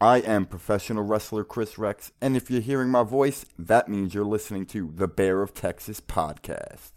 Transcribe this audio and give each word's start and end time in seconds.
I 0.00 0.18
am 0.18 0.44
professional 0.44 1.04
wrestler 1.04 1.42
Chris 1.42 1.78
Rex, 1.78 2.12
and 2.20 2.36
if 2.36 2.50
you're 2.50 2.60
hearing 2.60 2.90
my 2.90 3.02
voice, 3.02 3.46
that 3.58 3.88
means 3.88 4.12
you're 4.12 4.26
listening 4.26 4.66
to 4.66 4.92
the 4.94 5.08
Bear 5.08 5.40
of 5.40 5.54
Texas 5.54 6.02
podcast. 6.02 6.90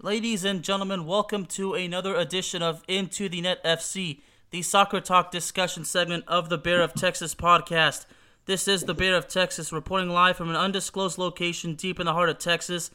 Ladies 0.00 0.44
and 0.44 0.62
gentlemen, 0.62 1.04
welcome 1.04 1.46
to 1.46 1.74
another 1.74 2.14
edition 2.14 2.62
of 2.62 2.84
Into 2.86 3.28
the 3.28 3.40
Net 3.40 3.58
FC, 3.64 4.20
the 4.50 4.62
soccer 4.62 5.00
talk 5.00 5.32
discussion 5.32 5.84
segment 5.84 6.22
of 6.28 6.48
the 6.48 6.58
Bear 6.58 6.80
of 6.80 6.94
Texas 6.94 7.34
podcast. 7.34 8.06
This 8.46 8.68
is 8.68 8.84
the 8.84 8.94
Bear 8.94 9.16
of 9.16 9.26
Texas 9.26 9.72
reporting 9.72 10.10
live 10.10 10.36
from 10.36 10.48
an 10.48 10.54
undisclosed 10.54 11.18
location 11.18 11.74
deep 11.74 11.98
in 11.98 12.06
the 12.06 12.12
heart 12.12 12.28
of 12.28 12.38
Texas. 12.38 12.92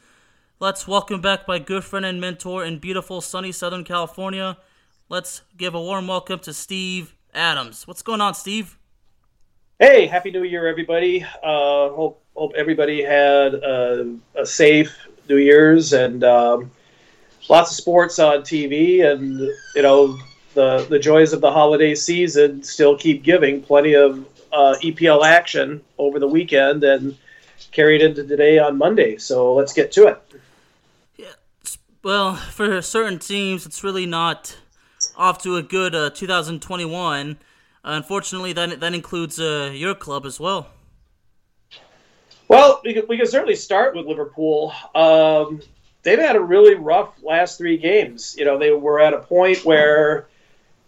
Let's 0.62 0.88
welcome 0.88 1.20
back 1.20 1.50
my 1.50 1.60
good 1.60 1.84
friend 1.84 2.06
and 2.06 2.22
mentor 2.22 2.64
in 2.64 2.80
beautiful 2.80 3.20
sunny 3.20 3.52
Southern 3.52 3.84
California. 3.84 4.58
Let's 5.10 5.42
give 5.58 5.76
a 5.76 5.82
warm 5.82 6.08
welcome 6.08 6.40
to 6.40 6.54
Steve 6.54 7.14
Adams. 7.34 7.88
What's 7.88 8.02
going 8.02 8.22
on, 8.22 8.34
Steve? 8.34 8.78
Hey, 9.80 10.08
happy 10.08 10.32
New 10.32 10.44
Year, 10.44 10.68
everybody. 10.68 11.24
Uh, 11.24 11.90
hope 11.90 12.22
hope 12.36 12.54
everybody 12.56 13.02
had 13.02 13.54
a, 13.54 14.16
a 14.36 14.46
safe 14.46 15.08
New 15.30 15.38
Year's 15.38 15.94
and 15.94 16.24
um, 16.24 16.72
lots 17.50 17.72
of 17.72 17.78
sports 17.78 18.20
on 18.20 18.42
TV, 18.42 19.06
and 19.06 19.40
you 19.76 19.82
know 19.82 20.18
the 20.54 20.86
the 20.90 21.00
joys 21.00 21.34
of 21.34 21.42
the 21.42 21.52
holiday 21.52 21.96
season 21.96 22.64
still 22.64 22.98
keep 22.98 23.24
giving. 23.24 23.62
Plenty 23.62 23.94
of 23.94 24.26
uh, 24.52 24.76
EPL 24.82 25.24
action 25.24 25.82
over 25.98 26.20
the 26.20 26.28
weekend 26.28 26.84
and 26.84 27.18
carried 27.72 28.02
into 28.02 28.26
today 28.26 28.60
on 28.60 28.78
Monday. 28.78 29.18
So 29.18 29.54
let's 29.54 29.74
get 29.74 29.92
to 29.94 30.08
it. 30.08 30.22
Yeah, 31.16 31.28
well, 32.04 32.36
for 32.36 32.82
certain 32.82 33.20
teams, 33.20 33.66
it's 33.66 33.84
really 33.84 34.06
not 34.06 34.58
off 35.20 35.38
to 35.40 35.58
a 35.58 35.62
good 35.62 35.94
uh, 35.94 36.10
2021. 36.10 37.38
unfortunately, 37.84 38.54
that 38.54 38.80
that 38.80 38.94
includes 38.94 39.40
uh, 39.40 39.72
your 39.74 39.94
club 39.94 40.26
as 40.26 40.40
well. 40.40 40.68
Well, 42.48 42.82
we 42.84 42.94
can, 42.94 43.04
we 43.08 43.24
certainly 43.26 43.56
start 43.56 43.96
with 43.96 44.08
Liverpool. 44.08 44.74
Um, 44.96 45.62
they've 46.02 46.18
had 46.18 46.36
a 46.36 46.42
really 46.42 46.74
rough 46.74 47.14
last 47.22 47.60
three 47.60 47.78
games. 47.78 48.36
You 48.38 48.46
know, 48.46 48.58
they 48.58 48.72
were 48.72 49.00
at 49.00 49.14
a 49.14 49.20
point 49.20 49.64
where 49.64 50.28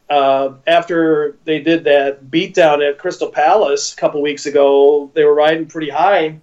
uh, 0.10 0.54
after 0.66 1.38
they 1.44 1.60
did 1.60 1.84
that 1.84 2.26
beatdown 2.26 2.88
at 2.88 2.98
Crystal 2.98 3.30
Palace 3.30 3.94
a 3.94 3.96
couple 3.96 4.22
weeks 4.22 4.48
ago, 4.48 5.12
they 5.14 5.24
were 5.24 5.36
riding 5.36 5.68
pretty 5.68 5.90
high, 5.90 6.40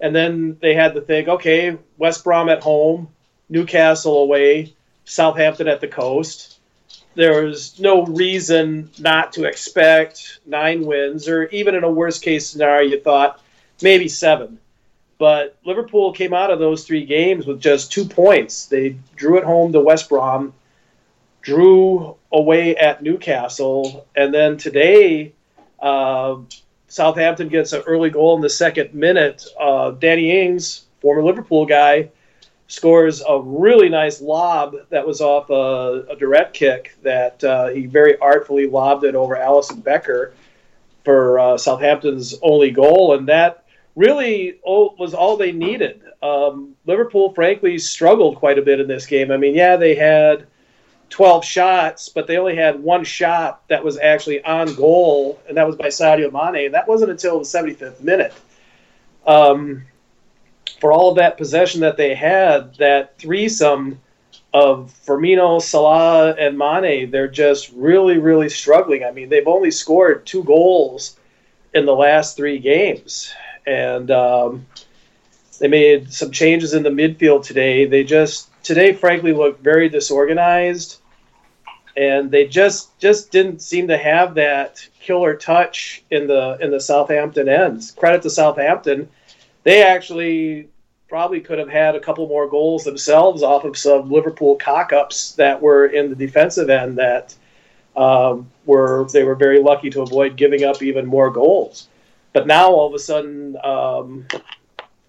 and 0.00 0.14
then 0.14 0.58
they 0.60 0.74
had 0.74 0.94
to 0.94 1.00
think, 1.00 1.28
okay, 1.28 1.78
West 1.96 2.22
Brom 2.22 2.50
at 2.50 2.62
home, 2.62 3.08
Newcastle 3.48 4.18
away, 4.18 4.74
Southampton 5.04 5.68
at 5.68 5.80
the 5.80 5.88
coast 5.88 6.59
there 7.20 7.44
was 7.44 7.78
no 7.78 8.04
reason 8.06 8.90
not 8.98 9.32
to 9.34 9.44
expect 9.44 10.40
nine 10.46 10.84
wins, 10.84 11.28
or 11.28 11.44
even 11.48 11.74
in 11.74 11.84
a 11.84 11.90
worst 11.90 12.22
case 12.22 12.46
scenario, 12.46 12.90
you 12.90 13.00
thought 13.00 13.42
maybe 13.82 14.08
seven. 14.08 14.58
But 15.18 15.56
Liverpool 15.64 16.12
came 16.12 16.32
out 16.32 16.50
of 16.50 16.58
those 16.58 16.84
three 16.84 17.04
games 17.04 17.46
with 17.46 17.60
just 17.60 17.92
two 17.92 18.06
points. 18.06 18.66
They 18.66 18.96
drew 19.16 19.36
at 19.36 19.44
home 19.44 19.72
to 19.72 19.80
West 19.80 20.08
Brom, 20.08 20.54
drew 21.42 22.16
away 22.32 22.76
at 22.76 23.02
Newcastle, 23.02 24.06
and 24.16 24.32
then 24.32 24.56
today, 24.56 25.34
uh, 25.78 26.36
Southampton 26.88 27.48
gets 27.48 27.72
an 27.72 27.82
early 27.82 28.10
goal 28.10 28.34
in 28.36 28.40
the 28.40 28.50
second 28.50 28.94
minute. 28.94 29.46
Uh, 29.58 29.90
Danny 29.92 30.40
Ings, 30.42 30.86
former 31.00 31.22
Liverpool 31.22 31.66
guy, 31.66 32.10
scores 32.70 33.20
a 33.28 33.40
really 33.40 33.88
nice 33.88 34.20
lob 34.20 34.76
that 34.90 35.04
was 35.04 35.20
off 35.20 35.50
a, 35.50 36.06
a 36.08 36.14
direct 36.14 36.54
kick 36.54 36.96
that 37.02 37.42
uh, 37.42 37.66
he 37.66 37.86
very 37.86 38.16
artfully 38.18 38.68
lobbed 38.68 39.02
it 39.02 39.16
over 39.16 39.34
Alisson 39.34 39.82
Becker 39.82 40.32
for 41.04 41.40
uh, 41.40 41.58
Southampton's 41.58 42.36
only 42.42 42.70
goal, 42.70 43.16
and 43.16 43.26
that 43.28 43.64
really 43.96 44.60
was 44.64 45.14
all 45.14 45.36
they 45.36 45.50
needed. 45.50 46.00
Um, 46.22 46.76
Liverpool, 46.86 47.34
frankly, 47.34 47.76
struggled 47.76 48.36
quite 48.36 48.56
a 48.56 48.62
bit 48.62 48.78
in 48.78 48.86
this 48.86 49.04
game. 49.04 49.32
I 49.32 49.36
mean, 49.36 49.56
yeah, 49.56 49.74
they 49.76 49.96
had 49.96 50.46
12 51.08 51.44
shots, 51.44 52.08
but 52.08 52.28
they 52.28 52.36
only 52.36 52.54
had 52.54 52.80
one 52.80 53.02
shot 53.02 53.66
that 53.66 53.82
was 53.82 53.98
actually 53.98 54.44
on 54.44 54.72
goal, 54.76 55.40
and 55.48 55.56
that 55.56 55.66
was 55.66 55.74
by 55.74 55.88
Sadio 55.88 56.30
Mane, 56.30 56.66
and 56.66 56.74
that 56.74 56.86
wasn't 56.86 57.10
until 57.10 57.40
the 57.40 57.44
75th 57.44 58.00
minute. 58.00 58.34
Um, 59.26 59.86
for 60.80 60.92
all 60.92 61.10
of 61.10 61.16
that 61.16 61.36
possession 61.36 61.82
that 61.82 61.96
they 61.96 62.14
had, 62.14 62.74
that 62.76 63.18
threesome 63.18 64.00
of 64.52 64.92
Firmino, 65.06 65.62
Salah, 65.62 66.32
and 66.32 66.58
Mane, 66.58 67.10
they're 67.10 67.28
just 67.28 67.70
really, 67.72 68.18
really 68.18 68.48
struggling. 68.48 69.04
I 69.04 69.12
mean, 69.12 69.28
they've 69.28 69.46
only 69.46 69.70
scored 69.70 70.26
two 70.26 70.42
goals 70.42 71.16
in 71.72 71.86
the 71.86 71.94
last 71.94 72.36
three 72.36 72.58
games, 72.58 73.32
and 73.66 74.10
um, 74.10 74.66
they 75.60 75.68
made 75.68 76.12
some 76.12 76.32
changes 76.32 76.74
in 76.74 76.82
the 76.82 76.90
midfield 76.90 77.44
today. 77.44 77.84
They 77.84 78.02
just 78.02 78.48
today, 78.64 78.92
frankly, 78.92 79.32
looked 79.32 79.62
very 79.62 79.88
disorganized, 79.88 80.98
and 81.96 82.30
they 82.30 82.46
just 82.46 82.98
just 82.98 83.30
didn't 83.30 83.60
seem 83.60 83.86
to 83.88 83.98
have 83.98 84.34
that 84.34 84.84
killer 85.00 85.36
touch 85.36 86.02
in 86.10 86.26
the 86.26 86.58
in 86.60 86.72
the 86.72 86.80
Southampton 86.80 87.48
ends. 87.48 87.92
Credit 87.92 88.22
to 88.22 88.30
Southampton 88.30 89.08
they 89.62 89.82
actually 89.82 90.68
probably 91.08 91.40
could 91.40 91.58
have 91.58 91.68
had 91.68 91.96
a 91.96 92.00
couple 92.00 92.26
more 92.28 92.48
goals 92.48 92.84
themselves 92.84 93.42
off 93.42 93.64
of 93.64 93.76
some 93.76 94.10
Liverpool 94.10 94.56
cock 94.56 94.92
ups 94.92 95.32
that 95.32 95.60
were 95.60 95.86
in 95.86 96.08
the 96.08 96.16
defensive 96.16 96.70
end 96.70 96.98
that 96.98 97.34
um, 97.96 98.48
were 98.64 99.06
they 99.12 99.24
were 99.24 99.34
very 99.34 99.60
lucky 99.60 99.90
to 99.90 100.02
avoid 100.02 100.36
giving 100.36 100.64
up 100.64 100.80
even 100.82 101.04
more 101.04 101.30
goals. 101.30 101.88
But 102.32 102.46
now 102.46 102.70
all 102.70 102.86
of 102.86 102.94
a 102.94 102.98
sudden, 102.98 103.56
um, 103.62 104.28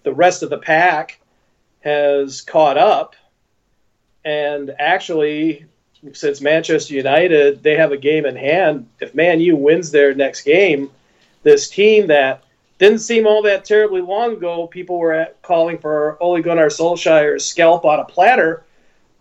the 0.02 0.12
rest 0.12 0.42
of 0.42 0.50
the 0.50 0.58
pack 0.58 1.20
has 1.80 2.40
caught 2.40 2.76
up, 2.76 3.14
and 4.24 4.74
actually, 4.78 5.66
since 6.12 6.40
Manchester 6.40 6.94
United 6.94 7.62
they 7.62 7.76
have 7.76 7.92
a 7.92 7.96
game 7.96 8.26
in 8.26 8.34
hand. 8.34 8.88
If 9.00 9.14
Man 9.14 9.40
U 9.40 9.56
wins 9.56 9.92
their 9.92 10.14
next 10.14 10.42
game, 10.42 10.90
this 11.44 11.70
team 11.70 12.08
that 12.08 12.42
didn't 12.82 12.98
seem 12.98 13.28
all 13.28 13.42
that 13.42 13.64
terribly 13.64 14.00
long 14.00 14.32
ago. 14.32 14.66
People 14.66 14.98
were 14.98 15.12
at, 15.12 15.40
calling 15.42 15.78
for 15.78 16.20
Ole 16.20 16.42
Gunnar 16.42 16.66
Solskjaer's 16.66 17.46
scalp 17.46 17.84
on 17.84 18.00
a 18.00 18.04
platter. 18.04 18.64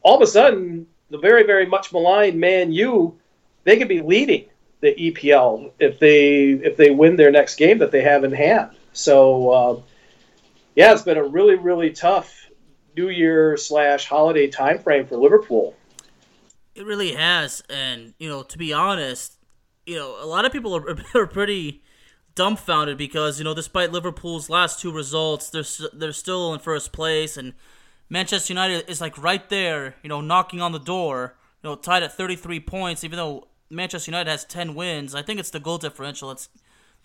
All 0.02 0.16
of 0.16 0.22
a 0.24 0.26
sudden, 0.26 0.88
the 1.12 1.20
very, 1.20 1.44
very 1.44 1.68
much 1.68 1.94
maligned 1.94 2.40
Man 2.40 2.72
U, 2.72 3.20
they 3.64 3.78
could 3.78 3.88
be 3.88 4.02
leading 4.02 4.46
the 4.80 4.96
EPL 4.96 5.74
if 5.78 6.00
they 6.00 6.54
if 6.54 6.76
they 6.76 6.90
win 6.90 7.18
their 7.18 7.30
next 7.30 7.54
game 7.58 7.78
that 7.78 7.92
they 7.92 8.02
have 8.02 8.24
in 8.24 8.32
hand. 8.32 8.72
So, 8.94 9.52
uh, 9.52 9.82
yeah, 10.74 10.92
it's 10.92 11.04
been 11.04 11.18
a 11.18 11.24
really, 11.24 11.54
really 11.54 11.92
tough 11.92 12.50
New 12.98 13.10
Year 13.10 13.58
slash 13.58 14.08
holiday 14.08 14.48
time 14.48 14.80
frame 14.80 15.06
for 15.06 15.18
Liverpool. 15.18 15.76
It 16.74 16.88
really 16.88 17.14
has, 17.14 17.62
and 17.70 18.16
you 18.18 18.28
know, 18.28 18.42
to 18.42 18.58
be 18.58 18.74
honest, 18.74 19.38
you 19.86 19.98
know, 19.98 20.18
a 20.20 20.26
lot 20.26 20.46
of 20.46 20.52
people 20.52 20.76
are, 20.76 20.98
are 21.14 21.28
pretty 21.28 21.84
dumbfounded 22.36 22.98
because 22.98 23.38
you 23.38 23.44
know 23.44 23.54
despite 23.54 23.92
Liverpool's 23.92 24.50
last 24.50 24.80
two 24.80 24.92
results, 24.92 25.50
they're 25.50 25.90
they're 25.94 26.14
still 26.14 26.54
in 26.54 26.60
first 26.60 26.92
place, 26.92 27.38
and 27.38 27.54
Manchester 28.12 28.52
United 28.52 28.90
is 28.90 29.00
like 29.00 29.18
right 29.18 29.48
there, 29.50 29.96
you 30.04 30.10
know, 30.10 30.20
knocking 30.20 30.62
on 30.62 30.74
the 30.74 30.80
door, 30.80 31.36
you 31.64 31.70
know, 31.70 31.76
tied 31.78 32.04
at 32.04 32.14
33 32.14 32.60
points, 32.60 33.06
even 33.06 33.16
though 33.16 33.48
Manchester 33.70 34.12
United 34.12 34.30
has 34.30 34.44
10 34.44 34.76
wins. 34.76 35.16
I 35.16 35.22
think 35.22 35.40
it's 35.40 35.50
the 35.50 35.62
goal 35.62 35.78
differential 35.78 36.28
that's 36.28 36.50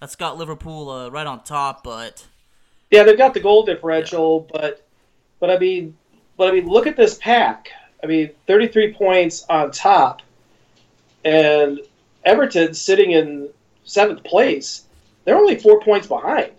that's 0.00 0.16
got 0.16 0.36
Liverpool 0.36 0.91
uh, 0.91 1.09
right 1.09 1.26
on 1.26 1.44
top, 1.44 1.84
but 1.84 2.26
yeah, 2.91 3.04
they've 3.04 3.16
got 3.16 3.34
the 3.34 3.41
goal 3.41 3.65
differential, 3.65 4.48
yeah. 4.53 4.60
but 4.60 4.86
but 5.38 5.50
I 5.50 5.59
mean, 5.59 5.97
but 6.36 6.48
I 6.48 6.53
mean, 6.53 6.66
look 6.66 6.88
at 6.88 6.97
this 6.97 7.19
pack. 7.19 7.70
I 8.03 8.06
mean, 8.06 8.31
33 8.48 8.94
points 8.94 9.47
on 9.48 9.70
top, 9.70 10.22
and 11.25 11.81
Everton 12.25 12.75
sitting 12.75 13.12
in 13.12 13.48
seventh 13.84 14.24
place 14.24 14.85
they're 15.26 15.36
only 15.36 15.56
four 15.56 15.80
points 15.80 16.06
behind. 16.06 16.52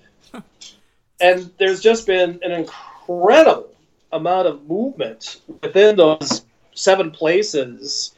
and 1.20 1.50
there's 1.58 1.82
just 1.82 2.06
been 2.06 2.40
an 2.44 2.52
incredible 2.52 3.74
amount 4.12 4.48
of 4.48 4.68
movement 4.68 5.42
within 5.64 5.96
those 5.96 6.44
seven 6.76 7.10
places 7.10 8.14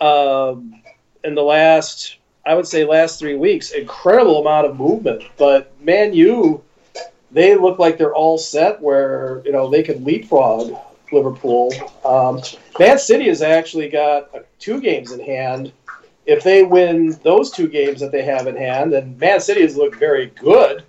um, 0.00 0.80
in 1.24 1.34
the 1.34 1.42
last, 1.42 2.16
I 2.46 2.54
would 2.54 2.66
say, 2.66 2.84
last 2.84 3.18
three 3.18 3.36
weeks. 3.36 3.72
Incredible 3.72 4.40
amount 4.40 4.66
of 4.66 4.78
movement. 4.78 5.24
But 5.36 5.72
Man 5.80 6.12
U, 6.12 6.62
they 7.32 7.56
look 7.56 7.78
like 7.78 7.98
they're 7.98 8.14
all 8.14 8.38
set 8.38 8.80
where 8.80 9.42
you 9.44 9.52
know 9.52 9.70
they 9.70 9.82
can 9.82 10.04
leapfrog 10.04 10.76
Liverpool. 11.12 11.72
Um, 12.04 12.40
Man 12.78 12.98
City 12.98 13.28
has 13.28 13.42
actually 13.42 13.88
got 13.88 14.30
two 14.58 14.80
games 14.80 15.12
in 15.12 15.20
hand 15.20 15.72
if 16.30 16.44
they 16.44 16.62
win 16.62 17.18
those 17.24 17.50
two 17.50 17.68
games 17.68 18.00
that 18.00 18.12
they 18.12 18.22
have 18.22 18.46
in 18.46 18.56
hand, 18.56 18.92
and 18.92 19.18
Man 19.18 19.40
City 19.40 19.62
has 19.62 19.76
looked 19.76 19.96
very 19.96 20.26
good 20.26 20.84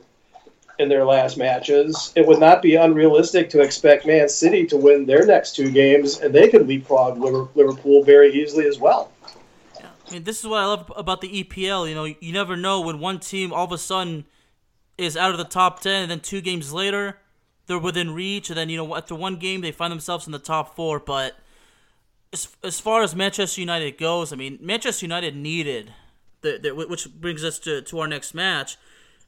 in 0.78 0.88
their 0.88 1.04
last 1.04 1.38
matches, 1.38 2.14
it 2.16 2.26
would 2.26 2.40
not 2.40 2.62
be 2.62 2.76
unrealistic 2.76 3.50
to 3.52 3.62
expect 3.62 4.06
Man 4.06 4.30
City 4.30 4.66
to 4.68 4.78
win 4.78 5.06
their 5.06 5.26
next 5.26 5.56
two 5.56 5.72
games, 5.72 6.20
and 6.20 6.34
they 6.34 6.48
could 6.48 6.68
leapfrog 6.68 7.18
Liverpool 7.20 8.04
very 8.04 8.32
easily 8.34 8.68
as 8.68 8.80
well. 8.80 9.12
I 9.80 10.14
mean, 10.14 10.24
this 10.24 10.40
is 10.40 10.48
what 10.48 10.60
I 10.60 10.66
love 10.66 10.92
about 10.96 11.22
the 11.22 11.44
EPL. 11.44 11.88
You 11.88 11.96
know, 11.96 12.04
you 12.04 12.34
never 12.34 12.56
know 12.56 12.82
when 12.82 13.00
one 13.00 13.20
team 13.20 13.54
all 13.54 13.66
of 13.66 13.72
a 13.72 13.78
sudden 13.78 14.26
is 14.98 15.18
out 15.18 15.32
of 15.32 15.38
the 15.38 15.46
top 15.46 15.80
ten, 15.80 16.04
and 16.04 16.12
then 16.12 16.20
two 16.20 16.42
games 16.42 16.72
later 16.72 17.18
they're 17.66 17.80
within 17.80 18.14
reach, 18.14 18.50
and 18.50 18.58
then 18.58 18.70
you 18.70 18.78
know 18.78 18.96
after 18.96 19.16
one 19.16 19.38
game 19.38 19.62
they 19.62 19.72
find 19.72 19.92
themselves 19.92 20.26
in 20.26 20.34
the 20.34 20.40
top 20.40 20.76
four. 20.76 21.00
But 21.00 21.36
as 22.34 22.48
as 22.64 22.80
far 22.80 23.04
as 23.04 23.16
Manchester 23.16 23.62
United 23.62 23.98
goes, 23.98 24.32
I 24.32 24.36
mean, 24.36 24.58
Manchester 24.62 25.06
United 25.06 25.36
needed 25.36 25.94
the, 26.42 26.60
the 26.62 26.72
which 26.76 27.12
brings 27.14 27.44
us 27.44 27.60
to 27.60 27.82
to 27.82 28.00
our 28.00 28.08
next 28.08 28.34
match. 28.34 28.78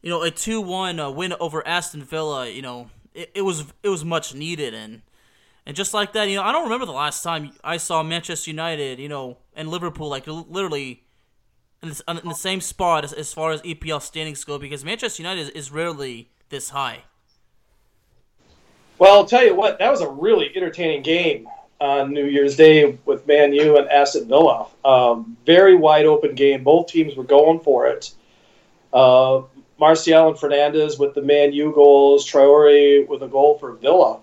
You 0.01 0.09
know, 0.09 0.21
a 0.21 0.31
two 0.31 0.61
one 0.61 0.99
uh, 0.99 1.09
win 1.09 1.33
over 1.39 1.65
Aston 1.67 2.03
Villa. 2.03 2.49
You 2.49 2.61
know, 2.61 2.89
it, 3.13 3.31
it 3.35 3.41
was 3.41 3.65
it 3.83 3.89
was 3.89 4.03
much 4.03 4.33
needed 4.33 4.73
and. 4.73 5.01
And 5.65 5.77
just 5.77 5.93
like 5.93 6.11
that, 6.11 6.27
you 6.27 6.35
know, 6.35 6.43
I 6.43 6.51
don't 6.51 6.65
remember 6.65 6.85
the 6.85 6.91
last 6.91 7.23
time 7.23 7.53
I 7.63 7.77
saw 7.77 8.03
Manchester 8.03 8.51
United, 8.51 8.99
you 8.99 9.07
know, 9.07 9.37
and 9.55 9.69
Liverpool 9.69 10.09
like 10.09 10.27
literally 10.27 11.03
in, 11.81 11.93
in 12.05 12.27
the 12.27 12.33
same 12.33 12.59
spot 12.59 13.05
as, 13.05 13.13
as 13.13 13.33
far 13.33 13.51
as 13.51 13.61
EPL 13.61 14.01
standings 14.01 14.43
go 14.43 14.59
because 14.59 14.83
Manchester 14.83 15.23
United 15.23 15.43
is, 15.43 15.49
is 15.51 15.71
rarely 15.71 16.29
this 16.49 16.71
high. 16.71 17.03
Well, 18.97 19.13
I'll 19.13 19.25
tell 19.25 19.45
you 19.45 19.55
what, 19.55 19.79
that 19.79 19.89
was 19.89 20.01
a 20.01 20.09
really 20.09 20.51
entertaining 20.53 21.01
game 21.01 21.47
on 21.83 22.13
New 22.13 22.25
Year's 22.25 22.55
Day 22.55 22.97
with 23.05 23.27
Man 23.27 23.53
U 23.53 23.77
and 23.77 23.89
Aston 23.89 24.27
Villa. 24.27 24.67
Um, 24.85 25.37
very 25.45 25.75
wide 25.75 26.05
open 26.05 26.33
game. 26.33 26.63
Both 26.63 26.87
teams 26.87 27.15
were 27.15 27.25
going 27.25 27.59
for 27.59 27.87
it. 27.87 28.11
Uh, 28.93 29.41
Martial 29.77 30.29
and 30.29 30.37
Fernandes 30.37 30.97
with 30.97 31.13
the 31.13 31.21
Man 31.21 31.51
U 31.51 31.73
goals, 31.73 32.25
Traore 32.25 33.05
with 33.07 33.21
a 33.21 33.27
goal 33.27 33.57
for 33.57 33.73
Villa. 33.73 34.19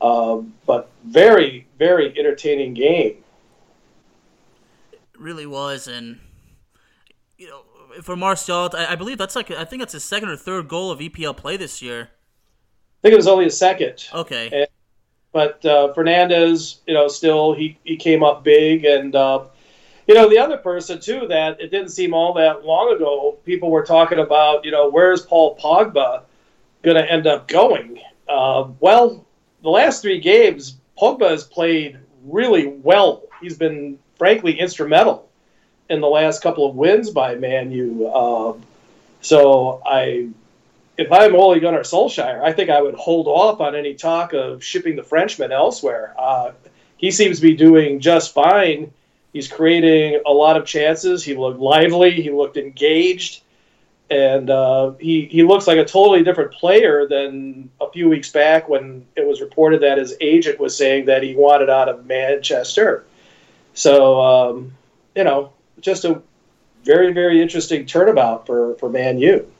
Um, 0.00 0.54
but 0.66 0.88
very, 1.04 1.66
very 1.78 2.16
entertaining 2.18 2.74
game. 2.74 3.16
It 4.92 5.00
really 5.18 5.46
was, 5.46 5.88
and 5.88 6.20
you 7.36 7.48
know, 7.48 7.62
for 8.02 8.16
Martial, 8.16 8.70
I, 8.72 8.92
I 8.92 8.94
believe 8.94 9.18
that's 9.18 9.36
like 9.36 9.50
I 9.50 9.64
think 9.64 9.82
that's 9.82 9.92
his 9.92 10.04
second 10.04 10.28
or 10.28 10.36
third 10.36 10.68
goal 10.68 10.90
of 10.90 11.00
EPL 11.00 11.36
play 11.36 11.56
this 11.56 11.82
year. 11.82 12.02
I 12.02 13.00
think 13.02 13.12
it 13.12 13.16
was 13.16 13.26
only 13.26 13.46
a 13.46 13.50
second. 13.50 14.08
Okay. 14.14 14.48
And, 14.52 14.66
but 15.32 15.64
uh, 15.64 15.92
Fernandes, 15.94 16.78
you 16.86 16.94
know, 16.94 17.08
still 17.08 17.54
he, 17.54 17.78
he 17.84 17.96
came 17.96 18.22
up 18.22 18.42
big, 18.42 18.84
and 18.84 19.14
uh, 19.14 19.44
you 20.06 20.14
know 20.14 20.28
the 20.28 20.38
other 20.38 20.56
person 20.56 21.00
too 21.00 21.26
that 21.28 21.60
it 21.60 21.70
didn't 21.70 21.90
seem 21.90 22.14
all 22.14 22.32
that 22.34 22.64
long 22.64 22.94
ago. 22.94 23.38
People 23.44 23.70
were 23.70 23.84
talking 23.84 24.18
about, 24.18 24.64
you 24.64 24.70
know, 24.70 24.90
where's 24.90 25.22
Paul 25.22 25.56
Pogba 25.56 26.22
going 26.82 26.96
to 26.96 27.10
end 27.10 27.26
up 27.26 27.46
going? 27.46 28.00
Uh, 28.28 28.68
well, 28.80 29.24
the 29.62 29.68
last 29.68 30.02
three 30.02 30.20
games, 30.20 30.76
Pogba 30.98 31.30
has 31.30 31.44
played 31.44 31.98
really 32.24 32.66
well. 32.66 33.22
He's 33.40 33.56
been 33.56 33.98
frankly 34.16 34.58
instrumental 34.58 35.28
in 35.88 36.00
the 36.00 36.08
last 36.08 36.42
couple 36.42 36.68
of 36.68 36.76
wins 36.76 37.10
by 37.10 37.34
Man 37.34 37.70
U. 37.70 38.12
Um, 38.12 38.62
so 39.20 39.82
I, 39.84 40.28
if 41.00 41.10
I'm 41.10 41.34
Ole 41.34 41.58
Gunnar 41.58 41.80
Solskjaer, 41.80 42.42
I 42.42 42.52
think 42.52 42.70
I 42.70 42.80
would 42.80 42.94
hold 42.94 43.26
off 43.26 43.60
on 43.60 43.74
any 43.74 43.94
talk 43.94 44.32
of 44.32 44.62
shipping 44.62 44.96
the 44.96 45.02
Frenchman 45.02 45.52
elsewhere. 45.52 46.14
Uh, 46.18 46.52
he 46.96 47.10
seems 47.10 47.36
to 47.36 47.42
be 47.42 47.54
doing 47.54 48.00
just 48.00 48.34
fine. 48.34 48.92
He's 49.32 49.48
creating 49.48 50.20
a 50.26 50.30
lot 50.30 50.56
of 50.56 50.66
chances. 50.66 51.24
He 51.24 51.34
looked 51.34 51.60
lively. 51.60 52.20
He 52.20 52.30
looked 52.30 52.56
engaged 52.56 53.42
and 54.10 54.50
uh, 54.50 54.92
he 54.98 55.26
he 55.26 55.44
looks 55.44 55.66
like 55.66 55.78
a 55.78 55.84
totally 55.84 56.24
different 56.24 56.52
player 56.52 57.06
than 57.06 57.70
a 57.80 57.88
few 57.90 58.08
weeks 58.08 58.30
back 58.30 58.68
when 58.68 59.06
it 59.16 59.26
was 59.26 59.40
reported 59.40 59.82
that 59.82 59.98
his 59.98 60.16
agent 60.20 60.58
was 60.58 60.76
saying 60.76 61.06
that 61.06 61.22
he 61.22 61.36
wanted 61.36 61.70
out 61.70 61.88
of 61.88 62.04
Manchester. 62.06 63.04
So 63.74 64.20
um, 64.20 64.72
you 65.14 65.22
know, 65.22 65.52
just 65.80 66.04
a 66.04 66.20
very 66.82 67.12
very 67.12 67.40
interesting 67.40 67.86
turnabout 67.86 68.46
for 68.46 68.74
for 68.74 68.88
Man 68.88 69.18
U. 69.18 69.50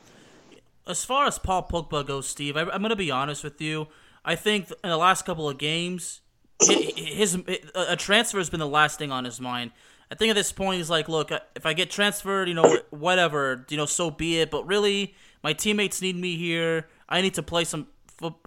As 0.87 1.05
far 1.05 1.27
as 1.27 1.37
Paul 1.37 1.67
Pogba 1.67 2.05
goes, 2.05 2.27
Steve, 2.27 2.57
I, 2.57 2.61
am 2.61 2.81
going 2.81 2.89
to 2.89 2.95
be 2.95 3.11
honest 3.11 3.43
with 3.43 3.61
you. 3.61 3.87
I 4.25 4.35
think 4.35 4.71
in 4.83 4.89
the 4.89 4.97
last 4.97 5.25
couple 5.25 5.49
of 5.49 5.57
games, 5.57 6.21
his, 6.61 7.37
a 7.75 7.95
transfer 7.95 8.37
has 8.37 8.49
been 8.49 8.59
the 8.59 8.67
last 8.67 8.99
thing 8.99 9.11
on 9.11 9.25
his 9.25 9.39
mind. 9.39 9.71
I 10.11 10.15
think 10.15 10.29
at 10.29 10.35
this 10.35 10.51
point 10.51 10.77
he's 10.77 10.89
like, 10.89 11.07
look, 11.07 11.31
if 11.55 11.65
I 11.65 11.73
get 11.73 11.89
transferred, 11.89 12.47
you 12.49 12.53
know, 12.53 12.79
whatever, 12.89 13.65
you 13.69 13.77
know, 13.77 13.85
so 13.85 14.11
be 14.11 14.39
it. 14.39 14.51
But 14.51 14.67
really, 14.67 15.15
my 15.43 15.53
teammates 15.53 16.01
need 16.01 16.15
me 16.17 16.35
here. 16.35 16.87
I 17.07 17.21
need 17.21 17.33
to 17.35 17.43
play 17.43 17.63
some 17.63 17.87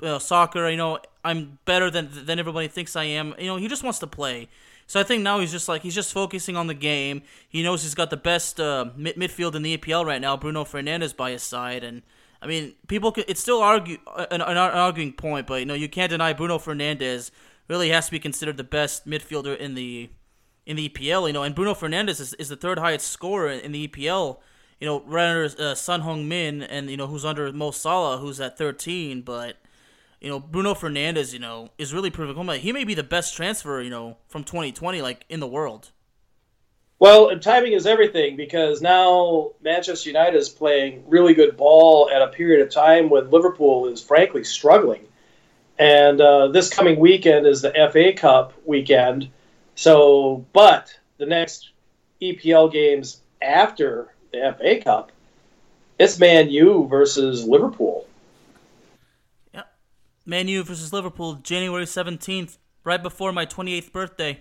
uh, 0.03 0.19
soccer. 0.19 0.69
You 0.69 0.77
know, 0.77 0.99
I'm 1.25 1.59
better 1.65 1.91
than 1.91 2.11
than 2.13 2.39
everybody 2.39 2.69
thinks 2.69 2.97
I 2.97 3.05
am. 3.05 3.35
You 3.39 3.47
know, 3.47 3.57
he 3.57 3.69
just 3.69 3.83
wants 3.83 3.99
to 4.01 4.07
play. 4.07 4.49
So 4.87 5.01
I 5.01 5.03
think 5.03 5.23
now 5.23 5.41
he's 5.41 5.51
just 5.51 5.69
like 5.69 5.83
he's 5.83 5.95
just 5.95 6.13
focusing 6.13 6.57
on 6.57 6.67
the 6.67 6.75
game. 6.75 7.23
He 7.49 7.63
knows 7.63 7.83
he's 7.83 7.95
got 7.95 8.11
the 8.11 8.19
best 8.19 8.61
uh, 8.61 8.91
mid- 8.97 9.17
midfield 9.17 9.55
in 9.55 9.63
the 9.63 9.77
EPL 9.79 10.05
right 10.05 10.21
now, 10.21 10.37
Bruno 10.37 10.65
Fernandes 10.65 11.17
by 11.17 11.31
his 11.31 11.43
side, 11.43 11.83
and 11.83 12.03
I 12.45 12.47
mean, 12.47 12.75
people 12.89 13.11
could, 13.11 13.25
it's 13.27 13.41
still 13.41 13.63
argue 13.63 13.97
an, 14.31 14.43
an 14.43 14.59
arguing 14.59 15.15
point, 15.15 15.47
but 15.47 15.61
you 15.61 15.67
know 15.67 15.73
you 15.73 15.89
can't 15.89 16.11
deny 16.11 16.35
Bruno 16.35 16.59
Fernandes 16.59 17.31
really 17.69 17.89
has 17.89 18.05
to 18.05 18.13
be 18.13 18.19
considered 18.19 18.59
the 18.59 18.65
best 18.65 19.07
midfielder 19.07 19.57
in 19.57 19.75
the 19.75 20.11
in 20.67 20.77
the 20.77 20.91
EPL. 20.91 21.27
You 21.27 21.33
know, 21.33 21.43
and 21.43 21.55
Bruno 21.55 21.73
Fernandes 21.73 22.21
is, 22.21 22.35
is 22.35 22.51
the 22.51 22.57
third 22.57 22.79
highest 22.79 23.09
scorer 23.09 23.49
in 23.49 23.73
the 23.73 23.89
EPL. 23.89 24.41
You 24.79 24.87
know, 24.87 25.03
right 25.07 25.27
under 25.27 25.51
uh, 25.59 25.75
Son 25.75 26.03
Heung-min, 26.03 26.63
and 26.63 26.91
you 26.91 26.99
know 26.99 27.07
who's 27.07 27.25
under 27.25 27.51
Mo 27.51 27.71
Salah, 27.71 28.19
who's 28.19 28.39
at 28.41 28.59
13. 28.59 29.23
But 29.23 29.57
you 30.21 30.29
know, 30.29 30.39
Bruno 30.39 30.75
Fernandes, 30.75 31.33
you 31.33 31.39
know, 31.39 31.71
is 31.79 31.95
really 31.95 32.11
proving. 32.11 32.61
He 32.61 32.73
may 32.73 32.85
be 32.85 32.93
the 32.93 33.03
best 33.03 33.35
transfer, 33.35 33.81
you 33.81 33.91
know, 33.91 34.19
from 34.29 34.45
2020, 34.45 35.01
like 35.01 35.25
in 35.31 35.41
the 35.41 35.47
world. 35.47 35.93
Well, 37.05 37.29
and 37.29 37.43
timing 37.43 37.75
is 37.75 37.85
everything 37.85 38.35
because 38.35 38.81
now 38.81 39.51
Manchester 39.63 40.09
United 40.09 40.39
is 40.39 40.49
playing 40.49 41.05
really 41.07 41.35
good 41.35 41.55
ball 41.55 42.09
at 42.11 42.23
a 42.23 42.29
period 42.29 42.67
of 42.67 42.73
time 42.73 43.11
when 43.11 43.31
Liverpool 43.31 43.89
is 43.89 44.03
frankly 44.03 44.43
struggling. 44.43 45.07
And 45.79 46.19
uh, 46.19 46.49
this 46.49 46.71
coming 46.71 46.99
weekend 46.99 47.47
is 47.47 47.61
the 47.61 47.75
FA 47.93 48.15
Cup 48.15 48.55
weekend. 48.65 49.29
So, 49.75 50.47
but 50.55 50.99
the 51.19 51.27
next 51.27 51.73
EPL 52.23 52.73
games 52.73 53.21
after 53.43 54.15
the 54.33 54.57
FA 54.59 54.81
Cup, 54.81 55.13
it's 55.99 56.19
Man 56.19 56.49
U 56.49 56.87
versus 56.89 57.45
Liverpool. 57.45 58.07
Yep. 59.53 59.67
Man 60.25 60.49
U 60.49 60.65
versus 60.65 60.91
Liverpool, 60.91 61.35
January 61.35 61.85
17th, 61.85 62.57
right 62.83 63.03
before 63.03 63.31
my 63.31 63.45
28th 63.45 63.93
birthday. 63.93 64.41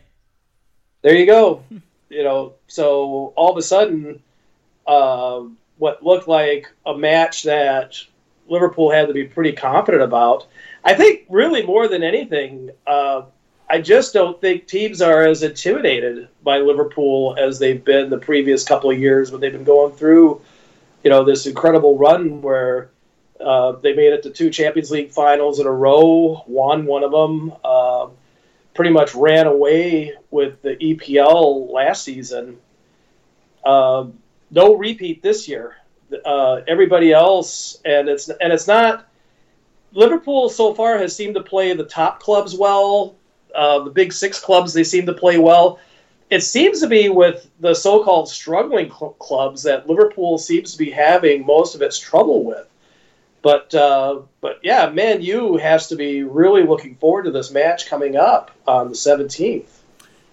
There 1.01 1.17
you 1.17 1.25
go. 1.25 1.65
you 2.13 2.23
know, 2.23 2.53
so 2.67 3.33
all 3.35 3.51
of 3.51 3.57
a 3.57 3.61
sudden, 3.61 4.21
uh, 4.85 5.41
what 5.77 6.03
looked 6.03 6.27
like 6.27 6.71
a 6.85 6.95
match 6.95 7.43
that 7.43 7.95
Liverpool 8.47 8.91
had 8.91 9.07
to 9.07 9.13
be 9.13 9.23
pretty 9.23 9.53
confident 9.53 10.03
about. 10.03 10.47
I 10.83 10.93
think, 10.93 11.25
really, 11.29 11.65
more 11.65 11.87
than 11.87 12.03
anything, 12.03 12.71
uh, 12.85 13.23
I 13.69 13.81
just 13.81 14.13
don't 14.13 14.39
think 14.39 14.67
teams 14.67 15.01
are 15.01 15.25
as 15.25 15.43
intimidated 15.43 16.27
by 16.43 16.59
Liverpool 16.59 17.35
as 17.39 17.57
they've 17.57 17.83
been 17.83 18.09
the 18.09 18.17
previous 18.17 18.63
couple 18.63 18.91
of 18.91 18.99
years 18.99 19.31
when 19.31 19.41
they've 19.41 19.51
been 19.51 19.63
going 19.63 19.93
through, 19.93 20.41
you 21.03 21.09
know, 21.09 21.23
this 21.23 21.47
incredible 21.47 21.97
run 21.97 22.41
where 22.41 22.91
uh, 23.39 23.73
they 23.73 23.93
made 23.93 24.13
it 24.13 24.23
to 24.23 24.29
two 24.29 24.49
Champions 24.49 24.91
League 24.91 25.11
finals 25.11 25.59
in 25.59 25.65
a 25.65 25.71
row, 25.71 26.43
won 26.47 26.85
one 26.85 27.03
of 27.03 27.11
them, 27.11 27.53
uh, 27.63 28.07
pretty 28.73 28.91
much 28.91 29.13
ran 29.15 29.47
away 29.47 30.13
with 30.31 30.61
the 30.61 30.75
EPL 30.75 31.71
last 31.71 32.03
season. 32.03 32.57
Uh, 33.63 34.07
no 34.51 34.75
repeat 34.75 35.21
this 35.21 35.47
year. 35.47 35.77
Uh, 36.25 36.61
everybody 36.67 37.11
else, 37.11 37.79
and 37.85 38.07
it's 38.07 38.29
and 38.29 38.53
it's 38.53 38.67
not. 38.67 39.07
Liverpool 39.93 40.49
so 40.49 40.73
far 40.73 40.97
has 40.97 41.15
seemed 41.15 41.35
to 41.35 41.41
play 41.41 41.73
the 41.73 41.85
top 41.85 42.19
clubs 42.19 42.55
well 42.55 43.15
uh, 43.53 43.83
the 43.83 43.89
big 43.89 44.11
six 44.11 44.39
clubs, 44.39 44.73
they 44.73 44.83
seem 44.83 45.05
to 45.05 45.13
play 45.13 45.37
well. 45.37 45.79
It 46.29 46.41
seems 46.41 46.79
to 46.81 46.87
be 46.87 47.09
with 47.09 47.47
the 47.59 47.73
so-called 47.73 48.27
struggling 48.27 48.89
cl- 48.89 49.15
clubs 49.19 49.63
that 49.63 49.87
Liverpool 49.87 50.37
seems 50.37 50.71
to 50.71 50.77
be 50.77 50.89
having 50.89 51.45
most 51.45 51.75
of 51.75 51.81
its 51.81 51.99
trouble 51.99 52.43
with. 52.43 52.67
But 53.43 53.75
uh, 53.75 54.21
but 54.41 54.61
yeah, 54.63 54.89
Man 54.89 55.21
U 55.21 55.57
has 55.57 55.89
to 55.89 55.95
be 55.95 56.23
really 56.23 56.63
looking 56.63 56.95
forward 56.95 57.25
to 57.25 57.31
this 57.31 57.51
match 57.51 57.87
coming 57.87 58.15
up 58.15 58.49
on 58.65 58.87
the 58.89 58.95
17th. 58.95 59.67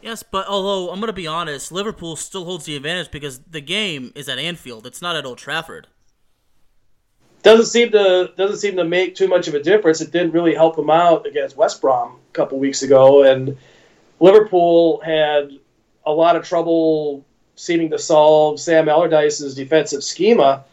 Yes, 0.01 0.23
but 0.23 0.47
although 0.47 0.91
I'm 0.91 1.01
going 1.01 1.09
to 1.09 1.13
be 1.13 1.27
honest, 1.27 1.71
Liverpool 1.71 2.17
still 2.17 2.47
holds 2.47 2.65
the 2.65 2.77
advantage 2.77 3.11
because 3.11 3.41
the 3.41 3.61
game 3.61 4.13
is 4.15 4.31
at 4.31 4.39
Anfield. 4.39 4.87
It's 4.87 5.03
not 5.03 5.17
at 5.17 5.27
Old 5.27 5.37
Trafford 5.37 5.89
doesn't 7.43 7.67
seem 7.67 7.91
to 7.93 8.33
doesn't 8.37 8.59
seem 8.59 8.77
to 8.77 8.85
make 8.85 9.15
too 9.15 9.29
much 9.29 9.49
of 9.49 9.55
a 9.55 9.63
difference. 9.63 10.01
It 10.01 10.11
didn't 10.11 10.33
really 10.33 10.55
help 10.55 10.77
them 10.77 10.91
out 10.91 11.27
against 11.27 11.57
West 11.57 11.81
Brom 11.81 12.13
a 12.13 12.33
couple 12.33 12.59
weeks 12.59 12.83
ago, 12.83 13.23
and 13.23 13.57
Liverpool 14.21 15.01
had 15.01 15.51
a 16.05 16.13
lot 16.13 16.37
of 16.37 16.45
trouble 16.45 17.25
seeming 17.57 17.91
to 17.91 17.99
solve 17.99 18.61
Sam 18.61 18.89
Allardyce's 18.89 19.55
defensive 19.55 20.05
schema. 20.05 20.65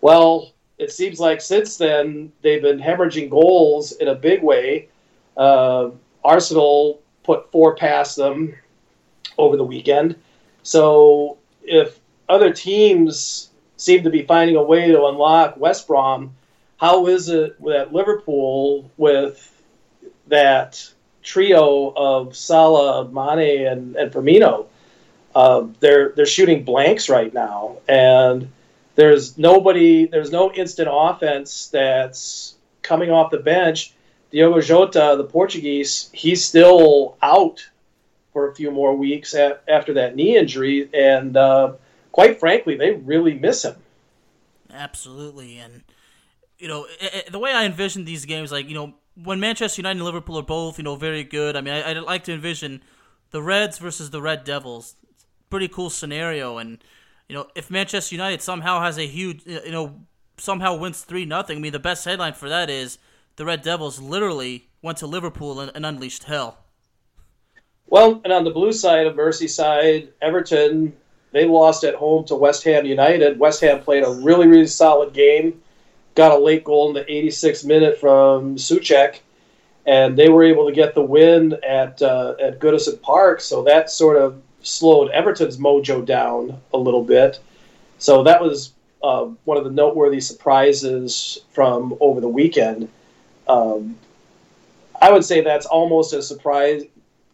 Well, 0.00 0.52
it 0.78 0.92
seems 0.92 1.18
like 1.18 1.40
since 1.40 1.76
then 1.76 2.32
they've 2.42 2.62
been 2.62 2.78
hemorrhaging 2.78 3.30
goals 3.30 3.92
in 3.92 4.08
a 4.08 4.14
big 4.14 4.42
way. 4.42 4.88
Uh, 5.36 5.90
Arsenal 6.24 7.00
put 7.22 7.50
four 7.50 7.74
past 7.76 8.16
them 8.16 8.54
over 9.38 9.56
the 9.56 9.64
weekend. 9.64 10.16
So 10.62 11.38
if 11.62 11.98
other 12.28 12.52
teams 12.52 13.50
seem 13.76 14.02
to 14.02 14.10
be 14.10 14.22
finding 14.22 14.56
a 14.56 14.62
way 14.62 14.90
to 14.90 15.06
unlock 15.06 15.56
West 15.56 15.86
Brom. 15.86 16.34
How 16.78 17.06
is 17.06 17.28
it 17.28 17.60
that 17.64 17.92
Liverpool, 17.92 18.90
with 18.96 19.62
that 20.28 20.92
trio 21.22 21.92
of 21.96 22.36
Salah, 22.36 23.08
Mane, 23.08 23.66
and, 23.66 23.96
and 23.96 24.12
Firmino, 24.12 24.66
uh, 25.34 25.66
they're 25.80 26.10
they're 26.10 26.26
shooting 26.26 26.64
blanks 26.64 27.08
right 27.08 27.32
now, 27.32 27.76
and 27.88 28.50
there's 28.96 29.38
nobody, 29.38 30.06
there's 30.06 30.32
no 30.32 30.52
instant 30.52 30.88
offense 30.90 31.68
that's 31.68 32.56
coming 32.82 33.10
off 33.10 33.30
the 33.30 33.38
bench. 33.38 33.92
Diogo 34.32 34.60
Jota, 34.60 35.14
the 35.16 35.24
Portuguese, 35.24 36.10
he's 36.12 36.44
still 36.44 37.16
out 37.22 37.68
for 38.32 38.50
a 38.50 38.54
few 38.54 38.70
more 38.70 38.94
weeks 38.94 39.34
at, 39.34 39.62
after 39.68 39.94
that 39.94 40.16
knee 40.16 40.36
injury, 40.36 40.90
and 40.92 41.36
uh, 41.36 41.72
quite 42.12 42.40
frankly, 42.40 42.76
they 42.76 42.92
really 42.92 43.34
miss 43.34 43.64
him. 43.64 43.76
Absolutely, 44.72 45.58
and 45.58 45.84
you 46.58 46.68
know 46.68 46.86
it, 47.00 47.14
it, 47.14 47.32
the 47.32 47.38
way 47.38 47.52
I 47.52 47.64
envision 47.64 48.04
these 48.04 48.24
games, 48.24 48.52
like 48.52 48.68
you 48.68 48.74
know 48.74 48.94
when 49.22 49.40
Manchester 49.40 49.80
United 49.80 49.98
and 49.98 50.04
Liverpool 50.04 50.38
are 50.38 50.42
both 50.42 50.76
you 50.76 50.84
know 50.84 50.96
very 50.96 51.24
good. 51.24 51.56
I 51.56 51.60
mean, 51.60 51.72
I, 51.72 51.94
would 51.94 52.02
like 52.02 52.24
to 52.24 52.32
envision 52.32 52.82
the 53.30 53.42
Reds 53.42 53.78
versus 53.78 54.10
the 54.10 54.20
Red 54.20 54.44
Devils. 54.44 54.96
Pretty 55.48 55.68
cool 55.68 55.88
scenario, 55.88 56.58
and 56.58 56.82
you 57.28 57.34
know 57.34 57.46
if 57.54 57.70
Manchester 57.70 58.14
United 58.14 58.42
somehow 58.42 58.80
has 58.80 58.98
a 58.98 59.06
huge 59.06 59.42
you 59.46 59.70
know 59.70 60.00
somehow 60.38 60.76
wins 60.76 61.02
three 61.02 61.24
nothing. 61.24 61.58
I 61.58 61.60
mean, 61.60 61.72
the 61.72 61.78
best 61.78 62.04
headline 62.04 62.34
for 62.34 62.48
that 62.48 62.70
is 62.70 62.98
the 63.36 63.44
Red 63.44 63.62
Devils 63.62 64.00
literally 64.00 64.68
went 64.82 64.98
to 64.98 65.06
Liverpool 65.06 65.60
and, 65.60 65.70
and 65.74 65.84
unleashed 65.84 66.24
hell. 66.24 66.58
Well, 67.88 68.20
and 68.24 68.32
on 68.32 68.44
the 68.44 68.50
blue 68.50 68.72
side 68.72 69.06
of 69.06 69.14
Merseyside, 69.14 70.08
Everton, 70.20 70.94
they 71.32 71.44
lost 71.44 71.84
at 71.84 71.94
home 71.94 72.24
to 72.26 72.34
West 72.34 72.64
Ham 72.64 72.84
United. 72.84 73.38
West 73.38 73.60
Ham 73.60 73.80
played 73.80 74.02
a 74.04 74.10
really, 74.10 74.46
really 74.48 74.66
solid 74.66 75.12
game, 75.12 75.62
got 76.14 76.32
a 76.32 76.38
late 76.38 76.64
goal 76.64 76.88
in 76.88 76.94
the 76.94 77.04
86th 77.04 77.64
minute 77.64 77.98
from 77.98 78.56
Soucek, 78.56 79.20
and 79.86 80.16
they 80.16 80.28
were 80.28 80.42
able 80.42 80.66
to 80.66 80.74
get 80.74 80.94
the 80.94 81.02
win 81.02 81.56
at 81.66 82.02
uh, 82.02 82.34
at 82.40 82.58
Goodison 82.58 83.00
Park. 83.02 83.40
So 83.40 83.62
that 83.64 83.90
sort 83.90 84.16
of 84.16 84.42
slowed 84.66 85.10
Everton's 85.12 85.58
mojo 85.58 86.04
down 86.04 86.60
a 86.74 86.78
little 86.78 87.04
bit. 87.04 87.38
So 87.98 88.24
that 88.24 88.42
was 88.42 88.72
uh, 89.02 89.26
one 89.44 89.56
of 89.56 89.64
the 89.64 89.70
noteworthy 89.70 90.20
surprises 90.20 91.38
from 91.52 91.96
over 92.00 92.20
the 92.20 92.28
weekend. 92.28 92.88
Um, 93.46 93.96
I 95.00 95.12
would 95.12 95.24
say 95.24 95.40
that's 95.40 95.66
almost 95.66 96.12
as 96.12 96.26
surprise 96.26 96.82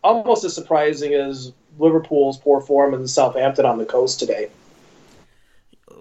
almost 0.05 0.45
as 0.45 0.53
surprising 0.55 1.15
as 1.15 1.53
Liverpool's 1.79 2.37
poor 2.37 2.61
form 2.61 2.93
in 2.93 3.07
Southampton 3.07 3.65
on 3.65 3.79
the 3.79 3.87
coast 3.87 4.19
today. 4.19 4.51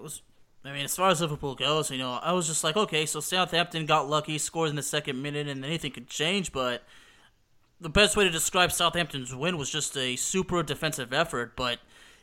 Was, 0.02 0.22
I 0.64 0.72
mean, 0.72 0.84
as 0.84 0.96
far 0.96 1.10
as 1.10 1.20
Liverpool 1.20 1.54
goes, 1.54 1.88
you 1.88 1.98
know, 1.98 2.18
I 2.20 2.32
was 2.32 2.48
just 2.48 2.64
like, 2.64 2.76
okay, 2.76 3.06
so 3.06 3.20
Southampton 3.20 3.86
got 3.86 4.08
lucky, 4.08 4.38
scored 4.38 4.70
in 4.70 4.76
the 4.76 4.82
second 4.82 5.22
minute, 5.22 5.46
and 5.46 5.64
anything 5.64 5.92
could 5.92 6.08
change. 6.08 6.50
But 6.50 6.82
the 7.82 7.90
best 7.90 8.16
way 8.16 8.24
to 8.24 8.30
describe 8.30 8.72
Southampton's 8.72 9.34
win 9.34 9.58
was 9.58 9.68
just 9.68 9.96
a 9.96 10.16
super 10.16 10.62
defensive 10.62 11.12
effort. 11.12 11.56
But 11.56 11.78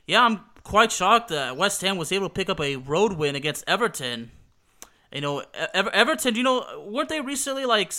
yeah, 0.08 0.24
I'm 0.24 0.42
quite 0.64 0.92
shocked 0.92 1.30
that 1.30 1.58
West 1.58 1.82
Ham 1.82 1.98
was 1.98 2.12
able 2.12 2.30
to 2.30 2.34
pick 2.34 2.50
up 2.50 2.60
a 2.60 2.78
road 2.78 3.14
win 3.14 3.36
against 3.36 3.64
Everton. 3.68 4.32
You 5.14 5.22
know, 5.22 5.44
Ever- 5.74 5.94
Everton, 5.94 6.36
you 6.36 6.44
know, 6.44 6.86
weren't 6.88 7.10
they 7.10 7.22
recently 7.22 7.66
like 7.66 7.92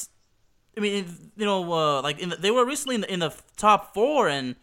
I 0.77 0.81
mean, 0.81 1.33
you 1.37 1.45
know, 1.45 1.73
uh, 1.73 2.03
like 2.03 2.19
the, 2.19 2.37
they 2.37 2.51
were 2.51 2.65
recently 2.65 2.95
in 2.97 3.01
the, 3.03 3.13
in 3.13 3.21
the 3.21 3.35
top 3.57 3.93
four, 3.93 4.29
and 4.29 4.55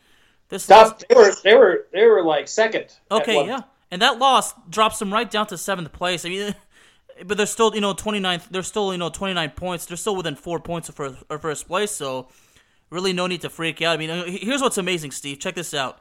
this 0.49 0.65
top 0.65 0.99
they 1.07 1.15
were 1.15 1.33
they 1.43 1.53
were 1.53 1.87
they 1.91 2.05
were 2.05 2.23
like 2.23 2.47
second. 2.47 2.95
Okay, 3.11 3.45
yeah, 3.45 3.63
and 3.91 4.01
that 4.01 4.17
loss 4.17 4.53
drops 4.69 4.99
them 4.99 5.11
right 5.11 5.29
down 5.29 5.47
to 5.47 5.57
seventh 5.57 5.91
place. 5.91 6.25
I 6.25 6.29
mean, 6.29 6.55
but 7.25 7.37
they're 7.37 7.45
still 7.45 7.75
you 7.75 7.81
know 7.81 7.93
29th. 7.93 8.49
They're 8.49 8.63
still 8.63 8.93
you 8.93 8.97
know 8.97 9.09
29 9.09 9.51
points. 9.51 9.85
They're 9.85 9.97
still 9.97 10.15
within 10.15 10.35
four 10.35 10.59
points 10.59 10.87
of 10.89 10.95
first, 10.95 11.15
of 11.29 11.41
first 11.41 11.67
place. 11.67 11.91
So 11.91 12.29
really, 12.89 13.13
no 13.13 13.27
need 13.27 13.41
to 13.41 13.49
freak 13.49 13.81
out. 13.81 13.93
I 13.93 13.97
mean, 13.97 14.37
here's 14.37 14.61
what's 14.61 14.77
amazing, 14.77 15.11
Steve. 15.11 15.39
Check 15.39 15.55
this 15.55 15.73
out. 15.73 15.99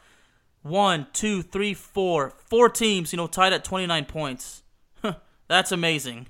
One, 0.62 1.06
two, 1.12 1.42
three, 1.42 1.74
four, 1.74 2.34
four 2.46 2.68
teams. 2.68 3.12
You 3.12 3.16
know, 3.18 3.26
tied 3.26 3.52
at 3.52 3.64
29 3.64 4.04
points. 4.06 4.62
That's 5.48 5.72
amazing. 5.72 6.28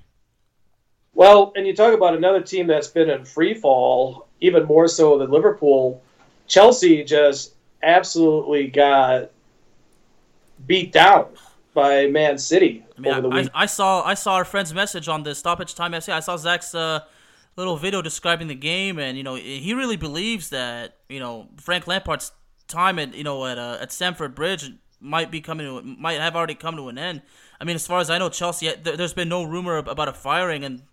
Well, 1.13 1.51
and 1.55 1.65
you 1.65 1.75
talk 1.75 1.93
about 1.95 2.15
another 2.15 2.41
team 2.41 2.67
that's 2.67 2.87
been 2.87 3.09
in 3.09 3.25
free 3.25 3.55
fall, 3.55 4.27
even 4.39 4.65
more 4.65 4.87
so 4.87 5.17
than 5.17 5.31
Liverpool. 5.31 6.03
Chelsea 6.45 7.03
just 7.03 7.55
absolutely 7.81 8.67
got 8.67 9.31
beat 10.65 10.91
down 10.91 11.27
by 11.73 12.07
Man 12.07 12.37
City 12.37 12.85
I 12.97 13.01
mean, 13.01 13.11
over 13.13 13.21
the 13.21 13.29
I, 13.29 13.41
week. 13.41 13.49
I, 13.53 13.63
I, 13.63 13.65
saw 13.65 14.03
I 14.03 14.13
saw 14.13 14.35
our 14.35 14.45
friend's 14.45 14.73
message 14.73 15.07
on 15.07 15.23
the 15.23 15.33
stoppage 15.35 15.75
time 15.75 15.91
FC. 15.91 16.13
I 16.13 16.19
saw 16.19 16.37
Zach's 16.37 16.73
uh, 16.75 17.01
little 17.57 17.75
video 17.75 18.01
describing 18.01 18.47
the 18.47 18.55
game, 18.55 18.99
and 18.99 19.17
you 19.17 19.23
know 19.23 19.35
he 19.35 19.73
really 19.73 19.97
believes 19.97 20.49
that 20.49 20.97
you 21.09 21.19
know 21.19 21.49
Frank 21.57 21.87
Lampard's 21.87 22.31
time 22.67 22.99
at 22.99 23.13
you 23.15 23.23
know 23.23 23.45
at 23.45 23.57
uh, 23.57 23.77
at 23.81 23.91
Stamford 23.91 24.35
Bridge 24.35 24.71
might 24.99 25.31
be 25.31 25.41
coming 25.41 25.65
to 25.65 25.81
might 25.81 26.19
have 26.19 26.35
already 26.35 26.55
come 26.55 26.75
to 26.77 26.87
an 26.89 26.97
end. 26.97 27.21
I 27.59 27.65
mean, 27.65 27.75
as 27.75 27.87
far 27.87 27.99
as 27.99 28.09
I 28.09 28.17
know, 28.17 28.29
Chelsea 28.29 28.71
there's 28.71 29.13
been 29.13 29.29
no 29.29 29.43
rumor 29.43 29.77
about 29.77 30.07
a 30.07 30.13
firing, 30.13 30.63
and 30.63 30.83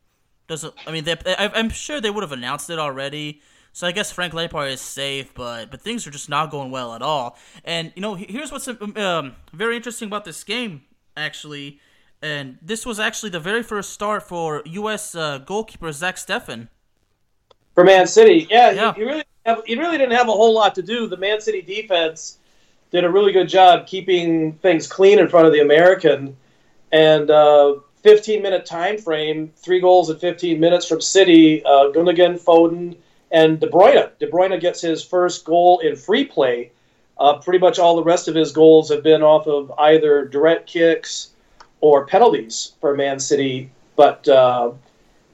doesn't. 0.46 0.74
I 0.86 0.92
mean, 0.92 1.04
they, 1.04 1.16
I'm 1.38 1.70
sure 1.70 2.00
they 2.00 2.10
would 2.10 2.22
have 2.22 2.32
announced 2.32 2.70
it 2.70 2.78
already. 2.78 3.40
So 3.72 3.88
I 3.88 3.92
guess 3.92 4.12
Frank 4.12 4.34
Lampard 4.34 4.70
is 4.70 4.80
safe, 4.80 5.34
but 5.34 5.70
but 5.70 5.80
things 5.80 6.06
are 6.06 6.10
just 6.10 6.28
not 6.28 6.50
going 6.50 6.70
well 6.70 6.94
at 6.94 7.02
all. 7.02 7.36
And 7.64 7.92
you 7.96 8.02
know, 8.02 8.14
here's 8.14 8.52
what's 8.52 8.68
um, 8.68 9.36
very 9.52 9.76
interesting 9.76 10.06
about 10.06 10.24
this 10.24 10.44
game, 10.44 10.82
actually. 11.16 11.80
And 12.22 12.58
this 12.62 12.86
was 12.86 12.98
actually 12.98 13.30
the 13.30 13.40
very 13.40 13.62
first 13.62 13.90
start 13.90 14.22
for 14.22 14.62
U.S. 14.64 15.14
Uh, 15.14 15.38
goalkeeper 15.38 15.92
Zach 15.92 16.16
Steffen. 16.16 16.68
For 17.74 17.84
Man 17.84 18.06
City, 18.06 18.46
yeah, 18.50 18.70
yeah. 18.70 18.94
He, 18.94 19.00
he 19.00 19.06
really 19.06 19.24
have, 19.44 19.62
he 19.66 19.76
really 19.76 19.98
didn't 19.98 20.16
have 20.16 20.28
a 20.28 20.32
whole 20.32 20.54
lot 20.54 20.74
to 20.76 20.82
do. 20.82 21.06
The 21.06 21.16
Man 21.16 21.40
City 21.40 21.60
defense 21.60 22.38
did 22.90 23.04
a 23.04 23.10
really 23.10 23.32
good 23.32 23.48
job 23.48 23.86
keeping 23.86 24.52
things 24.54 24.86
clean 24.86 25.18
in 25.18 25.28
front 25.28 25.46
of 25.46 25.52
the 25.52 25.60
American, 25.60 26.36
and 26.92 27.30
uh, 27.30 27.74
15 28.04 28.42
minute 28.42 28.64
time 28.64 28.98
frame, 28.98 29.52
three 29.56 29.80
goals 29.80 30.10
in 30.10 30.18
15 30.18 30.60
minutes 30.60 30.86
from 30.86 31.00
City, 31.00 31.64
uh, 31.64 31.90
Gundogan, 31.92 32.38
Foden, 32.38 32.96
and 33.32 33.58
De 33.58 33.66
Bruyne. 33.66 34.10
De 34.18 34.30
Bruyne 34.30 34.60
gets 34.60 34.80
his 34.80 35.02
first 35.02 35.44
goal 35.44 35.80
in 35.80 35.96
free 35.96 36.24
play. 36.24 36.70
Uh, 37.18 37.38
pretty 37.38 37.58
much 37.58 37.78
all 37.78 37.96
the 37.96 38.02
rest 38.02 38.28
of 38.28 38.34
his 38.34 38.52
goals 38.52 38.90
have 38.90 39.02
been 39.02 39.22
off 39.22 39.46
of 39.46 39.72
either 39.78 40.24
direct 40.26 40.68
kicks 40.68 41.30
or 41.84 42.06
penalties 42.06 42.72
for 42.80 42.96
Man 42.96 43.18
City. 43.18 43.70
But 43.96 44.26
uh, 44.28 44.72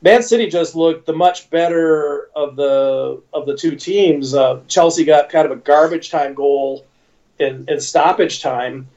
Man 0.03 0.23
City 0.23 0.49
just 0.49 0.75
looked 0.75 1.07
the 1.07 1.13
much 1.13 1.49
better 1.51 2.29
of 2.35 2.57
the 2.57 3.23
of 3.33 3.47
the 3.47 3.57
two 3.57 3.77
teams. 3.77 4.35
Uh, 4.35 4.61
Chelsea 4.67 5.05
got 5.05 5.29
kind 5.29 5.47
of 5.47 5.53
a 5.53 5.57
garbage 5.57 6.11
time 6.11 6.35
goal 6.35 6.87
in, 7.39 7.65
in 7.69 7.81
stoppage 7.81 8.43
time 8.43 8.89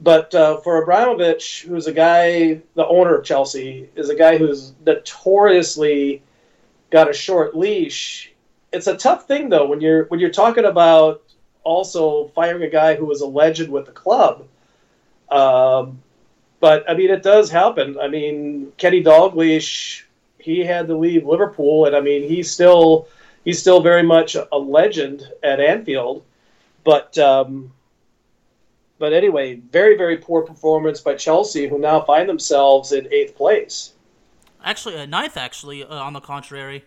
but 0.00 0.34
uh, 0.34 0.58
for 0.58 0.80
Abramovich, 0.82 1.64
who's 1.66 1.86
a 1.86 1.92
guy, 1.92 2.60
the 2.74 2.86
owner 2.86 3.16
of 3.16 3.24
Chelsea, 3.24 3.88
is 3.96 4.08
a 4.08 4.14
guy 4.14 4.38
who's 4.38 4.72
notoriously 4.86 6.22
got 6.90 7.10
a 7.10 7.12
short 7.12 7.56
leash. 7.56 8.32
It's 8.72 8.86
a 8.86 8.96
tough 8.96 9.26
thing 9.26 9.48
though 9.48 9.66
when 9.66 9.80
you're 9.80 10.04
when 10.04 10.20
you're 10.20 10.30
talking 10.30 10.66
about 10.66 11.22
also 11.64 12.28
firing 12.28 12.62
a 12.62 12.70
guy 12.70 12.94
who 12.94 13.06
was 13.06 13.22
a 13.22 13.26
legend 13.26 13.72
with 13.72 13.86
the 13.86 13.92
club. 13.92 14.46
Um, 15.30 16.00
but 16.60 16.88
I 16.88 16.94
mean, 16.94 17.10
it 17.10 17.22
does 17.22 17.50
happen. 17.50 17.98
I 17.98 18.08
mean, 18.08 18.72
Kenny 18.76 19.02
Dalglish, 19.02 20.02
he 20.38 20.64
had 20.64 20.88
to 20.88 20.96
leave 20.96 21.26
Liverpool, 21.26 21.86
and 21.86 21.94
I 21.94 22.00
mean, 22.00 22.28
he's 22.28 22.50
still 22.50 23.08
he's 23.44 23.60
still 23.60 23.80
very 23.80 24.02
much 24.02 24.36
a 24.36 24.58
legend 24.58 25.22
at 25.42 25.60
Anfield. 25.60 26.24
But 26.84 27.16
um, 27.18 27.72
but 28.98 29.12
anyway, 29.12 29.56
very, 29.56 29.96
very 29.96 30.16
poor 30.16 30.42
performance 30.42 31.00
by 31.00 31.14
Chelsea, 31.14 31.68
who 31.68 31.78
now 31.78 32.00
find 32.00 32.28
themselves 32.28 32.92
in 32.92 33.12
eighth 33.12 33.36
place. 33.36 33.92
Actually, 34.64 34.96
uh, 34.96 35.06
ninth. 35.06 35.36
Actually, 35.36 35.84
uh, 35.84 35.94
on 35.94 36.12
the 36.12 36.20
contrary. 36.20 36.84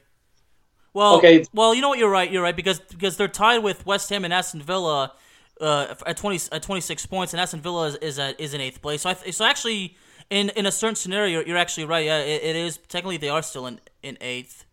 Well, 0.94 1.16
okay. 1.18 1.46
Well, 1.54 1.74
you 1.74 1.82
know 1.82 1.90
what? 1.90 2.00
You're 2.00 2.10
right. 2.10 2.30
You're 2.30 2.44
right 2.44 2.56
because 2.56 2.80
because 2.80 3.16
they're 3.16 3.30
tied 3.30 3.60
with 3.60 3.86
West 3.86 4.10
Ham 4.10 4.26
and 4.26 4.34
Aston 4.34 4.62
Villa 4.62 5.14
uh, 5.62 5.96
at 6.06 6.18
twenty 6.18 6.40
at 6.52 6.64
twenty 6.64 6.82
six 6.82 7.06
points, 7.06 7.34
and 7.34 7.42
Aston 7.42 7.62
Villa 7.62 7.88
is 7.88 7.96
is, 7.96 8.20
at, 8.20 8.40
is 8.40 8.54
in 8.54 8.62
eighth 8.62 8.82
place. 8.82 9.02
So 9.02 9.10
I 9.10 9.14
th- 9.14 9.34
so 9.34 9.46
actually, 9.46 9.96
in 10.30 10.50
in 10.50 10.66
a 10.66 10.72
certain 10.72 10.96
scenario, 10.96 11.44
you're, 11.44 11.58
actually 11.58 11.86
right. 11.86 12.06
Yeah, 12.06 12.20
it, 12.20 12.44
it 12.44 12.56
is 12.56 12.78
technically 12.78 13.18
they 13.18 13.30
are 13.30 13.42
still 13.42 13.68
in 13.68 13.80
in 14.04 14.18
eighth. 14.22 14.66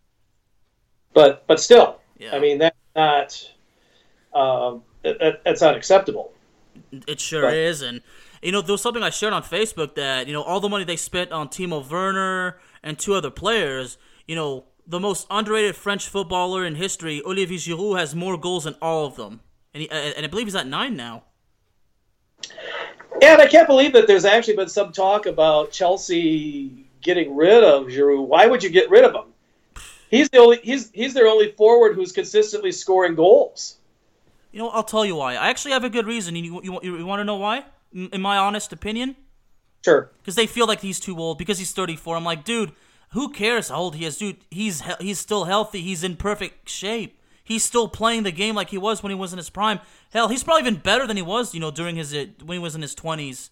But 1.13 1.45
but 1.47 1.59
still, 1.59 1.99
yeah. 2.17 2.35
I 2.35 2.39
mean 2.39 2.57
that's 2.57 2.77
not 2.95 3.51
um, 4.33 4.83
that, 5.03 5.41
that's 5.45 5.61
not 5.61 5.75
acceptable. 5.75 6.33
It 7.07 7.19
sure 7.19 7.43
right. 7.43 7.53
is, 7.53 7.81
and 7.81 8.01
you 8.41 8.51
know 8.51 8.61
there 8.61 8.73
was 8.73 8.81
something 8.81 9.03
I 9.03 9.09
shared 9.09 9.33
on 9.33 9.43
Facebook 9.43 9.95
that 9.95 10.27
you 10.27 10.33
know 10.33 10.41
all 10.41 10.59
the 10.59 10.69
money 10.69 10.83
they 10.83 10.97
spent 10.97 11.31
on 11.31 11.49
Timo 11.49 11.87
Werner 11.87 12.59
and 12.83 12.97
two 12.97 13.13
other 13.13 13.29
players, 13.29 13.97
you 14.27 14.35
know 14.35 14.65
the 14.89 14.99
most 14.99 15.27
underrated 15.29 15.75
French 15.75 16.07
footballer 16.09 16.65
in 16.65 16.73
history, 16.73 17.21
Olivier 17.23 17.57
Giroud, 17.59 17.99
has 17.99 18.15
more 18.15 18.37
goals 18.37 18.63
than 18.63 18.75
all 18.81 19.05
of 19.05 19.15
them, 19.17 19.41
and 19.73 19.83
he, 19.83 19.89
uh, 19.89 19.95
and 19.95 20.25
I 20.25 20.29
believe 20.29 20.47
he's 20.47 20.55
at 20.55 20.67
nine 20.67 20.95
now. 20.95 21.23
Yeah, 23.21 23.33
and 23.33 23.41
I 23.41 23.47
can't 23.47 23.67
believe 23.67 23.93
that 23.93 24.07
there's 24.07 24.25
actually 24.25 24.55
been 24.55 24.69
some 24.69 24.91
talk 24.91 25.25
about 25.25 25.71
Chelsea 25.71 26.85
getting 27.01 27.35
rid 27.35 27.63
of 27.63 27.87
Giroud. 27.87 28.27
Why 28.27 28.45
would 28.45 28.63
you 28.63 28.69
get 28.69 28.89
rid 28.89 29.03
of 29.03 29.13
him? 29.13 29.33
He's 30.09 30.29
the 30.29 30.39
only 30.39 30.59
he's 30.63 30.89
he's 30.91 31.13
their 31.13 31.27
only 31.27 31.51
forward 31.51 31.95
who's 31.95 32.11
consistently 32.11 32.71
scoring 32.71 33.15
goals. 33.15 33.77
You 34.51 34.59
know, 34.59 34.69
I'll 34.69 34.83
tell 34.83 35.05
you 35.05 35.15
why. 35.15 35.35
I 35.35 35.49
actually 35.49 35.71
have 35.71 35.83
a 35.83 35.89
good 35.89 36.07
reason. 36.07 36.35
You 36.35 36.61
you, 36.63 36.79
you, 36.81 36.97
you 36.97 37.05
want 37.05 37.19
to 37.19 37.23
know 37.23 37.35
why? 37.35 37.65
In 37.93 38.21
my 38.21 38.37
honest 38.37 38.73
opinion, 38.73 39.15
sure. 39.83 40.11
Because 40.21 40.35
they 40.35 40.47
feel 40.47 40.67
like 40.67 40.81
he's 40.81 40.99
too 40.99 41.17
old. 41.17 41.37
Because 41.37 41.59
he's 41.59 41.71
34. 41.71 42.17
I'm 42.17 42.23
like, 42.23 42.43
dude, 42.43 42.71
who 43.11 43.29
cares 43.29 43.69
how 43.69 43.77
old 43.77 43.95
he 43.95 44.05
is, 44.05 44.17
dude? 44.17 44.37
He's 44.49 44.81
he's 44.99 45.19
still 45.19 45.45
healthy. 45.45 45.81
He's 45.81 46.03
in 46.03 46.15
perfect 46.15 46.69
shape. 46.69 47.18
He's 47.49 47.63
still 47.63 47.87
playing 47.87 48.21
the 48.21 48.31
game 48.31 48.53
like 48.53 48.69
he 48.69 48.77
was 48.77 49.01
when 49.01 49.09
he 49.09 49.15
was 49.15 49.33
in 49.33 49.37
his 49.37 49.49
prime. 49.49 49.79
Hell, 50.13 50.27
he's 50.27 50.43
probably 50.43 50.61
even 50.61 50.75
better 50.75 51.07
than 51.07 51.17
he 51.17 51.23
was, 51.23 51.55
you 51.55 51.59
know, 51.59 51.71
during 51.71 51.95
his 51.95 52.13
uh, 52.13 52.27
when 52.45 52.57
he 52.57 52.61
was 52.61 52.75
in 52.75 52.83
his 52.83 52.93
20s. 52.93 53.49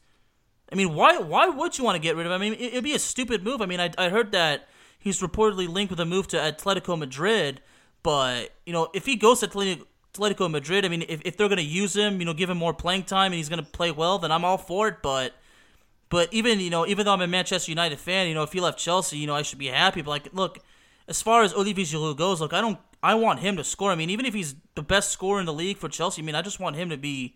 I 0.71 0.75
mean, 0.75 0.93
why 0.93 1.17
why 1.17 1.47
would 1.47 1.79
you 1.79 1.83
want 1.83 1.95
to 1.95 1.99
get 1.99 2.15
rid 2.15 2.27
of 2.27 2.31
him? 2.31 2.35
I 2.35 2.37
mean, 2.37 2.53
it'd 2.53 2.83
be 2.83 2.93
a 2.93 2.99
stupid 2.99 3.43
move. 3.43 3.59
I 3.59 3.65
mean, 3.65 3.79
I, 3.79 3.89
I 3.97 4.09
heard 4.09 4.31
that 4.33 4.67
he's 4.99 5.19
reportedly 5.19 5.67
linked 5.67 5.89
with 5.89 5.99
a 5.99 6.05
move 6.05 6.27
to 6.27 6.37
Atletico 6.37 6.95
Madrid, 6.95 7.59
but 8.03 8.51
you 8.67 8.71
know, 8.71 8.89
if 8.93 9.07
he 9.07 9.15
goes 9.15 9.39
to 9.39 9.47
Atletico 9.47 10.51
Madrid, 10.51 10.85
I 10.85 10.89
mean, 10.89 11.03
if, 11.09 11.23
if 11.25 11.35
they're 11.35 11.49
gonna 11.49 11.61
use 11.63 11.95
him, 11.95 12.19
you 12.19 12.25
know, 12.25 12.35
give 12.35 12.51
him 12.51 12.57
more 12.59 12.75
playing 12.75 13.05
time 13.05 13.31
and 13.31 13.37
he's 13.37 13.49
gonna 13.49 13.63
play 13.63 13.89
well, 13.89 14.19
then 14.19 14.31
I'm 14.31 14.45
all 14.45 14.59
for 14.59 14.89
it. 14.89 14.97
But 15.01 15.33
but 16.09 16.31
even 16.31 16.59
you 16.59 16.69
know, 16.69 16.85
even 16.85 17.03
though 17.07 17.13
I'm 17.13 17.21
a 17.21 17.25
Manchester 17.25 17.71
United 17.71 17.97
fan, 17.97 18.27
you 18.27 18.35
know, 18.35 18.43
if 18.43 18.53
he 18.53 18.59
left 18.59 18.77
Chelsea, 18.77 19.17
you 19.17 19.25
know, 19.25 19.35
I 19.35 19.41
should 19.41 19.57
be 19.57 19.69
happy. 19.69 20.03
But 20.03 20.11
like, 20.11 20.33
look, 20.33 20.59
as 21.07 21.19
far 21.19 21.41
as 21.41 21.53
Olivier 21.53 21.85
Giroud 21.85 22.17
goes, 22.17 22.41
look, 22.41 22.53
I 22.53 22.61
don't, 22.61 22.77
I 23.01 23.15
want 23.15 23.39
him 23.39 23.57
to 23.57 23.63
score. 23.63 23.91
I 23.91 23.95
mean, 23.95 24.09
even 24.09 24.25
if 24.25 24.33
he's 24.33 24.55
the 24.75 24.83
best 24.83 25.11
scorer 25.11 25.39
in 25.39 25.45
the 25.45 25.53
league 25.53 25.77
for 25.77 25.89
Chelsea, 25.89 26.21
I 26.21 26.25
mean, 26.25 26.35
I 26.35 26.41
just 26.41 26.59
want 26.59 26.75
him 26.75 26.89
to 26.89 26.97
be 26.97 27.35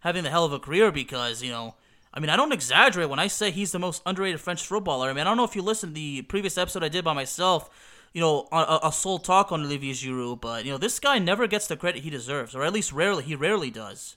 having 0.00 0.24
the 0.24 0.30
hell 0.30 0.44
of 0.44 0.52
a 0.52 0.58
career 0.58 0.90
because 0.90 1.42
you 1.42 1.50
know 1.50 1.74
I 2.14 2.20
mean, 2.20 2.30
I 2.30 2.36
don't 2.36 2.52
exaggerate 2.52 3.08
when 3.08 3.18
I 3.18 3.26
say 3.26 3.50
he's 3.50 3.72
the 3.72 3.78
most 3.78 4.02
underrated 4.04 4.40
French 4.40 4.66
footballer. 4.66 5.08
I 5.08 5.12
mean, 5.12 5.22
I 5.22 5.24
don't 5.24 5.36
know 5.36 5.44
if 5.44 5.56
you 5.56 5.62
listened 5.62 5.94
to 5.94 6.00
the 6.00 6.22
previous 6.22 6.58
episode 6.58 6.84
I 6.84 6.88
did 6.88 7.04
by 7.04 7.14
myself, 7.14 7.70
you 8.12 8.20
know, 8.20 8.48
a, 8.52 8.80
a 8.84 8.92
sole 8.92 9.18
talk 9.18 9.50
on 9.50 9.64
Olivier 9.64 9.92
Giroud, 9.92 10.40
but, 10.40 10.66
you 10.66 10.72
know, 10.72 10.78
this 10.78 11.00
guy 11.00 11.18
never 11.18 11.46
gets 11.46 11.66
the 11.66 11.76
credit 11.76 12.02
he 12.02 12.10
deserves, 12.10 12.54
or 12.54 12.64
at 12.64 12.72
least 12.72 12.92
rarely, 12.92 13.22
he 13.22 13.34
rarely 13.34 13.70
does. 13.70 14.16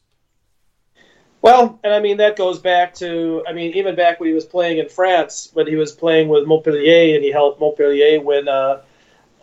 Well, 1.42 1.80
and 1.84 1.94
I 1.94 2.02
mean, 2.02 2.18
that 2.18 2.36
goes 2.36 2.60
back 2.60 2.94
to, 2.96 3.46
I 3.48 3.54
mean, 3.54 3.74
even 3.76 3.96
back 3.96 4.20
when 4.20 4.28
he 4.28 4.34
was 4.34 4.46
playing 4.46 4.80
in 4.80 4.90
France, 4.90 5.52
when 5.54 5.68
he 5.68 5.76
was 5.76 5.94
playing 5.94 6.28
with 6.28 6.46
Montpellier 6.46 7.16
and 7.16 7.24
he 7.24 7.32
helped 7.32 7.62
Montpellier 7.62 8.20
win 8.20 8.50
uh, 8.50 8.82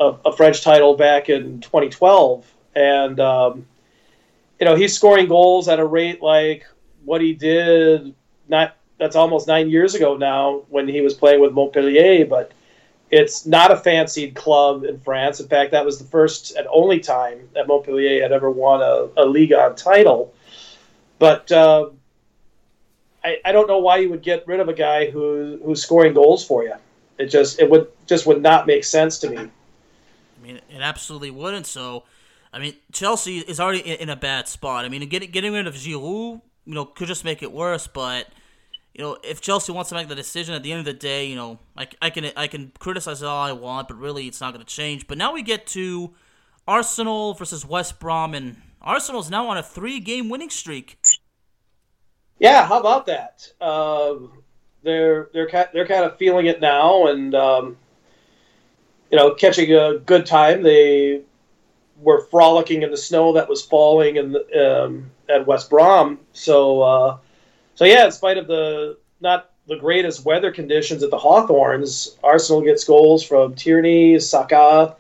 a, 0.01 0.15
a, 0.27 0.37
French 0.37 0.63
title 0.63 0.97
back 0.97 1.29
in 1.29 1.61
2012. 1.61 2.51
And, 2.75 3.21
um, 3.21 3.67
you 4.59 4.67
know, 4.67 4.75
he's 4.75 4.95
scoring 4.95 5.29
goals 5.29 5.69
at 5.69 5.79
a 5.79 5.85
rate 5.85 6.23
like 6.23 6.67
what 7.05 7.21
he 7.21 7.33
did 7.33 8.15
not 8.49 8.77
that's 8.99 9.17
almost 9.17 9.49
nine 9.49 9.69
years 9.69 9.95
ago 9.97 10.17
now 10.17 10.63
when 10.69 10.87
he 10.87 11.01
was 11.01 11.15
playing 11.15 11.41
with 11.41 11.53
Montpellier, 11.53 12.25
but 12.25 12.53
it's 13.11 13.45
not 13.45 13.73
a 13.73 13.77
fancied 13.77 14.35
club 14.35 14.85
in 14.85 14.99
France. 15.01 15.41
In 15.41 15.49
fact, 15.49 15.73
that 15.73 15.85
was 15.85 15.99
the 15.99 16.05
first 16.05 16.55
and 16.57 16.67
only 16.71 17.01
time 17.01 17.49
that 17.55 17.67
Montpellier 17.67 18.23
had 18.23 18.33
ever 18.33 18.51
won 18.51 18.81
a, 18.81 19.09
a 19.21 19.27
1 19.29 19.77
title. 19.77 20.33
But 21.19 21.51
uh, 21.51 21.91
I, 23.25 23.39
I 23.45 23.53
don't 23.53 23.67
know 23.67 23.79
why 23.79 23.99
you 23.99 24.11
would 24.11 24.23
get 24.23 24.47
rid 24.47 24.61
of 24.61 24.69
a 24.69 24.73
guy 24.73 25.11
who 25.11 25.61
who's 25.65 25.83
scoring 25.83 26.15
goals 26.15 26.45
for 26.45 26.65
you. 26.65 26.75
It 27.19 27.27
just 27.27 27.61
it 27.61 27.69
would 27.71 27.89
just 28.07 28.27
would 28.27 28.43
not 28.43 28.67
make 28.67 28.85
sense 28.85 29.19
to 29.19 29.31
me. 29.31 29.51
I 30.43 30.47
mean, 30.47 30.57
it 30.57 30.81
absolutely 30.81 31.31
wouldn't. 31.31 31.67
So, 31.67 32.05
I 32.53 32.59
mean, 32.59 32.75
Chelsea 32.93 33.39
is 33.39 33.61
already 33.61 33.81
in, 33.81 34.09
a 34.09 34.17
bad 34.17 34.49
spot. 34.49 34.85
I 34.85 34.89
mean, 34.89 35.09
getting 35.09 35.31
getting 35.31 35.53
rid 35.53 35.67
of 35.67 35.75
Giroud, 35.75 36.43
you 36.65 36.75
know, 36.75 36.85
could 36.85 37.07
just 37.07 37.25
make 37.25 37.43
it 37.43 37.53
worse. 37.53 37.87
But 37.87 38.27
you 38.93 39.03
know, 39.03 39.17
if 39.23 39.41
Chelsea 39.41 39.73
wants 39.73 39.91
to 39.91 39.95
make 39.95 40.09
the 40.09 40.15
decision 40.15 40.55
at 40.55 40.63
the 40.63 40.73
end 40.73 40.81
of 40.81 40.85
the 40.85 40.93
day, 40.93 41.27
you 41.27 41.37
know, 41.37 41.61
I, 41.77 41.87
I 42.01 42.11
can 42.11 42.31
I 42.37 42.49
can 42.49 42.73
criticize 42.79 43.23
it 43.23 43.27
all 43.27 43.43
I 43.43 43.53
want, 43.53 43.89
but 43.89 43.99
really 43.99 44.27
it's 44.27 44.41
not 44.41 44.53
going 44.53 44.65
to 44.65 44.75
change. 44.75 45.07
But 45.07 45.17
now 45.17 45.33
we 45.33 45.43
get 45.43 45.67
to 45.69 46.13
Arsenal 46.67 47.35
versus 47.35 47.65
West 47.65 48.01
Brom, 48.01 48.35
and 48.35 48.61
Arsenal's 48.81 49.31
now 49.31 49.49
on 49.49 49.57
a 49.57 49.63
three-game 49.63 50.29
winning 50.29 50.51
streak. 50.51 50.99
Yeah, 52.39 52.67
how 52.67 52.81
about 52.81 53.07
that? 53.07 53.49
Um, 53.61 54.43
they're 54.83 55.31
they're 55.33 55.49
they're 55.73 55.87
kind 55.87 56.05
of 56.05 56.19
feeling 56.19 56.47
it 56.47 56.61
now, 56.61 57.07
and 57.07 57.35
um, 57.35 57.77
you 59.13 59.19
know, 59.19 59.35
catching 59.35 59.73
a 59.73 59.99
good 59.99 60.27
time. 60.27 60.63
They 60.63 61.21
were 62.01 62.23
frolicking 62.27 62.83
in 62.83 62.91
the 62.91 62.97
snow 62.97 63.35
that 63.35 63.49
was 63.49 63.65
falling 63.65 64.17
in 64.17 64.33
the, 64.33 64.85
um, 64.85 65.11
at 65.29 65.47
West 65.47 65.71
Brom, 65.71 66.19
so. 66.33 66.83
Uh, 66.83 67.19
so 67.75 67.85
yeah, 67.85 68.05
in 68.05 68.13
spite 68.13 68.39
of 68.39 68.47
the 68.47 68.99
not 69.21 69.51
the 69.67 69.77
greatest 69.77 70.25
weather 70.25 70.51
conditions 70.51 71.03
at 71.03 71.11
the 71.11 71.19
Hawthorns, 71.19 72.17
Arsenal 72.23 72.63
gets 72.63 72.85
goals 72.85 73.23
from 73.23 73.55
Tierney, 73.55 74.19
Saka, 74.19 74.97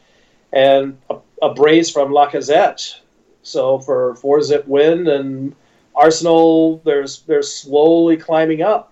and 0.52 0.96
a, 1.10 1.16
a 1.42 1.54
brace 1.54 1.90
from 1.90 2.12
Lacazette. 2.12 3.00
So 3.42 3.80
for 3.80 4.14
four 4.16 4.40
zip 4.42 4.66
win, 4.66 5.08
and 5.08 5.54
Arsenal, 5.94 6.78
there's 6.84 7.22
they're 7.22 7.42
slowly 7.42 8.16
climbing 8.16 8.62
up. 8.62 8.91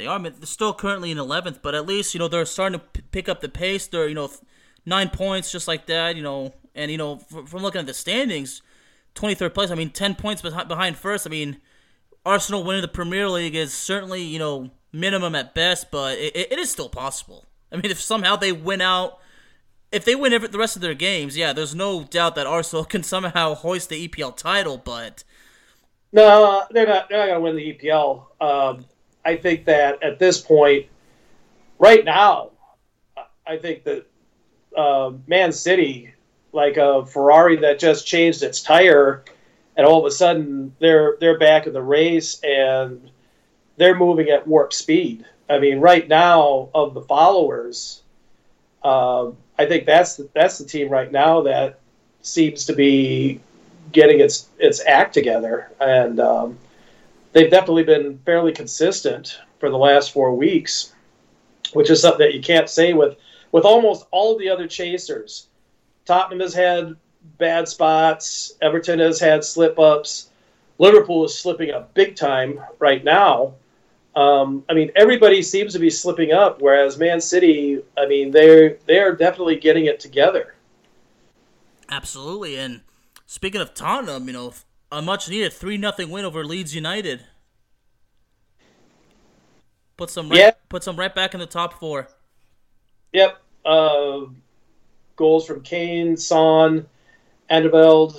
They 0.00 0.06
are. 0.06 0.18
They're 0.18 0.32
still 0.44 0.74
currently 0.74 1.10
in 1.10 1.18
eleventh, 1.18 1.60
but 1.62 1.74
at 1.74 1.86
least 1.86 2.14
you 2.14 2.18
know 2.18 2.28
they're 2.28 2.44
starting 2.44 2.80
to 2.80 2.86
p- 2.86 3.02
pick 3.12 3.28
up 3.28 3.40
the 3.40 3.48
pace. 3.48 3.86
They're 3.86 4.08
you 4.08 4.14
know 4.14 4.30
nine 4.84 5.10
points 5.10 5.52
just 5.52 5.68
like 5.68 5.86
that. 5.86 6.16
You 6.16 6.22
know, 6.22 6.54
and 6.74 6.90
you 6.90 6.98
know 6.98 7.18
from, 7.18 7.46
from 7.46 7.62
looking 7.62 7.80
at 7.80 7.86
the 7.86 7.94
standings, 7.94 8.62
twenty 9.14 9.34
third 9.34 9.54
place. 9.54 9.70
I 9.70 9.74
mean, 9.74 9.90
ten 9.90 10.14
points 10.14 10.42
behind 10.42 10.96
first. 10.96 11.26
I 11.26 11.30
mean 11.30 11.60
Arsenal 12.24 12.64
winning 12.64 12.82
the 12.82 12.88
Premier 12.88 13.28
League 13.28 13.54
is 13.54 13.72
certainly, 13.72 14.22
you 14.22 14.38
know, 14.38 14.70
minimum 14.92 15.34
at 15.34 15.54
best, 15.54 15.90
but 15.90 16.18
it, 16.18 16.36
it 16.36 16.58
is 16.58 16.70
still 16.70 16.88
possible. 16.88 17.46
I 17.72 17.76
mean, 17.76 17.86
if 17.90 18.00
somehow 18.00 18.36
they 18.36 18.52
win 18.52 18.80
out, 18.80 19.18
if 19.92 20.04
they 20.04 20.14
win 20.14 20.32
every, 20.32 20.48
the 20.48 20.58
rest 20.58 20.76
of 20.76 20.82
their 20.82 20.94
games, 20.94 21.36
yeah, 21.36 21.52
there's 21.52 21.74
no 21.74 22.04
doubt 22.04 22.34
that 22.34 22.46
Arsenal 22.46 22.84
can 22.86 23.02
somehow 23.02 23.54
hoist 23.54 23.88
the 23.88 24.08
EPL 24.08 24.36
title, 24.36 24.78
but. 24.78 25.24
No, 26.12 26.64
they're 26.70 26.88
not. 26.88 27.08
They're 27.08 27.18
not 27.18 27.26
going 27.26 27.36
to 27.36 27.40
win 27.40 27.56
the 27.56 27.72
EPL. 27.72 28.24
Um, 28.40 28.84
I 29.24 29.36
think 29.36 29.66
that 29.66 30.02
at 30.02 30.18
this 30.18 30.40
point, 30.40 30.86
right 31.78 32.04
now, 32.04 32.50
I 33.46 33.58
think 33.58 33.84
that 33.84 34.06
uh, 34.76 35.12
Man 35.26 35.52
City, 35.52 36.14
like 36.52 36.76
a 36.76 37.04
Ferrari 37.06 37.56
that 37.56 37.78
just 37.78 38.06
changed 38.06 38.42
its 38.42 38.62
tire, 38.62 39.24
and 39.76 39.86
all 39.86 40.00
of 40.00 40.06
a 40.06 40.10
sudden 40.10 40.74
they're 40.78 41.16
they're 41.20 41.38
back 41.38 41.66
in 41.66 41.72
the 41.72 41.82
race 41.82 42.40
and 42.42 43.10
they're 43.76 43.96
moving 43.96 44.28
at 44.28 44.46
warp 44.46 44.72
speed. 44.72 45.24
I 45.48 45.58
mean, 45.58 45.80
right 45.80 46.06
now 46.06 46.68
of 46.74 46.94
the 46.94 47.00
followers, 47.02 48.02
uh, 48.82 49.30
I 49.58 49.66
think 49.66 49.86
that's 49.86 50.16
the, 50.16 50.28
that's 50.32 50.58
the 50.58 50.64
team 50.64 50.88
right 50.88 51.10
now 51.10 51.42
that 51.42 51.80
seems 52.22 52.66
to 52.66 52.72
be 52.72 53.40
getting 53.90 54.20
its 54.20 54.48
its 54.58 54.84
act 54.86 55.14
together, 55.14 55.70
and 55.80 56.20
um, 56.20 56.58
they've 57.32 57.50
definitely 57.50 57.84
been 57.84 58.18
fairly 58.24 58.52
consistent 58.52 59.40
for 59.58 59.70
the 59.70 59.78
last 59.78 60.12
four 60.12 60.34
weeks, 60.34 60.94
which 61.72 61.90
is 61.90 62.00
something 62.00 62.26
that 62.26 62.34
you 62.34 62.42
can't 62.42 62.68
say 62.68 62.92
with 62.92 63.16
with 63.52 63.64
almost 63.64 64.06
all 64.10 64.32
of 64.32 64.38
the 64.38 64.48
other 64.48 64.66
chasers. 64.66 65.48
Tottenham 66.04 66.40
has 66.40 66.54
had 66.54 66.96
bad 67.38 67.68
spots. 67.68 68.52
Everton 68.62 68.98
has 68.98 69.20
had 69.20 69.44
slip 69.44 69.78
ups. 69.78 70.30
Liverpool 70.78 71.24
is 71.24 71.36
slipping 71.36 71.70
up 71.70 71.92
big 71.94 72.16
time 72.16 72.60
right 72.78 73.04
now. 73.04 73.54
Um, 74.16 74.64
I 74.68 74.74
mean, 74.74 74.90
everybody 74.96 75.42
seems 75.42 75.72
to 75.74 75.78
be 75.78 75.90
slipping 75.90 76.32
up, 76.32 76.60
whereas 76.60 76.98
Man 76.98 77.20
City, 77.20 77.80
I 77.96 78.06
mean, 78.06 78.30
they're 78.30 78.78
they're 78.86 79.14
definitely 79.14 79.56
getting 79.56 79.86
it 79.86 80.00
together. 80.00 80.54
Absolutely, 81.88 82.56
and 82.56 82.80
speaking 83.26 83.60
of 83.60 83.74
Tottenham, 83.74 84.26
you 84.26 84.32
know, 84.32 84.52
a 84.92 85.00
much 85.00 85.28
needed 85.28 85.52
three 85.52 85.76
nothing 85.76 86.10
win 86.10 86.24
over 86.24 86.44
Leeds 86.44 86.74
United. 86.74 87.24
Put 89.96 90.10
some 90.10 90.28
right, 90.30 90.38
yeah. 90.38 90.50
put 90.68 90.82
some 90.82 90.96
right 90.96 91.14
back 91.14 91.34
in 91.34 91.40
the 91.40 91.46
top 91.46 91.74
four. 91.74 92.08
Yep. 93.12 93.36
Uh, 93.64 94.20
goals 95.16 95.46
from 95.46 95.60
Kane, 95.60 96.16
Son, 96.16 96.86
Alderweireld. 97.50 98.16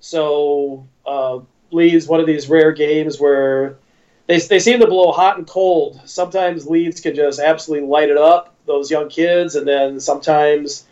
So 0.00 0.88
uh, 1.06 1.38
Leeds, 1.70 2.08
one 2.08 2.20
of 2.20 2.26
these 2.26 2.48
rare 2.48 2.72
games 2.72 3.20
where 3.20 3.76
they, 4.26 4.38
they 4.38 4.58
seem 4.58 4.80
to 4.80 4.86
blow 4.86 5.12
hot 5.12 5.38
and 5.38 5.46
cold. 5.46 6.00
Sometimes 6.04 6.66
Leeds 6.66 7.00
can 7.00 7.14
just 7.14 7.38
absolutely 7.38 7.86
light 7.88 8.10
it 8.10 8.18
up, 8.18 8.54
those 8.66 8.90
young 8.90 9.08
kids, 9.08 9.54
and 9.54 9.66
then 9.66 10.00
sometimes, 10.00 10.86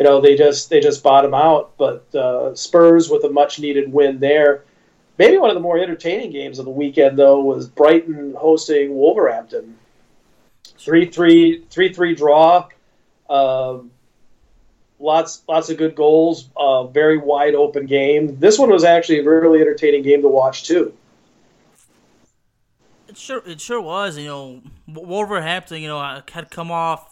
you 0.00 0.04
know, 0.04 0.18
they 0.18 0.34
just 0.34 0.70
they 0.70 0.80
just 0.80 1.02
bottom 1.02 1.34
out. 1.34 1.76
But 1.76 2.12
uh, 2.14 2.54
Spurs 2.54 3.10
with 3.10 3.22
a 3.24 3.28
much 3.28 3.60
needed 3.60 3.92
win 3.92 4.18
there. 4.18 4.64
Maybe 5.18 5.36
one 5.36 5.50
of 5.50 5.54
the 5.54 5.60
more 5.60 5.78
entertaining 5.78 6.32
games 6.32 6.58
of 6.58 6.64
the 6.64 6.70
weekend 6.70 7.18
though 7.18 7.42
was 7.42 7.68
Brighton 7.68 8.34
hosting 8.34 8.94
Wolverhampton. 8.94 9.76
3-3, 10.78 11.66
3-3 11.66 12.16
draw. 12.16 12.68
Um, 13.28 13.90
lots 14.98 15.42
lots 15.46 15.68
of 15.68 15.76
good 15.76 15.94
goals, 15.94 16.48
uh, 16.56 16.86
very 16.86 17.18
wide 17.18 17.54
open 17.54 17.84
game. 17.84 18.38
This 18.40 18.58
one 18.58 18.70
was 18.70 18.84
actually 18.84 19.18
a 19.18 19.24
really 19.24 19.60
entertaining 19.60 20.02
game 20.02 20.22
to 20.22 20.28
watch 20.28 20.64
too. 20.64 20.94
It 23.06 23.18
sure 23.18 23.42
it 23.44 23.60
sure 23.60 23.82
was. 23.82 24.16
You 24.16 24.28
know, 24.28 24.62
Wolverhampton, 24.88 25.82
you 25.82 25.88
know, 25.88 26.22
had 26.32 26.50
come 26.50 26.70
off, 26.70 27.09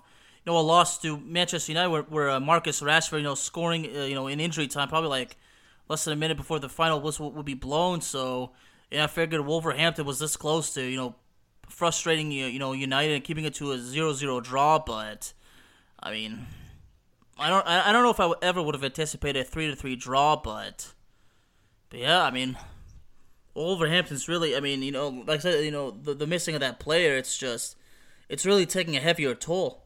you 0.49 0.55
know, 0.55 0.61
a 0.61 0.63
loss 0.63 0.97
to 0.97 1.19
Manchester 1.19 1.73
United 1.73 1.91
where, 1.91 2.03
where 2.05 2.31
uh, 2.31 2.41
Marcus 2.41 2.81
Rashford, 2.81 3.19
you 3.19 3.23
know, 3.23 3.35
scoring, 3.35 3.85
uh, 3.95 4.05
you 4.05 4.15
know, 4.15 4.29
in 4.29 4.41
injury 4.41 4.67
time, 4.67 4.89
probably 4.89 5.11
like 5.11 5.37
less 5.91 6.05
than 6.05 6.15
a 6.15 6.17
minute 6.17 6.39
before 6.39 6.59
the 6.59 6.71
final 6.71 7.03
whistle 7.03 7.31
would 7.33 7.45
be 7.45 7.53
blown. 7.53 8.01
So, 8.01 8.53
yeah, 8.91 9.05
I 9.05 9.09
figured 9.09 9.45
Wolverhampton 9.45 10.07
was 10.07 10.19
this 10.21 10.39
close 10.39 10.73
to, 10.73 10.83
you 10.83 10.97
know, 10.97 11.17
frustrating, 11.69 12.33
you 12.33 12.47
you 12.47 12.59
know, 12.59 12.73
United 12.73 13.17
and 13.17 13.23
keeping 13.23 13.45
it 13.45 13.53
to 13.57 13.73
a 13.73 13.77
0-0 13.77 14.43
draw. 14.43 14.79
But, 14.79 15.35
I 16.01 16.13
mean, 16.13 16.47
I 17.39 17.51
don't, 17.51 17.67
I 17.67 17.93
don't 17.93 18.03
know 18.03 18.11
if 18.11 18.19
I 18.19 18.33
ever 18.41 18.63
would 18.63 18.75
have 18.75 18.85
anticipated 18.85 19.41
a 19.41 19.45
three 19.45 19.67
to 19.69 19.77
three 19.77 19.97
draw, 19.97 20.35
but, 20.35 20.95
but 21.91 22.01
yeah, 22.01 22.23
I 22.23 22.31
mean, 22.31 22.57
Wolverhampton's 23.53 24.29
really, 24.29 24.57
I 24.57 24.61
mean, 24.61 24.83
you 24.83 24.93
know, 24.93 25.09
like 25.09 25.41
I 25.41 25.43
said, 25.43 25.65
you 25.67 25.71
know, 25.71 25.91
the, 25.91 26.15
the 26.15 26.27
missing 26.27 26.55
of 26.55 26.63
that 26.63 26.81
player, 26.81 27.19
it's 27.19 27.37
just, 27.37 27.77
it's 28.31 28.47
really 28.47 28.65
taking 28.65 28.97
a 28.97 29.01
heavier 29.01 29.35
toll. 29.35 29.85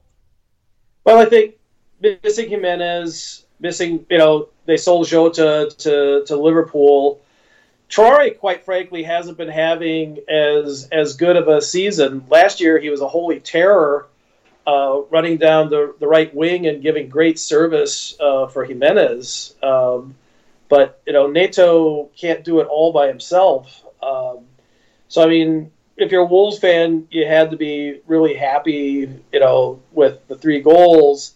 Well, 1.04 1.18
I 1.18 1.24
think 1.24 1.56
missing 2.00 2.48
Jimenez, 2.48 3.44
missing, 3.60 4.06
you 4.08 4.18
know, 4.18 4.48
they 4.66 4.76
sold 4.76 5.08
Jota 5.08 5.72
to, 5.78 6.24
to 6.26 6.36
Liverpool. 6.36 7.20
Traore, 7.88 8.38
quite 8.38 8.64
frankly, 8.64 9.02
hasn't 9.02 9.36
been 9.36 9.50
having 9.50 10.20
as 10.28 10.88
as 10.92 11.14
good 11.16 11.36
of 11.36 11.48
a 11.48 11.60
season. 11.60 12.24
Last 12.30 12.60
year, 12.60 12.78
he 12.78 12.88
was 12.88 13.02
a 13.02 13.08
holy 13.08 13.38
terror, 13.38 14.06
uh, 14.66 15.02
running 15.10 15.36
down 15.36 15.68
the, 15.68 15.94
the 16.00 16.06
right 16.06 16.34
wing 16.34 16.66
and 16.66 16.82
giving 16.82 17.10
great 17.10 17.38
service 17.38 18.14
uh, 18.18 18.46
for 18.46 18.64
Jimenez. 18.64 19.54
Um, 19.62 20.14
but 20.70 21.02
you 21.06 21.12
know, 21.12 21.26
Neto 21.26 22.08
can't 22.16 22.42
do 22.44 22.60
it 22.60 22.64
all 22.64 22.92
by 22.92 23.08
himself. 23.08 23.84
Um, 24.02 24.46
so 25.08 25.22
I 25.22 25.26
mean, 25.26 25.70
if 25.96 26.10
you're 26.10 26.22
a 26.22 26.26
Wolves 26.26 26.58
fan, 26.58 27.06
you 27.10 27.26
had 27.26 27.50
to 27.50 27.56
be 27.56 28.00
really 28.06 28.34
happy, 28.34 29.08
you 29.32 29.40
know, 29.40 29.80
with 29.92 30.26
the 30.28 30.36
three 30.36 30.60
goals. 30.60 31.34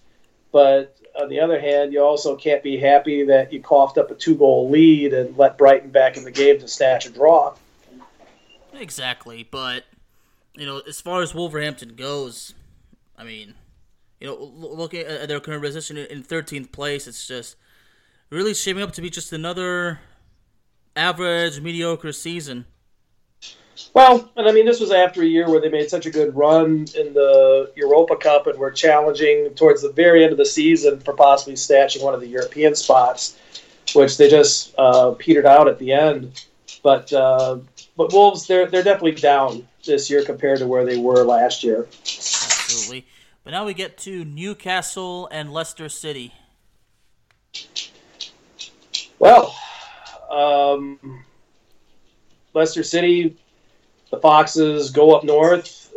But 0.53 0.97
on 1.21 1.29
the 1.29 1.40
other 1.40 1.61
hand, 1.61 1.92
you 1.92 2.03
also 2.03 2.37
can't 2.37 2.62
be 2.62 2.79
happy 2.79 3.25
that 3.25 3.53
you 3.53 3.61
coughed 3.61 3.99
up 3.99 4.11
a 4.11 4.14
two 4.14 4.37
goal 4.37 4.71
lead 4.71 5.12
and 5.12 5.37
let 5.37 5.59
Brighton 5.59 5.90
back 5.90 6.16
in 6.16 6.25
the 6.25 6.31
game 6.31 6.59
to 6.61 6.69
snatch 6.69 7.07
a 7.07 7.11
draw. 7.11 7.55
Exactly, 8.73 9.47
but 9.51 9.85
you 10.55 10.66
know, 10.66 10.81
as 10.87 11.01
far 11.01 11.23
as 11.23 11.35
Wolverhampton 11.35 11.95
goes, 11.95 12.55
I 13.16 13.25
mean, 13.25 13.55
you 14.21 14.27
know, 14.27 14.37
looking 14.37 15.01
at 15.01 15.29
their 15.29 15.40
current 15.40 15.62
position 15.62 15.97
in 15.97 16.23
13th 16.23 16.73
place, 16.73 17.07
it's 17.07 17.27
just 17.27 17.57
really 18.31 18.55
shaping 18.55 18.83
up 18.83 18.92
to 18.92 19.03
be 19.03 19.11
just 19.11 19.33
another 19.33 20.01
average, 20.95 21.61
mediocre 21.61 22.12
season. 22.12 22.66
Well, 23.95 24.31
and 24.37 24.49
I 24.49 24.53
mean, 24.53 24.67
this 24.67 24.81
was 24.81 24.91
after 24.91 25.23
a 25.23 25.27
year 25.27 25.49
where 25.49 25.61
they 25.61 25.69
made 25.69 25.91
such 25.91 26.07
a 26.07 26.11
good 26.11 26.35
run 26.35 26.87
in 26.95 27.12
the 27.12 27.73
Europa 27.77 28.17
Cup 28.17 28.47
and 28.47 28.59
were 28.59 28.71
challenging 28.71 29.55
towards 29.55 29.83
the 29.83 29.93
very 29.93 30.23
end 30.23 30.33
of 30.33 30.39
the 30.39 30.47
season 30.47 31.01
for 31.01 31.15
possibly 31.15 31.57
snatching 31.57 32.03
one 32.03 32.15
of 32.15 32.21
the 32.21 32.27
European 32.27 32.75
spots, 32.75 33.39
which 33.95 34.17
they 34.17 34.29
just 34.29 34.75
uh, 34.79 35.12
petered 35.12 35.47
out 35.47 35.69
at 35.69 35.79
the 35.79 35.93
end. 35.93 36.45
But 36.83 37.12
uh, 37.12 37.59
but 37.97 38.12
Wolves, 38.12 38.47
they're 38.47 38.67
they're 38.67 38.83
definitely 38.83 39.12
down 39.12 39.67
this 39.85 40.11
year 40.11 40.25
compared 40.25 40.59
to 40.59 40.67
where 40.67 40.85
they 40.85 40.99
were 40.99 41.25
last 41.25 41.65
year. 41.65 41.87
Absolutely. 42.03 43.07
But 43.45 43.51
now 43.53 43.65
we 43.65 43.75
get 43.75 43.97
to 43.99 44.25
Newcastle 44.25 45.29
and 45.31 45.53
Leicester 45.53 45.89
City. 45.89 46.33
Well, 49.19 49.57
um, 50.31 51.25
Leicester 52.55 52.83
City, 52.83 53.37
the 54.11 54.19
Foxes 54.19 54.90
go 54.90 55.14
up 55.14 55.25
north. 55.25 55.92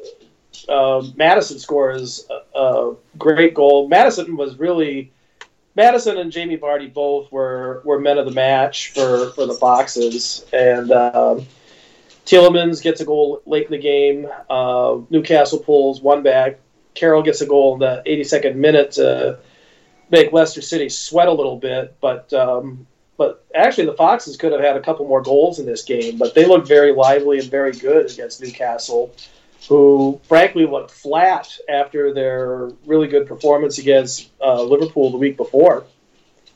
Uh, 0.67 1.03
Maddison 1.15 1.59
scores 1.59 2.27
a, 2.29 2.59
a, 2.59 2.95
great 3.17 3.53
goal. 3.53 3.87
Maddison 3.87 4.37
was 4.37 4.59
really 4.59 5.11
Maddison 5.75 6.17
and 6.17 6.31
Jamie 6.31 6.57
Vardy 6.57 6.93
both 6.93 7.31
were, 7.31 7.81
were 7.85 7.99
men 7.99 8.17
of 8.17 8.25
the 8.25 8.31
match 8.31 8.91
for, 8.91 9.31
for 9.31 9.45
the 9.45 9.53
Foxes, 9.53 10.45
and 10.51 10.91
um, 10.91 11.45
Tielemans 12.25 12.83
gets 12.83 13.01
a 13.01 13.05
goal 13.05 13.41
late 13.45 13.65
in 13.65 13.71
the 13.71 13.77
game. 13.77 14.27
Uh, 14.49 14.97
Newcastle 15.09 15.59
pulls 15.59 16.01
one 16.01 16.21
back. 16.21 16.59
Carroll 16.93 17.23
gets 17.23 17.41
a 17.41 17.45
goal 17.45 17.75
in 17.75 17.79
the 17.79 18.03
82nd 18.05 18.55
minute 18.55 18.91
to 18.91 19.39
make 20.11 20.33
Leicester 20.33 20.61
City 20.61 20.89
sweat 20.89 21.27
a 21.27 21.33
little 21.33 21.57
bit, 21.57 21.95
but 22.01 22.31
um, 22.33 22.85
but 23.19 23.45
actually, 23.53 23.85
the 23.85 23.95
Foxes 23.95 24.37
could 24.37 24.53
have 24.53 24.61
had 24.61 24.77
a 24.77 24.79
couple 24.79 25.05
more 25.05 25.21
goals 25.21 25.59
in 25.59 25.65
this 25.65 25.83
game, 25.83 26.17
but 26.17 26.33
they 26.33 26.45
looked 26.45 26.69
very 26.69 26.93
lively 26.93 27.37
and 27.37 27.51
very 27.51 27.73
good 27.73 28.09
against 28.09 28.41
Newcastle, 28.41 29.13
who 29.67 30.21
frankly 30.23 30.65
looked 30.65 30.91
flat 30.91 31.59
after 31.67 32.13
their 32.13 32.69
really 32.85 33.09
good 33.09 33.27
performance 33.27 33.77
against 33.77 34.31
uh, 34.41 34.63
Liverpool 34.63 35.11
the 35.11 35.17
week 35.17 35.35
before, 35.35 35.83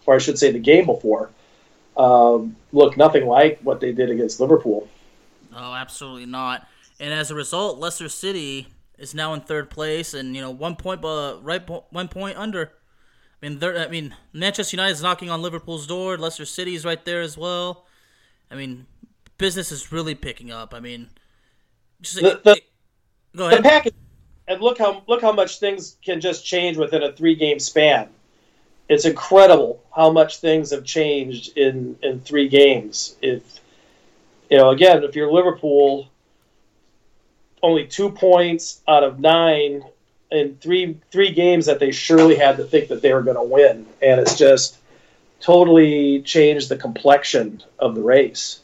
or 0.06 0.16
I 0.16 0.20
should 0.20 0.40
say 0.40 0.54
the 0.54 0.60
game 0.60 0.86
before. 0.86 1.32
Um, 1.98 2.56
looked 2.72 2.96
nothing 2.96 3.28
like 3.28 3.60
what 3.60 3.82
they 3.82 3.92
did 3.92 4.10
against 4.10 4.40
Liverpool. 4.40 4.88
Oh, 5.54 5.74
absolutely 5.74 6.28
not. 6.28 6.66
And 6.98 7.14
as 7.14 7.30
a 7.30 7.36
result, 7.36 7.78
Leicester 7.78 8.08
City 8.08 8.70
is 8.98 9.14
now 9.14 9.34
in 9.34 9.42
third 9.42 9.70
place, 9.70 10.14
and 10.14 10.34
you 10.34 10.42
know 10.42 10.52
one 10.52 10.78
point, 10.78 11.04
uh, 11.04 11.40
right, 11.42 11.62
one 11.90 12.08
point 12.08 12.38
under 12.38 12.72
I 13.44 13.50
mean, 13.50 13.62
I 13.62 13.88
mean, 13.90 14.16
Manchester 14.32 14.78
United 14.78 14.94
is 14.94 15.02
knocking 15.02 15.30
on 15.30 15.42
Liverpool's 15.42 15.86
door. 15.86 16.18
Leicester 16.18 16.46
City 16.46 16.76
is 16.76 16.86
right 16.86 17.04
there 17.04 17.22
as 17.22 17.38
well. 17.38 17.86
I 18.50 18.56
mean, 18.56 18.86
business 19.38 19.72
is 19.72 19.92
really 19.92 20.16
picking 20.16 20.50
up. 20.52 20.74
I 20.74 20.80
mean, 20.80 21.10
just 22.02 22.16
the, 22.16 22.40
the, 22.44 22.62
go 23.36 23.48
ahead. 23.48 23.60
The 23.60 23.64
package, 23.64 23.94
and 24.48 24.62
look 24.62 24.78
how 24.78 25.04
look 25.08 25.22
how 25.22 25.34
much 25.34 25.60
things 25.60 25.98
can 26.04 26.22
just 26.22 26.46
change 26.46 26.78
within 26.78 27.04
a 27.04 27.12
three 27.12 27.36
game 27.36 27.60
span. 27.60 28.08
It's 28.88 29.06
incredible 29.06 29.84
how 29.94 30.12
much 30.12 30.38
things 30.38 30.72
have 30.72 30.86
changed 30.86 31.58
in 31.58 31.98
in 32.02 32.22
three 32.22 32.48
games. 32.48 33.18
If 33.22 33.60
you 34.50 34.58
know, 34.58 34.70
again, 34.70 35.04
if 35.04 35.18
you're 35.18 35.32
Liverpool, 35.32 36.08
only 37.62 37.88
two 37.88 38.10
points 38.10 38.82
out 38.88 39.04
of 39.04 39.20
nine 39.20 39.84
in 40.34 40.58
three 40.58 40.98
three 41.12 41.32
games 41.32 41.68
that 41.68 41.80
they 41.80 41.92
surely 41.92 42.36
had 42.36 42.58
to 42.58 42.64
think 42.66 42.90
that 42.90 43.02
they 43.02 43.14
were 43.14 43.22
going 43.22 43.38
to 43.38 43.44
win, 43.44 43.86
and 44.02 44.20
it's 44.20 44.38
just 44.38 44.78
totally 45.40 46.22
changed 46.22 46.70
the 46.70 46.76
complexion 46.76 47.62
of 47.80 47.96
the 47.96 48.02
race. 48.02 48.62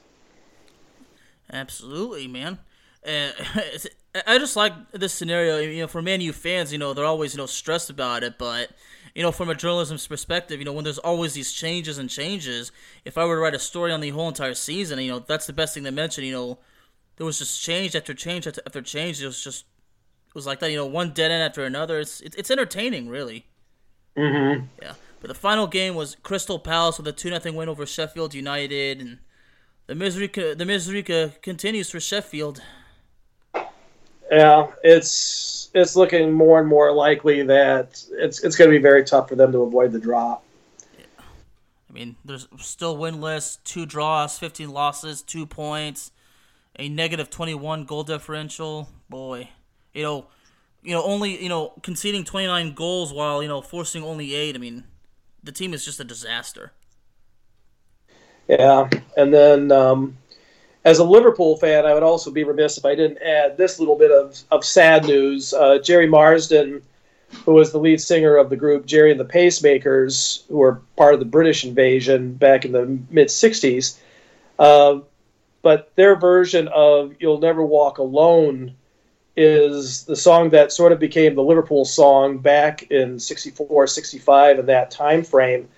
Absolutely, 1.51 2.27
man. 2.27 2.59
Uh, 3.05 3.31
I 4.27 4.39
just 4.39 4.55
like 4.55 4.73
this 4.91 5.13
scenario. 5.13 5.59
You 5.59 5.81
know, 5.81 5.87
for 5.87 6.01
Man 6.01 6.21
U 6.21 6.33
fans, 6.33 6.71
you 6.73 6.79
know, 6.79 6.93
they're 6.93 7.05
always 7.05 7.33
you 7.33 7.37
know 7.37 7.45
stressed 7.45 7.89
about 7.89 8.23
it, 8.23 8.37
but 8.39 8.71
you 9.13 9.21
know, 9.21 9.31
from 9.31 9.49
a 9.49 9.55
journalism's 9.55 10.07
perspective, 10.07 10.59
you 10.59 10.65
know, 10.65 10.73
when 10.73 10.83
there's 10.83 10.97
always 10.97 11.33
these 11.33 11.51
changes 11.51 11.97
and 11.97 12.09
changes, 12.09 12.71
if 13.05 13.17
I 13.17 13.25
were 13.25 13.35
to 13.35 13.41
write 13.41 13.55
a 13.55 13.59
story 13.59 13.91
on 13.91 14.01
the 14.01 14.09
whole 14.09 14.27
entire 14.27 14.53
season, 14.53 14.99
you 14.99 15.11
know, 15.11 15.19
that's 15.19 15.45
the 15.45 15.53
best 15.53 15.75
thing 15.75 15.83
to 15.83 15.91
mention. 15.91 16.23
You 16.23 16.33
know, 16.33 16.59
there 17.17 17.25
was 17.25 17.37
just 17.37 17.61
change 17.61 17.95
after 17.95 18.13
change 18.13 18.47
after, 18.47 18.61
after 18.65 18.81
change. 18.81 19.21
It 19.21 19.27
was 19.27 19.43
just 19.43 19.65
was 20.33 20.45
like 20.45 20.59
that. 20.59 20.71
You 20.71 20.77
know, 20.77 20.85
one 20.85 21.11
dead 21.11 21.31
end 21.31 21.43
after 21.43 21.63
another. 21.63 21.99
It's 21.99 22.21
it's, 22.21 22.35
it's 22.35 22.51
entertaining, 22.51 23.09
really. 23.09 23.45
Mm-hmm. 24.17 24.65
Yeah. 24.81 24.93
But 25.21 25.27
the 25.27 25.35
final 25.35 25.67
game 25.67 25.95
was 25.95 26.15
Crystal 26.23 26.59
Palace 26.59 26.97
with 26.97 27.07
a 27.07 27.11
two 27.11 27.29
0 27.37 27.55
win 27.55 27.69
over 27.69 27.85
Sheffield 27.85 28.33
United, 28.33 29.01
and 29.01 29.19
the 29.87 29.95
misery 29.95 30.27
the 30.27 30.65
misery 30.65 31.03
continues 31.41 31.89
for 31.89 31.99
Sheffield. 31.99 32.61
Yeah, 34.31 34.67
it's 34.83 35.71
it's 35.73 35.95
looking 35.95 36.31
more 36.31 36.59
and 36.59 36.67
more 36.67 36.91
likely 36.91 37.43
that 37.43 38.03
it's 38.11 38.43
it's 38.43 38.55
going 38.55 38.69
to 38.69 38.77
be 38.77 38.81
very 38.81 39.03
tough 39.03 39.27
for 39.27 39.35
them 39.35 39.51
to 39.51 39.59
avoid 39.63 39.91
the 39.91 39.99
drop. 39.99 40.43
Yeah. 40.97 41.05
I 41.89 41.93
mean, 41.93 42.15
there's 42.23 42.47
still 42.59 42.97
winless, 42.97 43.57
two 43.63 43.85
draws, 43.85 44.37
15 44.37 44.69
losses, 44.69 45.21
two 45.21 45.45
points, 45.45 46.11
a 46.77 46.87
negative 46.87 47.29
21 47.29 47.85
goal 47.85 48.03
differential. 48.03 48.89
Boy, 49.09 49.49
you 49.93 50.03
know, 50.03 50.27
you 50.83 50.93
know, 50.93 51.03
only 51.03 51.41
you 51.41 51.49
know 51.49 51.73
conceding 51.83 52.23
29 52.23 52.73
goals 52.73 53.13
while 53.13 53.41
you 53.41 53.47
know 53.47 53.61
forcing 53.61 54.03
only 54.03 54.33
eight. 54.35 54.55
I 54.55 54.59
mean, 54.59 54.83
the 55.43 55.51
team 55.51 55.73
is 55.73 55.85
just 55.85 55.99
a 55.99 56.03
disaster. 56.03 56.71
Yeah, 58.47 58.89
and 59.15 59.33
then 59.33 59.71
um, 59.71 60.17
as 60.85 60.99
a 60.99 61.03
Liverpool 61.03 61.57
fan, 61.57 61.85
I 61.85 61.93
would 61.93 62.03
also 62.03 62.31
be 62.31 62.43
remiss 62.43 62.77
if 62.77 62.85
I 62.85 62.95
didn't 62.95 63.21
add 63.21 63.57
this 63.57 63.79
little 63.79 63.95
bit 63.95 64.11
of, 64.11 64.41
of 64.49 64.65
sad 64.65 65.05
news. 65.05 65.53
Uh, 65.53 65.77
Gerry 65.79 66.07
Marsden, 66.07 66.81
who 67.45 67.53
was 67.53 67.71
the 67.71 67.77
lead 67.77 68.01
singer 68.01 68.35
of 68.37 68.49
the 68.49 68.55
group 68.55 68.85
Gerry 68.85 69.11
and 69.11 69.19
the 69.19 69.25
Pacemakers, 69.25 70.47
who 70.47 70.57
were 70.57 70.81
part 70.95 71.13
of 71.13 71.19
the 71.19 71.25
British 71.25 71.63
invasion 71.63 72.33
back 72.33 72.65
in 72.65 72.71
the 72.71 72.99
mid 73.11 73.27
60s, 73.27 73.99
uh, 74.57 74.99
but 75.61 75.93
their 75.95 76.15
version 76.15 76.67
of 76.69 77.13
You'll 77.19 77.39
Never 77.39 77.63
Walk 77.63 77.97
Alone 77.97 78.75
is 79.39 80.03
the 80.03 80.17
song 80.17 80.49
that 80.49 80.71
sort 80.73 80.91
of 80.91 80.99
became 80.99 81.33
the 81.33 81.43
Liverpool 81.43 81.85
song 81.85 82.39
back 82.39 82.83
in 82.91 83.17
64, 83.19 83.87
65 83.87 84.59
in 84.59 84.65
that 84.65 84.91
time 84.91 85.23
frame. 85.23 85.69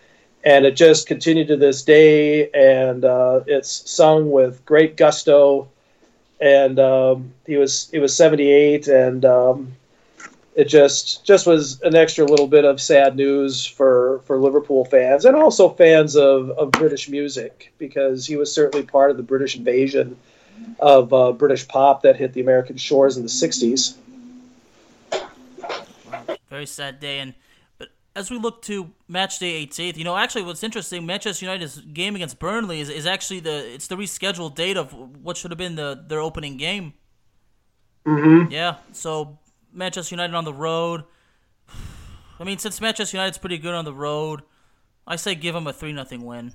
And 0.43 0.65
it 0.65 0.75
just 0.75 1.05
continued 1.05 1.49
to 1.49 1.57
this 1.57 1.83
day, 1.83 2.49
and 2.49 3.05
uh, 3.05 3.41
it's 3.45 3.87
sung 3.89 4.31
with 4.31 4.65
great 4.65 4.97
gusto. 4.97 5.69
and 6.39 6.79
um, 6.79 7.33
he 7.45 7.57
was 7.57 7.87
he 7.91 7.99
was 7.99 8.15
78, 8.15 8.87
and 8.87 9.23
um, 9.23 9.73
it 10.55 10.65
just 10.65 11.23
just 11.23 11.45
was 11.45 11.79
an 11.81 11.95
extra 11.95 12.25
little 12.25 12.47
bit 12.47 12.65
of 12.65 12.81
sad 12.81 13.15
news 13.15 13.65
for 13.65 14.21
for 14.25 14.37
Liverpool 14.37 14.85
fans 14.85 15.25
and 15.25 15.35
also 15.35 15.69
fans 15.69 16.15
of 16.15 16.49
of 16.51 16.71
British 16.71 17.07
music 17.09 17.71
because 17.77 18.25
he 18.25 18.35
was 18.35 18.51
certainly 18.51 18.85
part 18.85 19.11
of 19.11 19.17
the 19.17 19.23
British 19.23 19.55
invasion 19.55 20.17
of 20.79 21.13
uh, 21.13 21.31
British 21.31 21.67
pop 21.67 22.01
that 22.03 22.15
hit 22.15 22.33
the 22.33 22.41
American 22.41 22.77
shores 22.77 23.17
in 23.17 23.23
the 23.23 23.29
60s. 23.29 23.95
Very 26.49 26.65
sad 26.65 26.99
day, 26.99 27.19
and 27.19 27.33
but 27.77 27.89
as 28.15 28.29
we 28.29 28.37
look 28.37 28.61
to 28.63 28.91
match 29.07 29.39
day 29.39 29.65
18th, 29.65 29.95
you 29.95 30.03
know, 30.03 30.17
actually, 30.17 30.41
what's 30.43 30.63
interesting, 30.63 31.05
Manchester 31.05 31.45
United's 31.45 31.79
game 31.79 32.15
against 32.15 32.39
Burnley 32.39 32.81
is, 32.81 32.89
is 32.89 33.05
actually 33.05 33.39
the 33.39 33.73
it's 33.73 33.87
the 33.87 33.95
rescheduled 33.95 34.55
date 34.55 34.75
of 34.75 34.93
what 35.23 35.37
should 35.37 35.51
have 35.51 35.57
been 35.57 35.75
the 35.75 36.03
their 36.07 36.19
opening 36.19 36.57
game. 36.57 36.93
Mm-hmm. 38.05 38.51
Yeah, 38.51 38.77
so 38.91 39.39
Manchester 39.71 40.15
United 40.15 40.35
on 40.35 40.43
the 40.43 40.53
road. 40.53 41.03
I 42.39 42.43
mean, 42.43 42.57
since 42.57 42.81
Manchester 42.81 43.17
United's 43.17 43.37
pretty 43.37 43.59
good 43.59 43.73
on 43.73 43.85
the 43.85 43.93
road, 43.93 44.41
I 45.05 45.15
say 45.15 45.35
give 45.35 45.53
them 45.53 45.67
a 45.67 45.73
three 45.73 45.93
nothing 45.93 46.23
win. 46.25 46.53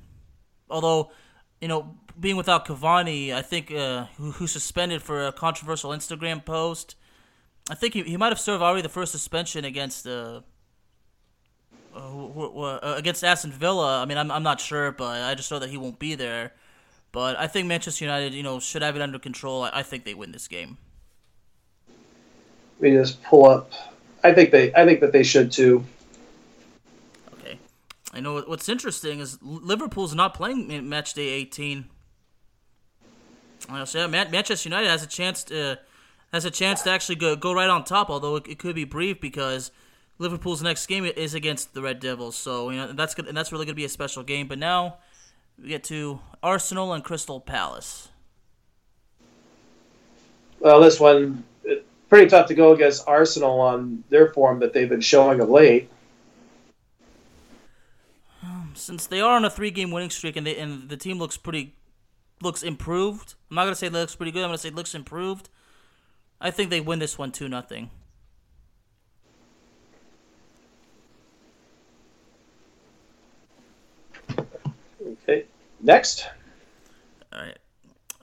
Although, 0.69 1.13
you 1.61 1.69
know, 1.69 1.97
being 2.19 2.37
without 2.37 2.67
Cavani, 2.67 3.33
I 3.35 3.43
think 3.43 3.71
uh, 3.71 4.07
who, 4.17 4.33
who 4.33 4.47
suspended 4.47 5.03
for 5.03 5.27
a 5.27 5.33
controversial 5.33 5.91
Instagram 5.91 6.45
post. 6.45 6.97
I 7.69 7.75
think 7.75 7.95
he, 7.95 8.03
he 8.03 8.17
might 8.17 8.29
have 8.29 8.41
served 8.41 8.63
already 8.63 8.83
the 8.83 8.89
first 8.89 9.13
suspension 9.13 9.65
against 9.65 10.07
uh, 10.07 10.41
uh, 11.95 11.99
uh, 11.99 12.95
against 12.97 13.25
Aston 13.25 13.53
Villa. 13.53 14.03
I 14.03 14.05
mean, 14.05 14.19
I'm 14.19 14.31
I'm 14.31 14.43
not 14.43 14.61
sure, 14.61 14.93
but 14.93 15.23
I 15.23 15.35
just 15.35 15.51
know 15.51 15.59
that 15.59 15.71
he 15.71 15.77
won't 15.77 15.99
be 15.99 16.15
there. 16.15 16.53
But 17.13 17.39
I 17.39 17.47
think 17.47 17.67
Manchester 17.67 18.05
United, 18.05 18.35
you 18.35 18.43
know, 18.43 18.61
should 18.61 18.83
have 18.83 18.95
it 18.97 19.03
under 19.03 19.19
control. 19.19 19.63
I, 19.63 19.71
I 19.75 19.83
think 19.83 20.05
they 20.05 20.15
win 20.15 20.33
this 20.33 20.49
game. 20.49 20.77
We 22.79 22.91
just 22.91 23.23
pull 23.23 23.47
up. 23.47 23.73
I 24.23 24.33
think 24.33 24.51
they. 24.51 24.73
I 24.75 24.85
think 24.85 25.01
that 25.01 25.13
they 25.13 25.23
should 25.23 25.51
too. 25.51 25.85
I 28.17 28.21
know 28.21 28.41
what's 28.41 28.69
interesting 28.71 29.21
is 29.21 29.39
Liverpool's 29.43 30.15
not 30.15 30.33
playing 30.33 30.89
match 30.89 31.13
day 31.13 31.29
18. 31.29 31.85
So 33.85 33.99
yeah, 33.99 34.07
Manchester 34.07 34.71
United 34.71 34.89
has 34.89 35.03
a 35.03 35.07
chance 35.07 35.45
to 35.45 35.79
has 36.33 36.47
a 36.47 36.51
chance 36.51 36.81
to 36.83 36.91
actually 36.91 37.17
go 37.17 37.37
go 37.37 37.53
right 37.53 37.69
on 37.69 37.85
top. 37.85 38.09
Although 38.09 38.37
it, 38.37 38.49
it 38.49 38.59
could 38.59 38.75
be 38.75 38.85
brief 38.85 39.21
because 39.21 39.71
Liverpool's 40.19 40.63
next 40.63 40.87
game 40.87 41.05
is 41.05 41.35
against 41.35 41.75
the 41.75 41.83
Red 41.83 42.01
Devils. 42.01 42.37
So 42.37 42.71
you 42.71 42.79
know 42.79 42.93
that's 42.93 43.15
good, 43.15 43.29
and 43.29 43.37
that's 43.37 43.53
really 43.53 43.67
going 43.67 43.75
to 43.75 43.77
be 43.77 43.85
a 43.85 43.89
special 43.91 44.23
game. 44.23 44.49
But 44.49 44.59
now 44.59 44.97
we 45.61 45.69
get 45.69 45.85
to 45.85 46.21
Arsenal 46.43 46.95
and 46.95 47.05
Crystal 47.05 47.39
Palace. 47.39 48.09
Well, 50.59 50.81
this 50.81 50.99
one 50.99 51.45
pretty 52.09 52.31
tough 52.31 52.47
to 52.47 52.55
go 52.55 52.73
against 52.73 53.07
Arsenal 53.07 53.61
on 53.61 54.05
their 54.09 54.33
form 54.33 54.61
that 54.61 54.73
they've 54.73 54.89
been 54.89 55.03
showing 55.03 55.41
of 55.41 55.51
late. 55.51 55.91
Since 58.77 59.07
they 59.07 59.21
are 59.21 59.37
on 59.37 59.45
a 59.45 59.51
three-game 59.51 59.91
winning 59.91 60.11
streak 60.11 60.37
and 60.37 60.47
they, 60.47 60.57
and 60.57 60.89
the 60.89 60.97
team 60.97 61.19
looks 61.19 61.37
pretty 61.37 61.75
looks 62.43 62.63
improved, 62.63 63.35
I'm 63.51 63.55
not 63.55 63.65
gonna 63.65 63.75
say 63.75 63.87
it 63.87 63.93
looks 63.93 64.15
pretty 64.15 64.33
good. 64.33 64.43
I'm 64.43 64.49
gonna 64.49 64.59
say 64.59 64.69
it 64.69 64.75
looks 64.75 64.95
improved. 64.95 65.49
I 66.41 66.51
think 66.51 66.71
they 66.71 66.81
win 66.81 66.99
this 66.99 67.17
one 67.17 67.33
two 67.33 67.49
nothing. 67.49 67.91
Okay. 75.23 75.47
Next. 75.81 76.29
All 77.33 77.41
right. 77.41 77.59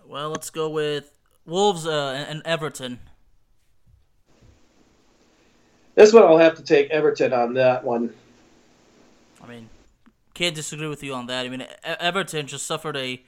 Well, 0.08 0.30
let's 0.30 0.50
go 0.50 0.70
with 0.70 1.18
Wolves 1.46 1.88
uh, 1.88 2.26
and 2.30 2.42
Everton. 2.46 3.00
This 5.96 6.14
one 6.14 6.24
I'll 6.24 6.38
have 6.38 6.56
to 6.56 6.64
take 6.64 6.90
Everton 6.92 7.34
on 7.34 7.54
that 7.56 7.84
one. 7.84 8.14
I 9.44 9.48
mean, 9.48 9.70
can't 10.34 10.56
disagree 10.56 10.88
with 10.88 11.04
you 11.04 11.14
on 11.14 11.28
that. 11.28 11.46
I 11.46 11.50
mean, 11.50 11.66
Everton 11.84 12.48
just 12.48 12.66
suffered 12.66 12.98
a 12.98 13.24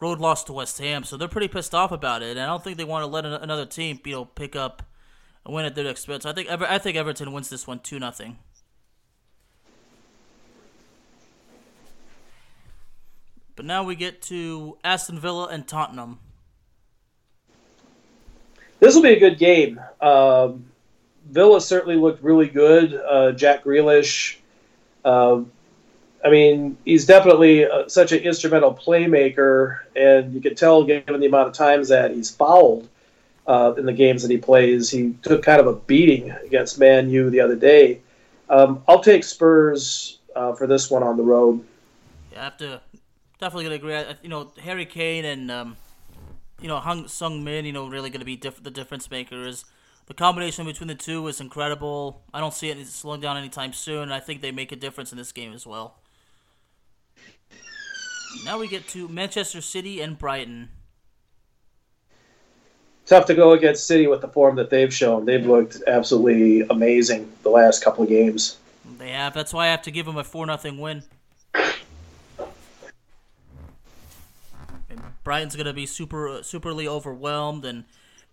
road 0.00 0.18
loss 0.18 0.44
to 0.44 0.52
West 0.52 0.78
Ham, 0.78 1.04
so 1.04 1.16
they're 1.16 1.28
pretty 1.28 1.48
pissed 1.48 1.74
off 1.74 1.92
about 1.92 2.22
it. 2.22 2.30
And 2.36 2.40
I 2.40 2.46
don't 2.46 2.62
think 2.62 2.76
they 2.76 2.84
want 2.84 3.02
to 3.02 3.06
let 3.06 3.24
another 3.24 3.66
team, 3.66 4.00
you 4.04 4.12
know, 4.12 4.24
pick 4.24 4.56
up 4.56 4.82
a 5.46 5.52
win 5.52 5.64
at 5.64 5.74
their 5.74 5.86
expense. 5.86 6.26
I 6.26 6.32
think 6.32 6.48
Ever- 6.48 6.66
I 6.66 6.78
think 6.78 6.96
Everton 6.96 7.32
wins 7.32 7.48
this 7.48 7.66
one 7.66 7.80
two 7.80 7.98
nothing. 7.98 8.38
But 13.56 13.66
now 13.66 13.82
we 13.82 13.94
get 13.94 14.22
to 14.22 14.78
Aston 14.82 15.18
Villa 15.18 15.48
and 15.48 15.66
Tottenham. 15.68 16.18
This 18.78 18.94
will 18.94 19.02
be 19.02 19.12
a 19.12 19.20
good 19.20 19.38
game. 19.38 19.78
Um, 20.00 20.64
Villa 21.28 21.60
certainly 21.60 21.96
looked 21.96 22.22
really 22.22 22.48
good. 22.48 22.94
Uh, 22.94 23.32
Jack 23.32 23.64
Grealish. 23.64 24.36
Uh, 25.04 25.42
I 26.24 26.30
mean, 26.30 26.76
he's 26.84 27.06
definitely 27.06 27.66
uh, 27.66 27.88
such 27.88 28.12
an 28.12 28.20
instrumental 28.20 28.74
playmaker, 28.74 29.78
and 29.96 30.34
you 30.34 30.40
can 30.40 30.54
tell, 30.54 30.84
given 30.84 31.20
the 31.20 31.26
amount 31.26 31.48
of 31.48 31.54
times 31.54 31.88
that 31.88 32.10
he's 32.10 32.30
fouled 32.30 32.88
uh, 33.46 33.74
in 33.78 33.86
the 33.86 33.92
games 33.92 34.22
that 34.22 34.30
he 34.30 34.36
plays, 34.36 34.90
he 34.90 35.14
took 35.22 35.42
kind 35.42 35.60
of 35.60 35.66
a 35.66 35.74
beating 35.74 36.30
against 36.30 36.78
Man 36.78 37.08
U 37.08 37.30
the 37.30 37.40
other 37.40 37.56
day. 37.56 38.00
Um, 38.50 38.82
I'll 38.86 39.02
take 39.02 39.24
Spurs 39.24 40.18
uh, 40.36 40.54
for 40.54 40.66
this 40.66 40.90
one 40.90 41.02
on 41.02 41.16
the 41.16 41.22
road. 41.22 41.64
Yeah, 42.32 42.40
I 42.40 42.44
have 42.44 42.56
to 42.58 42.80
definitely 43.38 43.64
gonna 43.64 43.76
agree. 43.76 44.16
You 44.22 44.28
know, 44.28 44.52
Harry 44.60 44.86
Kane 44.86 45.24
and 45.24 45.50
um, 45.50 45.76
you 46.60 46.68
know 46.68 46.78
Hung 46.78 47.08
Sung 47.08 47.42
Min, 47.42 47.64
you 47.64 47.72
know, 47.72 47.88
really 47.88 48.10
gonna 48.10 48.24
be 48.24 48.36
diff- 48.36 48.62
the 48.62 48.70
difference 48.70 49.10
makers. 49.10 49.64
The 50.06 50.14
combination 50.14 50.66
between 50.66 50.88
the 50.88 50.96
two 50.96 51.26
is 51.28 51.40
incredible. 51.40 52.22
I 52.34 52.40
don't 52.40 52.52
see 52.52 52.68
it 52.68 52.84
slowing 52.88 53.20
down 53.20 53.36
anytime 53.36 53.72
soon. 53.72 54.10
I 54.10 54.18
think 54.18 54.42
they 54.42 54.50
make 54.50 54.72
a 54.72 54.76
difference 54.76 55.12
in 55.12 55.18
this 55.18 55.30
game 55.30 55.52
as 55.52 55.66
well. 55.66 55.99
Now 58.44 58.58
we 58.58 58.68
get 58.68 58.86
to 58.88 59.08
Manchester 59.08 59.60
City 59.60 60.00
and 60.00 60.18
Brighton. 60.18 60.70
Tough 63.06 63.26
to 63.26 63.34
go 63.34 63.52
against 63.52 63.86
City 63.86 64.06
with 64.06 64.20
the 64.20 64.28
form 64.28 64.56
that 64.56 64.70
they've 64.70 64.94
shown. 64.94 65.24
They've 65.24 65.44
looked 65.44 65.82
absolutely 65.86 66.60
amazing 66.70 67.32
the 67.42 67.50
last 67.50 67.82
couple 67.82 68.04
of 68.04 68.08
games. 68.08 68.56
They 68.98 69.10
have. 69.10 69.34
That's 69.34 69.52
why 69.52 69.66
I 69.66 69.70
have 69.70 69.82
to 69.82 69.90
give 69.90 70.06
them 70.06 70.16
a 70.16 70.24
four 70.24 70.46
nothing 70.46 70.78
win. 70.78 71.02
And 74.88 75.00
Brighton's 75.24 75.56
gonna 75.56 75.72
be 75.72 75.86
super 75.86 76.28
uh, 76.28 76.40
superly 76.42 76.86
overwhelmed, 76.86 77.64
and 77.64 77.84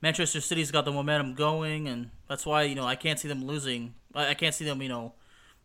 Manchester 0.01 0.41
City's 0.41 0.71
got 0.71 0.85
the 0.85 0.91
momentum 0.91 1.33
going, 1.33 1.87
and 1.87 2.11
that's 2.27 2.45
why 2.45 2.63
you 2.63 2.75
know 2.75 2.85
I 2.85 2.95
can't 2.95 3.19
see 3.19 3.27
them 3.27 3.45
losing. 3.45 3.95
I, 4.13 4.29
I 4.29 4.33
can't 4.35 4.53
see 4.53 4.65
them 4.65 4.81
you 4.81 4.89
know 4.89 5.13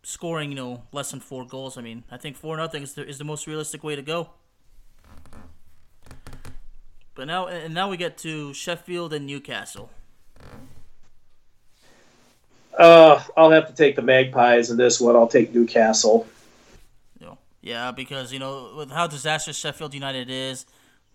scoring 0.03 0.51
you 0.51 0.57
know 0.57 0.83
less 0.93 1.11
than 1.11 1.21
four 1.21 1.47
goals. 1.47 1.77
I 1.79 1.83
mean 1.83 2.05
I 2.11 2.17
think 2.17 2.37
four 2.37 2.57
nothing 2.57 2.83
is 2.83 2.95
the, 2.95 3.07
is 3.07 3.19
the 3.19 3.25
most 3.25 3.47
realistic 3.47 3.83
way 3.83 3.97
to 3.97 4.03
go. 4.03 4.31
But 7.15 7.27
now 7.27 7.47
and 7.47 7.75
now 7.75 7.91
we 7.91 7.97
get 7.97 8.19
to 8.19 8.53
Sheffield 8.55 9.12
and 9.12 9.27
Newcastle. 9.27 9.91
Uh, 12.79 13.23
I'll 13.37 13.51
have 13.51 13.69
to 13.69 13.75
take 13.75 13.97
the 13.97 14.03
Magpies 14.03 14.71
in 14.71 14.79
this 14.79 14.99
one. 15.01 15.15
I'll 15.15 15.29
take 15.29 15.55
Newcastle. 15.55 16.27
Yeah, 17.62 17.93
because 17.93 18.33
you 18.33 18.41
know 18.41 18.75
with 18.77 18.91
how 18.91 19.07
disastrous 19.07 19.57
Sheffield 19.57 19.95
United 19.95 20.29
is, 20.29 20.67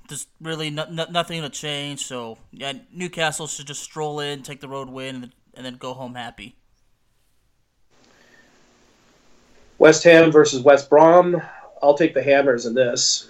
there's 0.07 0.27
really 0.41 0.69
no, 0.69 0.85
no, 0.89 1.05
nothing 1.11 1.41
to 1.41 1.49
change. 1.49 2.05
So 2.05 2.37
yeah, 2.51 2.73
Newcastle 2.91 3.47
should 3.47 3.67
just 3.67 3.83
stroll 3.83 4.21
in, 4.21 4.43
take 4.43 4.61
the 4.61 4.69
road 4.69 4.89
win, 4.89 5.15
and, 5.15 5.33
and 5.53 5.65
then 5.65 5.75
go 5.75 5.93
home 5.93 6.15
happy. 6.15 6.55
West 9.77 10.03
Ham 10.03 10.31
versus 10.31 10.61
West 10.61 10.89
Brom. 10.89 11.41
I'll 11.81 11.97
take 11.97 12.13
the 12.13 12.23
Hammers 12.23 12.65
in 12.65 12.73
this. 12.73 13.29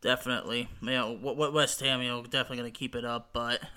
Definitely, 0.00 0.68
you 0.80 0.90
know, 0.90 1.14
what 1.20 1.52
West 1.52 1.80
Ham, 1.80 2.00
you 2.00 2.08
know, 2.08 2.22
definitely 2.22 2.56
going 2.56 2.72
to 2.72 2.78
keep 2.78 2.94
it 2.94 3.04
up, 3.04 3.30
but. 3.34 3.60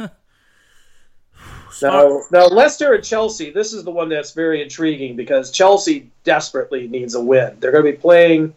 now, 1.81 2.21
now 2.31 2.45
Leicester 2.47 2.93
and 2.93 3.03
Chelsea. 3.03 3.51
This 3.51 3.73
is 3.73 3.83
the 3.83 3.91
one 3.91 4.07
that's 4.07 4.31
very 4.31 4.61
intriguing 4.61 5.17
because 5.17 5.51
Chelsea 5.51 6.09
desperately 6.23 6.87
needs 6.87 7.15
a 7.15 7.21
win. 7.21 7.57
They're 7.59 7.73
going 7.73 7.83
to 7.83 7.91
be 7.91 7.97
playing 7.97 8.55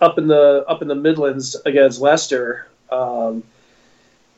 up 0.00 0.18
in 0.18 0.26
the 0.26 0.64
up 0.66 0.82
in 0.82 0.88
the 0.88 0.94
Midlands 0.96 1.56
against 1.66 2.00
Leicester, 2.00 2.66
um, 2.90 3.44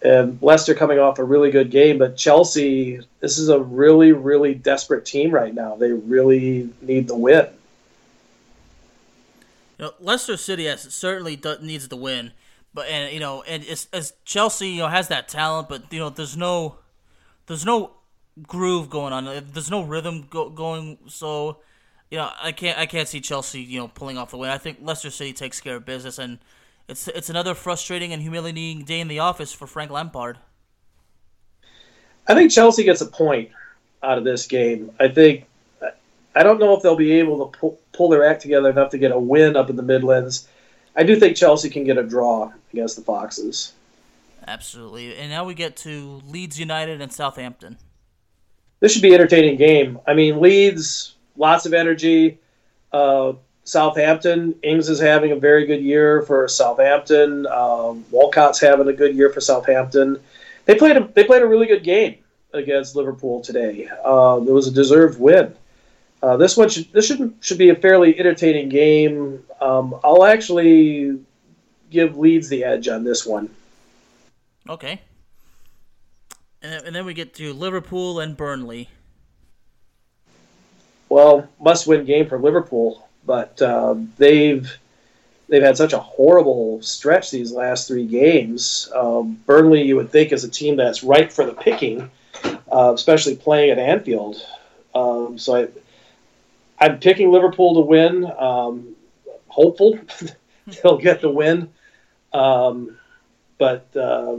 and 0.02 0.38
Leicester 0.42 0.74
coming 0.74 0.98
off 0.98 1.18
a 1.18 1.24
really 1.24 1.50
good 1.50 1.70
game. 1.70 1.98
But 1.98 2.16
Chelsea, 2.16 3.00
this 3.20 3.38
is 3.38 3.48
a 3.48 3.60
really 3.60 4.12
really 4.12 4.54
desperate 4.54 5.04
team 5.04 5.30
right 5.30 5.54
now. 5.54 5.76
They 5.76 5.92
really 5.92 6.70
need 6.80 7.08
the 7.08 7.16
win. 7.16 7.48
You 9.78 9.86
know, 9.86 9.92
Leicester 10.00 10.36
City 10.36 10.66
has, 10.66 10.82
certainly 10.94 11.38
needs 11.60 11.88
the 11.88 11.96
win, 11.96 12.32
but 12.72 12.88
and 12.88 13.12
you 13.12 13.20
know, 13.20 13.42
and 13.42 13.64
as 13.66 14.14
Chelsea, 14.24 14.70
you 14.70 14.78
know, 14.78 14.88
has 14.88 15.08
that 15.08 15.28
talent, 15.28 15.68
but 15.68 15.92
you 15.92 15.98
know, 15.98 16.08
there's 16.08 16.36
no, 16.36 16.76
there's 17.46 17.66
no 17.66 17.92
groove 18.42 18.88
going 18.88 19.12
on. 19.12 19.24
There's 19.52 19.70
no 19.70 19.82
rhythm 19.82 20.26
go, 20.30 20.48
going. 20.48 20.98
So, 21.08 21.58
you 22.10 22.18
know, 22.18 22.30
I 22.42 22.52
can't 22.52 22.78
I 22.78 22.86
can't 22.86 23.08
see 23.08 23.20
Chelsea, 23.20 23.60
you 23.60 23.78
know, 23.78 23.88
pulling 23.88 24.16
off 24.16 24.30
the 24.30 24.38
win. 24.38 24.50
I 24.50 24.58
think 24.58 24.78
Leicester 24.80 25.10
City 25.10 25.34
takes 25.34 25.60
care 25.60 25.76
of 25.76 25.84
business, 25.84 26.18
and 26.18 26.38
it's 26.88 27.08
it's 27.08 27.30
another 27.30 27.54
frustrating 27.54 28.12
and 28.12 28.22
humiliating 28.22 28.84
day 28.84 29.00
in 29.00 29.08
the 29.08 29.18
office 29.18 29.52
for 29.52 29.66
Frank 29.66 29.90
Lampard. 29.90 30.38
I 32.28 32.34
think 32.34 32.50
Chelsea 32.50 32.84
gets 32.84 33.00
a 33.00 33.06
point 33.06 33.50
out 34.02 34.18
of 34.18 34.24
this 34.24 34.46
game. 34.46 34.92
I 34.98 35.08
think 35.08 35.46
I 36.34 36.42
don't 36.42 36.60
know 36.60 36.76
if 36.76 36.82
they'll 36.82 36.96
be 36.96 37.12
able 37.12 37.48
to 37.48 37.58
pull, 37.58 37.80
pull 37.92 38.08
their 38.08 38.24
act 38.24 38.42
together 38.42 38.68
enough 38.68 38.90
to 38.90 38.98
get 38.98 39.10
a 39.10 39.18
win 39.18 39.56
up 39.56 39.70
in 39.70 39.76
the 39.76 39.82
Midlands. 39.82 40.46
I 40.94 41.02
do 41.02 41.16
think 41.16 41.36
Chelsea 41.36 41.70
can 41.70 41.84
get 41.84 41.96
a 41.96 42.02
draw 42.02 42.52
against 42.72 42.96
the 42.96 43.02
Foxes. 43.02 43.72
Absolutely. 44.46 45.16
And 45.16 45.30
now 45.30 45.44
we 45.44 45.54
get 45.54 45.76
to 45.78 46.22
Leeds 46.26 46.60
United 46.60 47.00
and 47.00 47.12
Southampton. 47.12 47.78
This 48.80 48.92
should 48.92 49.02
be 49.02 49.08
an 49.08 49.14
entertaining 49.14 49.56
game. 49.56 49.98
I 50.06 50.14
mean, 50.14 50.40
Leeds, 50.40 51.14
lots 51.36 51.64
of 51.64 51.72
energy. 51.72 52.38
Uh, 52.92 53.32
Southampton, 53.66 54.54
Ings 54.62 54.88
is 54.88 55.00
having 55.00 55.32
a 55.32 55.36
very 55.36 55.66
good 55.66 55.82
year 55.82 56.22
for 56.22 56.46
Southampton. 56.46 57.46
Um, 57.48 58.04
Walcott's 58.10 58.60
having 58.60 58.88
a 58.88 58.92
good 58.92 59.14
year 59.14 59.28
for 59.28 59.40
Southampton. 59.40 60.18
They 60.64 60.76
played 60.76 60.96
a, 60.96 61.08
they 61.14 61.24
played 61.24 61.42
a 61.42 61.46
really 61.46 61.66
good 61.66 61.82
game 61.82 62.16
against 62.52 62.96
Liverpool 62.96 63.40
today. 63.40 63.88
Uh, 64.04 64.40
it 64.46 64.52
was 64.52 64.68
a 64.68 64.70
deserved 64.70 65.20
win. 65.20 65.54
Uh, 66.22 66.36
this 66.36 66.56
one 66.56 66.68
should 66.68 66.90
this 66.92 67.06
should 67.06 67.34
should 67.40 67.58
be 67.58 67.68
a 67.70 67.74
fairly 67.74 68.18
entertaining 68.18 68.68
game. 68.68 69.42
Um, 69.60 69.98
I'll 70.02 70.24
actually 70.24 71.18
give 71.90 72.16
Leeds 72.16 72.48
the 72.48 72.64
edge 72.64 72.88
on 72.88 73.04
this 73.04 73.26
one. 73.26 73.50
Okay. 74.68 75.00
And, 76.62 76.96
then 76.96 77.04
we 77.04 77.14
get 77.14 77.34
to 77.34 77.52
Liverpool 77.52 78.18
and 78.18 78.36
Burnley. 78.36 78.88
Well, 81.08 81.48
must-win 81.60 82.04
game 82.04 82.28
for 82.28 82.40
Liverpool, 82.40 83.05
but 83.26 83.60
uh, 83.60 83.94
they've 84.16 84.70
they've 85.48 85.62
had 85.62 85.76
such 85.76 85.92
a 85.92 85.98
horrible 85.98 86.80
stretch 86.82 87.30
these 87.30 87.52
last 87.52 87.88
three 87.88 88.06
games. 88.06 88.90
Um, 88.94 89.40
Burnley, 89.46 89.82
you 89.82 89.96
would 89.96 90.10
think, 90.10 90.32
is 90.32 90.44
a 90.44 90.48
team 90.48 90.76
that's 90.76 91.04
ripe 91.04 91.32
for 91.32 91.44
the 91.44 91.52
picking, 91.52 92.10
uh, 92.72 92.92
especially 92.94 93.36
playing 93.36 93.70
at 93.70 93.78
Anfield. 93.78 94.36
Um, 94.94 95.38
so 95.38 95.56
I, 95.56 95.68
I'm 96.78 96.98
picking 96.98 97.30
Liverpool 97.30 97.74
to 97.74 97.80
win. 97.80 98.24
Um, 98.38 98.96
hopeful 99.48 99.98
they'll 100.82 100.98
get 100.98 101.20
the 101.20 101.30
win. 101.30 101.70
Um, 102.32 102.98
but 103.58 103.96
uh, 103.96 104.38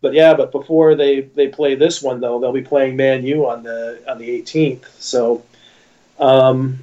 but 0.00 0.14
yeah, 0.14 0.34
but 0.34 0.50
before 0.50 0.94
they, 0.94 1.20
they 1.20 1.48
play 1.48 1.74
this 1.74 2.02
one 2.02 2.20
though, 2.20 2.40
they'll 2.40 2.52
be 2.52 2.62
playing 2.62 2.96
Man 2.96 3.24
U 3.24 3.48
on 3.48 3.62
the 3.62 4.02
on 4.08 4.18
the 4.18 4.42
18th. 4.42 4.86
So, 4.98 5.44
um, 6.18 6.78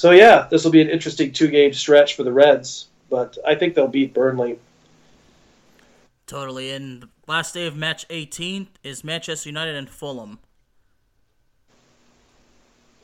so 0.00 0.12
yeah, 0.12 0.46
this 0.50 0.64
will 0.64 0.70
be 0.70 0.80
an 0.80 0.88
interesting 0.88 1.30
two 1.30 1.48
game 1.48 1.74
stretch 1.74 2.16
for 2.16 2.22
the 2.22 2.32
Reds. 2.32 2.88
But 3.10 3.36
I 3.46 3.54
think 3.54 3.74
they'll 3.74 3.86
beat 3.86 4.14
Burnley. 4.14 4.58
Totally. 6.26 6.70
And 6.70 7.02
the 7.02 7.08
last 7.26 7.52
day 7.52 7.66
of 7.66 7.76
match 7.76 8.08
18th 8.08 8.68
is 8.82 9.04
Manchester 9.04 9.50
United 9.50 9.74
and 9.74 9.90
Fulham. 9.90 10.38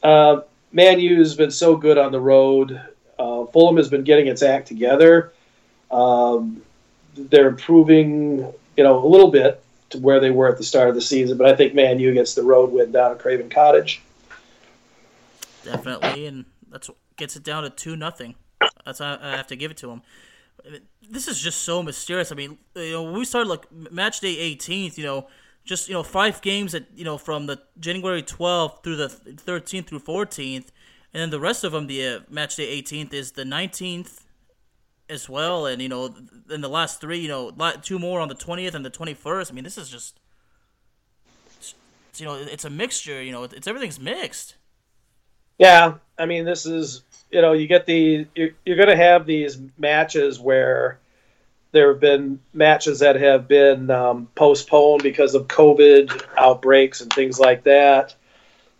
Uh, 0.02 0.40
Man 0.72 0.98
U's 0.98 1.34
been 1.34 1.50
so 1.50 1.76
good 1.76 1.98
on 1.98 2.12
the 2.12 2.20
road. 2.20 2.80
Uh, 3.18 3.44
Fulham 3.44 3.76
has 3.76 3.90
been 3.90 4.04
getting 4.04 4.28
its 4.28 4.42
act 4.42 4.66
together. 4.66 5.34
Um, 5.90 6.62
they're 7.14 7.48
improving 7.48 8.38
you 8.74 8.84
know, 8.84 9.04
a 9.04 9.06
little 9.06 9.30
bit 9.30 9.62
to 9.90 9.98
where 9.98 10.18
they 10.18 10.30
were 10.30 10.48
at 10.48 10.56
the 10.56 10.64
start 10.64 10.88
of 10.88 10.94
the 10.94 11.02
season. 11.02 11.36
But 11.36 11.48
I 11.48 11.56
think 11.56 11.74
Man 11.74 11.98
U 11.98 12.14
gets 12.14 12.34
the 12.34 12.42
road 12.42 12.72
win 12.72 12.90
down 12.90 13.12
at 13.12 13.18
Craven 13.18 13.50
Cottage. 13.50 14.00
Definitely, 15.62 16.24
and 16.24 16.46
that's 16.76 16.90
gets 17.16 17.36
it 17.36 17.42
down 17.42 17.62
to 17.62 17.70
two 17.70 17.96
nothing. 17.96 18.34
That's 18.84 19.00
I 19.00 19.36
have 19.36 19.46
to 19.46 19.56
give 19.56 19.70
it 19.70 19.78
to 19.78 19.90
him. 19.90 20.02
This 21.08 21.26
is 21.26 21.40
just 21.40 21.62
so 21.62 21.82
mysterious. 21.82 22.30
I 22.30 22.34
mean, 22.34 22.58
you 22.74 22.92
know, 22.92 23.12
we 23.12 23.24
started 23.24 23.48
like 23.48 23.70
match 23.72 24.20
day 24.20 24.36
18th, 24.54 24.98
you 24.98 25.04
know, 25.04 25.28
just 25.64 25.88
you 25.88 25.94
know 25.94 26.02
five 26.02 26.42
games 26.42 26.72
that 26.72 26.86
you 26.94 27.04
know 27.04 27.16
from 27.16 27.46
the 27.46 27.62
January 27.80 28.22
12th 28.22 28.82
through 28.82 28.96
the 28.96 29.08
13th 29.08 29.86
through 29.86 30.00
14th, 30.00 30.68
and 31.14 31.22
then 31.22 31.30
the 31.30 31.40
rest 31.40 31.64
of 31.64 31.72
them, 31.72 31.86
the 31.86 32.06
uh, 32.06 32.20
match 32.28 32.56
day 32.56 32.82
18th 32.82 33.14
is 33.14 33.32
the 33.32 33.44
19th 33.44 34.20
as 35.08 35.28
well, 35.28 35.64
and 35.66 35.80
you 35.80 35.88
know, 35.88 36.14
in 36.50 36.60
the 36.60 36.68
last 36.68 37.00
three, 37.00 37.18
you 37.18 37.28
know, 37.28 37.52
two 37.82 37.98
more 37.98 38.20
on 38.20 38.28
the 38.28 38.34
twentieth 38.34 38.74
and 38.74 38.84
the 38.84 38.90
twenty 38.90 39.14
first. 39.14 39.50
I 39.50 39.54
mean, 39.54 39.64
this 39.64 39.78
is 39.78 39.88
just, 39.88 40.20
you 42.16 42.26
know, 42.26 42.34
it's 42.34 42.64
a 42.66 42.70
mixture. 42.70 43.22
You 43.22 43.32
know, 43.32 43.44
it's 43.44 43.66
everything's 43.66 43.98
mixed. 43.98 44.56
Yeah, 45.58 45.94
I 46.18 46.26
mean, 46.26 46.44
this 46.44 46.66
is 46.66 47.02
you 47.30 47.42
know, 47.42 47.52
you 47.52 47.66
get 47.66 47.86
the 47.86 48.26
you're, 48.34 48.50
you're 48.64 48.76
going 48.76 48.88
to 48.88 48.96
have 48.96 49.26
these 49.26 49.58
matches 49.78 50.38
where 50.38 50.98
there 51.72 51.88
have 51.92 52.00
been 52.00 52.40
matches 52.54 53.00
that 53.00 53.16
have 53.16 53.48
been 53.48 53.90
um, 53.90 54.28
postponed 54.34 55.02
because 55.02 55.34
of 55.34 55.48
COVID 55.48 56.22
outbreaks 56.38 57.00
and 57.00 57.12
things 57.12 57.38
like 57.38 57.64
that, 57.64 58.14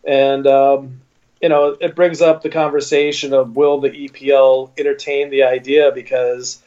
and 0.04 0.46
um, 0.46 1.00
you 1.42 1.48
know, 1.48 1.76
it 1.80 1.94
brings 1.94 2.22
up 2.22 2.42
the 2.42 2.48
conversation 2.48 3.32
of 3.32 3.56
will 3.56 3.80
the 3.80 3.90
EPL 3.90 4.70
entertain 4.78 5.30
the 5.30 5.42
idea 5.42 5.92
because 5.92 6.62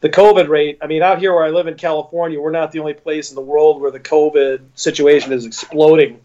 the 0.00 0.08
COVID 0.08 0.48
rate, 0.48 0.78
I 0.80 0.86
mean, 0.86 1.02
out 1.02 1.18
here 1.18 1.34
where 1.34 1.44
I 1.44 1.50
live 1.50 1.66
in 1.66 1.74
California, 1.74 2.40
we're 2.40 2.50
not 2.50 2.72
the 2.72 2.80
only 2.80 2.94
place 2.94 3.30
in 3.30 3.34
the 3.34 3.42
world 3.42 3.80
where 3.80 3.90
the 3.90 4.00
COVID 4.00 4.60
situation 4.74 5.32
is 5.32 5.44
exploding. 5.44 6.20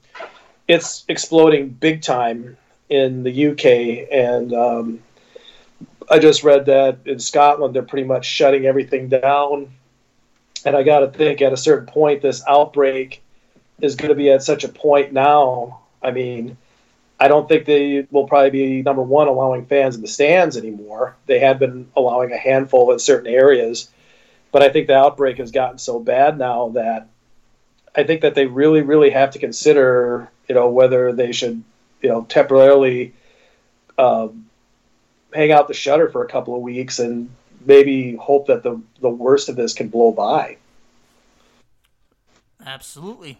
It's 0.68 1.06
exploding 1.08 1.70
big 1.70 2.02
time 2.02 2.58
in 2.90 3.24
the 3.24 3.48
UK. 3.48 4.08
And 4.12 4.54
um, 4.54 5.04
I 6.10 6.20
just 6.20 6.44
read 6.44 6.66
that 6.68 7.00
in 7.06 7.20
Scotland, 7.20 7.74
they're 7.76 7.84
pretty 7.84 8.08
much 8.08 8.26
shutting 8.26 8.66
everything 8.66 9.10
down. 9.10 9.72
And 10.66 10.76
I 10.76 10.84
got 10.84 11.00
to 11.00 11.08
think 11.08 11.42
at 11.42 11.54
a 11.54 11.58
certain 11.58 11.88
point, 11.88 12.22
this 12.22 12.44
outbreak 12.48 13.22
is 13.82 13.96
going 13.96 14.10
to 14.10 14.16
be 14.16 14.32
at 14.32 14.44
such 14.44 14.64
a 14.64 14.70
point 14.70 15.12
now. 15.12 15.82
I 16.02 16.12
mean, 16.12 16.58
I 17.20 17.28
don't 17.28 17.48
think 17.48 17.66
they 17.66 18.08
will 18.12 18.28
probably 18.28 18.50
be 18.50 18.82
number 18.82 19.02
one 19.02 19.28
allowing 19.28 19.66
fans 19.66 19.96
in 19.96 20.02
the 20.02 20.08
stands 20.08 20.58
anymore. 20.58 21.16
They 21.26 21.40
had 21.40 21.60
been 21.60 21.90
allowing 21.96 22.32
a 22.32 22.38
handful 22.38 22.92
in 22.92 23.00
certain 23.00 23.32
areas, 23.34 23.90
but 24.52 24.62
I 24.62 24.70
think 24.70 24.88
the 24.88 24.98
outbreak 24.98 25.38
has 25.38 25.52
gotten 25.52 25.78
so 25.78 26.00
bad 26.00 26.38
now 26.38 26.70
that 26.70 27.08
I 27.96 28.04
think 28.04 28.22
that 28.22 28.36
they 28.36 28.46
really, 28.46 28.82
really 28.82 29.12
have 29.12 29.32
to 29.32 29.40
consider, 29.40 30.30
you 30.50 30.56
know, 30.56 30.70
whether 30.70 31.14
they 31.14 31.32
should, 31.32 31.64
you 32.04 32.10
know, 32.10 32.24
temporarily 32.24 33.14
um, 33.98 34.46
hang 35.34 35.52
out 35.52 35.68
the 35.68 35.74
shutter 35.74 36.10
for 36.10 36.24
a 36.24 36.28
couple 36.28 36.56
of 36.56 36.62
weeks 36.62 37.00
and 37.00 37.30
maybe 37.66 38.16
hope 38.18 38.48
that 38.48 38.62
the 38.62 38.80
the 39.00 39.10
worst 39.10 39.50
of 39.50 39.56
this 39.56 39.74
can 39.74 39.88
blow 39.88 40.12
by. 40.12 40.58
Absolutely. 42.66 43.40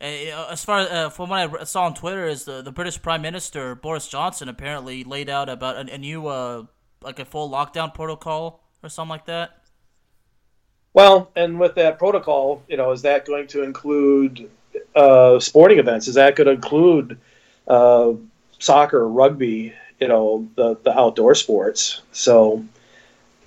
Uh, 0.00 0.46
as 0.50 0.64
far 0.64 0.80
as 0.80 0.88
uh, 0.88 1.10
from 1.10 1.30
what 1.30 1.60
I 1.60 1.64
saw 1.64 1.84
on 1.84 1.94
Twitter, 1.94 2.26
is 2.26 2.44
the, 2.44 2.62
the 2.62 2.70
British 2.70 3.00
Prime 3.00 3.22
Minister 3.22 3.74
Boris 3.74 4.06
Johnson 4.08 4.48
apparently 4.48 5.04
laid 5.04 5.28
out 5.28 5.48
about 5.48 5.76
a, 5.76 5.94
a 5.94 5.98
new 5.98 6.28
uh, 6.28 6.64
like 7.02 7.18
a 7.18 7.24
full 7.24 7.50
lockdown 7.50 7.92
protocol 7.92 8.62
or 8.82 8.88
something 8.88 9.10
like 9.10 9.26
that. 9.26 9.62
Well, 10.94 11.30
and 11.36 11.60
with 11.60 11.74
that 11.74 11.98
protocol, 11.98 12.62
you 12.68 12.76
know, 12.76 12.92
is 12.92 13.02
that 13.02 13.24
going 13.24 13.48
to 13.48 13.62
include 13.62 14.48
uh, 14.94 15.38
sporting 15.40 15.78
events? 15.78 16.08
Is 16.08 16.14
that 16.14 16.36
going 16.36 16.46
to 16.46 16.52
include 16.52 17.18
uh, 17.68 18.12
soccer, 18.58 19.06
rugby? 19.06 19.74
You 20.00 20.08
know, 20.08 20.48
the 20.54 20.76
the 20.82 20.96
outdoor 20.98 21.34
sports. 21.34 22.02
So 22.12 22.64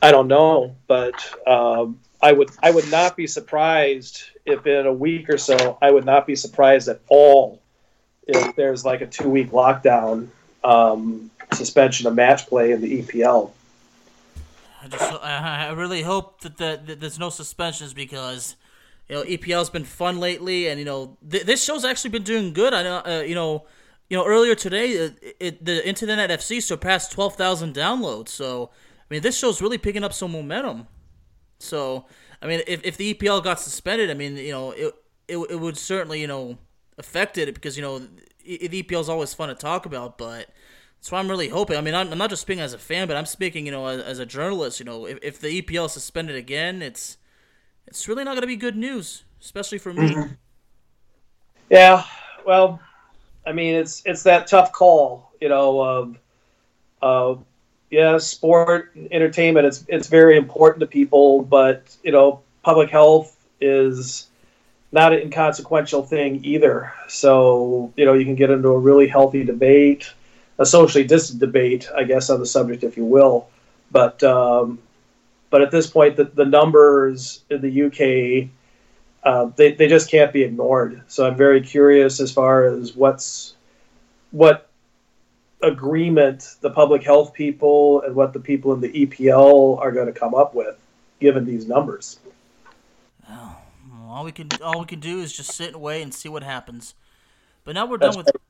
I 0.01 0.11
don't 0.11 0.27
know, 0.27 0.75
but 0.87 1.13
um, 1.47 1.99
I 2.21 2.31
would 2.31 2.49
I 2.61 2.71
would 2.71 2.89
not 2.89 3.15
be 3.15 3.27
surprised 3.27 4.23
if 4.45 4.65
in 4.65 4.85
a 4.85 4.93
week 4.93 5.29
or 5.29 5.37
so 5.37 5.77
I 5.81 5.91
would 5.91 6.05
not 6.05 6.27
be 6.27 6.35
surprised 6.35 6.87
at 6.87 6.99
all 7.07 7.61
if 8.27 8.55
there's 8.55 8.85
like 8.85 9.01
a 9.01 9.07
two 9.07 9.29
week 9.29 9.51
lockdown 9.51 10.27
um, 10.63 11.31
suspension 11.53 12.07
of 12.07 12.15
match 12.15 12.47
play 12.47 12.71
in 12.71 12.81
the 12.81 13.01
EPL. 13.01 13.51
I 14.83 14.87
just 14.87 15.13
I 15.23 15.71
really 15.71 16.01
hope 16.01 16.41
that, 16.41 16.57
the, 16.57 16.81
that 16.85 16.99
there's 16.99 17.19
no 17.19 17.29
suspensions 17.29 17.93
because 17.93 18.55
you 19.07 19.15
know 19.15 19.23
EPL's 19.23 19.69
been 19.69 19.85
fun 19.85 20.19
lately 20.19 20.67
and 20.67 20.79
you 20.79 20.85
know 20.85 21.17
th- 21.29 21.43
this 21.43 21.63
show's 21.63 21.85
actually 21.85 22.11
been 22.11 22.23
doing 22.23 22.53
good. 22.53 22.73
I 22.73 22.83
know 22.83 23.01
uh, 23.05 23.23
you 23.25 23.35
know 23.35 23.65
you 24.11 24.17
know 24.17 24.25
earlier 24.27 24.53
today 24.53 24.91
it, 24.91 25.11
uh, 25.11 25.29
it, 25.39 25.65
the 25.65 25.87
Into 25.87 26.05
the 26.05 26.15
Net 26.15 26.29
FC 26.29 26.61
surpassed 26.61 27.11
twelve 27.11 27.35
thousand 27.35 27.73
downloads. 27.73 28.29
So 28.29 28.69
I 28.99 29.13
mean 29.13 29.23
this 29.23 29.39
show's 29.39 29.61
really 29.61 29.79
picking 29.79 30.03
up 30.03 30.13
some 30.13 30.31
momentum. 30.31 30.87
So, 31.61 32.05
I 32.41 32.47
mean, 32.47 32.61
if, 32.67 32.83
if 32.83 32.97
the 32.97 33.13
EPL 33.13 33.43
got 33.43 33.59
suspended, 33.59 34.09
I 34.09 34.13
mean, 34.13 34.35
you 34.35 34.51
know, 34.51 34.71
it, 34.71 34.93
it, 35.27 35.37
it 35.37 35.59
would 35.59 35.77
certainly, 35.77 36.19
you 36.19 36.27
know, 36.27 36.57
affect 36.97 37.37
it 37.37 37.53
because, 37.53 37.77
you 37.77 37.83
know, 37.83 37.99
the 37.99 38.83
EPL 38.83 39.01
is 39.01 39.09
always 39.09 39.33
fun 39.33 39.49
to 39.49 39.55
talk 39.55 39.85
about, 39.85 40.17
but 40.17 40.47
that's 40.97 41.11
why 41.11 41.19
I'm 41.19 41.29
really 41.29 41.49
hoping. 41.49 41.77
I 41.77 41.81
mean, 41.81 41.93
I'm, 41.93 42.11
I'm 42.11 42.17
not 42.17 42.29
just 42.29 42.41
speaking 42.41 42.63
as 42.63 42.73
a 42.73 42.79
fan, 42.79 43.07
but 43.07 43.15
I'm 43.15 43.25
speaking, 43.25 43.65
you 43.65 43.71
know, 43.71 43.85
as, 43.87 44.01
as 44.01 44.19
a 44.19 44.25
journalist. 44.25 44.79
You 44.79 44.85
know, 44.85 45.05
if, 45.05 45.19
if 45.21 45.39
the 45.39 45.61
EPL 45.61 45.85
is 45.85 45.93
suspended 45.93 46.35
again, 46.35 46.81
it's 46.81 47.17
it's 47.87 48.07
really 48.07 48.23
not 48.23 48.31
going 48.31 48.41
to 48.41 48.47
be 48.47 48.55
good 48.55 48.75
news, 48.75 49.23
especially 49.41 49.77
for 49.77 49.93
me. 49.93 50.09
Mm-hmm. 50.09 50.33
Yeah, 51.69 52.03
well, 52.45 52.79
I 53.45 53.51
mean, 53.51 53.75
it's 53.75 54.03
it's 54.05 54.23
that 54.23 54.47
tough 54.47 54.71
call, 54.71 55.31
you 55.39 55.49
know, 55.49 55.81
of 57.01 57.45
yeah, 57.91 58.17
sport, 58.19 58.95
and 58.95 59.11
entertainment, 59.11 59.67
it's 59.67 59.83
it's 59.87 60.07
very 60.07 60.37
important 60.37 60.79
to 60.79 60.87
people, 60.87 61.43
but 61.43 61.95
you 62.03 62.11
know, 62.11 62.39
public 62.63 62.89
health 62.89 63.37
is 63.59 64.27
not 64.93 65.13
an 65.13 65.19
inconsequential 65.19 66.03
thing 66.03 66.43
either. 66.43 66.93
So, 67.07 67.93
you 67.95 68.05
know, 68.05 68.13
you 68.13 68.25
can 68.25 68.35
get 68.35 68.49
into 68.49 68.69
a 68.69 68.79
really 68.79 69.07
healthy 69.07 69.43
debate, 69.43 70.11
a 70.57 70.65
socially 70.65 71.03
distant 71.03 71.39
debate, 71.39 71.89
I 71.95 72.03
guess, 72.03 72.29
on 72.29 72.39
the 72.39 72.45
subject, 72.45 72.83
if 72.83 72.97
you 72.97 73.05
will. 73.05 73.49
But 73.91 74.23
um, 74.23 74.79
but 75.49 75.61
at 75.61 75.69
this 75.69 75.87
point, 75.87 76.15
the, 76.15 76.25
the 76.25 76.45
numbers 76.45 77.41
in 77.49 77.59
the 77.59 77.83
UK, 77.83 78.49
uh, 79.23 79.45
they, 79.55 79.73
they 79.73 79.87
just 79.87 80.09
can't 80.09 80.33
be 80.33 80.43
ignored. 80.43 81.03
So 81.07 81.27
I'm 81.27 81.35
very 81.35 81.61
curious 81.61 82.19
as 82.19 82.31
far 82.31 82.65
as 82.65 82.95
what's 82.95 83.55
what 84.31 84.67
agreement 85.61 86.55
the 86.61 86.71
public 86.71 87.03
health 87.03 87.33
people 87.33 88.01
and 88.01 88.15
what 88.15 88.33
the 88.33 88.39
people 88.39 88.73
in 88.73 88.81
the 88.81 88.89
EPL 88.89 89.79
are 89.79 89.91
going 89.91 90.07
to 90.07 90.19
come 90.19 90.33
up 90.33 90.55
with, 90.55 90.77
given 91.19 91.45
these 91.45 91.67
numbers. 91.67 92.19
Oh, 93.29 93.57
all 94.07 94.25
we 94.25 94.31
can 94.31 94.49
all 94.63 94.79
we 94.79 94.85
can 94.85 94.99
do 94.99 95.19
is 95.19 95.31
just 95.31 95.51
sit 95.55 95.73
and 95.73 95.81
wait 95.81 96.01
and 96.01 96.13
see 96.13 96.29
what 96.29 96.43
happens. 96.43 96.95
But 97.63 97.75
now 97.75 97.85
we're 97.85 97.97
That's 97.97 98.15
done 98.15 98.25
with. 98.25 98.27
right. 98.27 98.41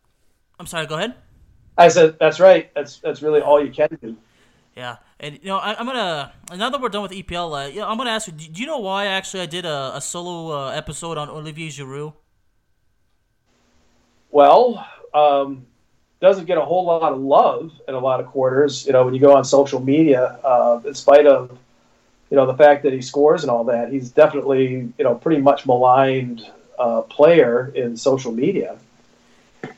I'm 0.60 0.68
sorry. 0.68 0.86
Go 0.86 0.96
ahead. 0.96 1.16
I 1.78 1.88
said 1.90 2.18
that's 2.20 2.40
right. 2.40 2.74
That's 2.74 3.00
that's 3.00 3.22
really 3.22 3.42
all 3.42 3.64
you 3.64 3.72
can 3.72 3.98
do. 4.02 4.16
Yeah, 4.76 4.98
and 5.20 5.38
you 5.42 5.48
know 5.48 5.58
I, 5.58 5.76
I'm 5.78 5.86
gonna 5.86 6.32
now 6.56 6.70
that 6.70 6.80
we're 6.80 6.90
done 6.90 7.02
with 7.02 7.12
EPL, 7.12 7.66
uh, 7.66 7.68
yeah, 7.68 7.86
I'm 7.86 7.98
gonna 7.98 8.12
ask 8.12 8.28
you. 8.28 8.34
Do, 8.34 8.48
do 8.48 8.62
you 8.62 8.68
know 8.68 8.80
why 8.80 9.06
actually 9.06 9.42
I 9.42 9.46
did 9.46 9.66
a, 9.66 9.92
a 9.96 10.02
solo 10.02 10.68
uh, 10.68 10.72
episode 10.72 11.18
on 11.18 11.30
Olivier 11.30 11.68
Giroud? 11.68 12.14
Well, 14.32 14.88
um, 15.14 15.66
doesn't 16.22 16.46
get 16.46 16.58
a 16.58 16.62
whole 16.62 16.86
lot 16.86 17.12
of 17.12 17.20
love 17.20 17.74
in 17.88 17.96
a 17.96 18.00
lot 18.00 18.22
of 18.22 18.28
quarters. 18.28 18.86
You 18.86 18.94
know, 18.94 19.04
when 19.04 19.14
you 19.14 19.20
go 19.20 19.36
on 19.36 19.44
social 19.44 19.82
media, 19.82 20.40
uh, 20.44 20.80
in 20.86 20.94
spite 20.94 21.28
of 21.28 21.58
you 22.30 22.38
know 22.38 22.46
the 22.46 22.56
fact 22.56 22.84
that 22.84 22.94
he 22.94 23.02
scores 23.02 23.44
and 23.44 23.52
all 23.52 23.66
that, 23.66 23.92
he's 23.92 24.10
definitely 24.10 24.94
you 24.98 25.04
know 25.04 25.16
pretty 25.16 25.42
much 25.42 25.66
maligned 25.66 26.50
uh, 26.80 27.02
player 27.02 27.74
in 27.76 27.98
social 27.98 28.32
media. 28.32 28.78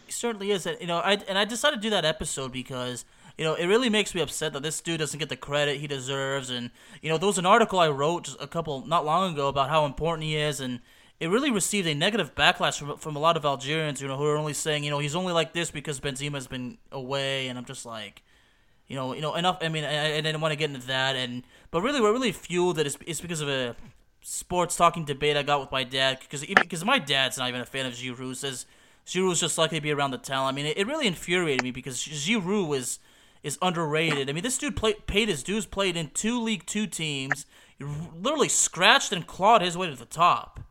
He 0.05 0.11
certainly 0.11 0.51
is. 0.51 0.65
And, 0.65 0.79
you 0.79 0.87
know, 0.87 0.97
I 0.99 1.13
and 1.27 1.37
I 1.37 1.45
decided 1.45 1.77
to 1.77 1.81
do 1.81 1.89
that 1.89 2.05
episode 2.05 2.51
because 2.51 3.05
you 3.37 3.43
know 3.43 3.55
it 3.55 3.65
really 3.65 3.89
makes 3.89 4.13
me 4.13 4.21
upset 4.21 4.53
that 4.53 4.63
this 4.63 4.79
dude 4.81 4.99
doesn't 4.99 5.19
get 5.19 5.29
the 5.29 5.35
credit 5.35 5.79
he 5.79 5.87
deserves. 5.87 6.49
And 6.49 6.71
you 7.01 7.09
know, 7.09 7.17
there 7.17 7.27
was 7.27 7.37
an 7.37 7.45
article 7.45 7.79
I 7.79 7.89
wrote 7.89 8.35
a 8.39 8.47
couple 8.47 8.85
not 8.85 9.05
long 9.05 9.33
ago 9.33 9.47
about 9.47 9.69
how 9.69 9.85
important 9.85 10.23
he 10.23 10.35
is, 10.35 10.59
and 10.59 10.79
it 11.19 11.27
really 11.27 11.51
received 11.51 11.87
a 11.87 11.95
negative 11.95 12.35
backlash 12.35 12.77
from 12.77 12.97
from 12.97 13.15
a 13.15 13.19
lot 13.19 13.37
of 13.37 13.45
Algerians. 13.45 14.01
You 14.01 14.07
know, 14.07 14.17
who 14.17 14.25
are 14.25 14.37
only 14.37 14.53
saying 14.53 14.83
you 14.83 14.91
know 14.91 14.99
he's 14.99 15.15
only 15.15 15.33
like 15.33 15.53
this 15.53 15.71
because 15.71 15.99
Benzema's 15.99 16.47
been 16.47 16.77
away, 16.91 17.47
and 17.47 17.57
I'm 17.57 17.65
just 17.65 17.85
like. 17.85 18.23
You 18.85 18.97
know, 18.97 19.13
you 19.15 19.21
know 19.21 19.33
enough. 19.35 19.59
I 19.61 19.69
mean, 19.69 19.85
I, 19.85 20.17
I 20.17 20.21
didn't 20.21 20.41
want 20.41 20.51
to 20.51 20.57
get 20.57 20.69
into 20.69 20.85
that, 20.87 21.15
and 21.15 21.43
but 21.71 21.81
really, 21.81 22.01
what 22.01 22.11
really 22.11 22.33
fueled 22.33 22.75
that 22.75 22.85
it 22.85 22.87
is, 22.87 22.97
is 23.07 23.21
because 23.21 23.39
of 23.39 23.47
a 23.47 23.77
sports 24.23 24.75
talking 24.75 25.05
debate 25.05 25.37
I 25.37 25.43
got 25.43 25.59
with 25.59 25.71
my 25.71 25.83
dad. 25.83 26.19
Because 26.19 26.45
because 26.45 26.83
my 26.83 26.99
dad's 26.99 27.37
not 27.37 27.47
even 27.49 27.61
a 27.61 27.65
fan 27.65 27.85
of 27.85 27.93
Giroud. 27.93 28.35
Says 28.35 28.65
Giroud's 29.05 29.39
just 29.39 29.57
lucky 29.57 29.77
to 29.77 29.81
be 29.81 29.91
around 29.91 30.11
the 30.11 30.17
town. 30.17 30.47
I 30.47 30.51
mean, 30.51 30.65
it, 30.65 30.77
it 30.77 30.87
really 30.87 31.07
infuriated 31.07 31.63
me 31.63 31.71
because 31.71 31.97
Giroud 31.97 32.75
is 32.75 32.99
is 33.43 33.57
underrated. 33.61 34.29
I 34.29 34.33
mean, 34.33 34.43
this 34.43 34.57
dude 34.57 34.75
played, 34.75 35.05
paid 35.05 35.27
his 35.27 35.43
dues, 35.43 35.65
played 35.65 35.97
in 35.97 36.09
two 36.13 36.41
League 36.41 36.65
Two 36.65 36.87
teams, 36.87 37.45
literally 37.79 38.49
scratched 38.49 39.11
and 39.11 39.27
clawed 39.27 39.61
his 39.61 39.77
way 39.77 39.89
to 39.89 39.95
the 39.95 40.05
top. 40.05 40.61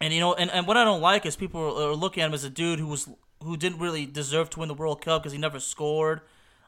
And 0.00 0.12
you 0.12 0.18
know, 0.18 0.34
and, 0.34 0.50
and 0.50 0.66
what 0.66 0.76
I 0.76 0.84
don't 0.84 1.00
like 1.00 1.24
is 1.24 1.36
people 1.36 1.80
are, 1.80 1.94
looking 1.94 2.24
at 2.24 2.26
him 2.26 2.34
as 2.34 2.42
a 2.42 2.50
dude 2.50 2.80
who 2.80 2.88
was 2.88 3.08
who 3.44 3.56
didn't 3.56 3.78
really 3.78 4.04
deserve 4.04 4.50
to 4.50 4.58
win 4.58 4.68
the 4.68 4.74
World 4.74 5.00
Cup 5.00 5.22
because 5.22 5.32
he 5.32 5.38
never 5.38 5.60
scored. 5.60 6.20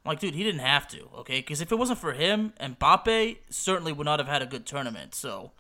I'm 0.05 0.11
like, 0.11 0.20
dude, 0.20 0.34
he 0.34 0.45
didn't 0.45 0.61
have 0.61 0.86
to, 0.88 1.09
okay? 1.18 1.40
Because 1.40 1.61
if 1.61 1.72
it 1.72 1.76
wasn't 1.76 1.99
for 1.99 2.12
him, 2.12 2.53
Mbappe 2.61 3.38
certainly 3.49 3.92
would 3.92 4.05
not 4.05 4.18
have 4.18 4.28
had 4.28 4.42
a 4.42 4.47
good 4.47 4.66
tournament. 4.66 5.14
So, 5.14 5.53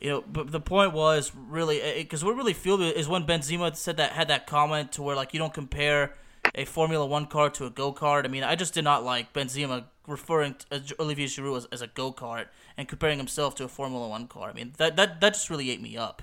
you 0.00 0.10
know, 0.10 0.24
but 0.26 0.50
the 0.50 0.60
point 0.60 0.92
was 0.92 1.32
really 1.34 1.80
eh, 1.80 1.86
eh, 1.86 2.02
because 2.02 2.24
what 2.24 2.36
really 2.36 2.52
fueled 2.52 2.80
it 2.80 2.96
is 2.96 3.08
when 3.08 3.24
Benzema 3.24 3.74
said 3.76 3.96
that 3.98 4.12
had 4.12 4.28
that 4.28 4.46
comment 4.46 4.92
to 4.92 5.02
where 5.02 5.14
like 5.16 5.32
you 5.32 5.38
don't 5.38 5.54
compare 5.54 6.14
a 6.54 6.64
Formula 6.64 7.06
One 7.06 7.26
car 7.26 7.50
to 7.50 7.66
a 7.66 7.70
go 7.70 7.92
kart. 7.92 8.24
I 8.24 8.28
mean, 8.28 8.44
I 8.44 8.54
just 8.54 8.74
did 8.74 8.84
not 8.84 9.04
like 9.04 9.32
Benzema 9.32 9.84
referring 10.06 10.54
to 10.54 10.76
uh, 10.76 10.80
Olivier 11.00 11.26
Giroud 11.26 11.56
as, 11.56 11.64
as 11.66 11.82
a 11.82 11.86
go 11.88 12.12
kart 12.12 12.46
and 12.76 12.88
comparing 12.88 13.18
himself 13.18 13.54
to 13.56 13.64
a 13.64 13.68
Formula 13.68 14.08
One 14.08 14.26
car. 14.26 14.50
I 14.50 14.52
mean, 14.52 14.72
that 14.78 14.96
that 14.96 15.20
that 15.20 15.34
just 15.34 15.50
really 15.50 15.70
ate 15.70 15.82
me 15.82 15.96
up. 15.96 16.22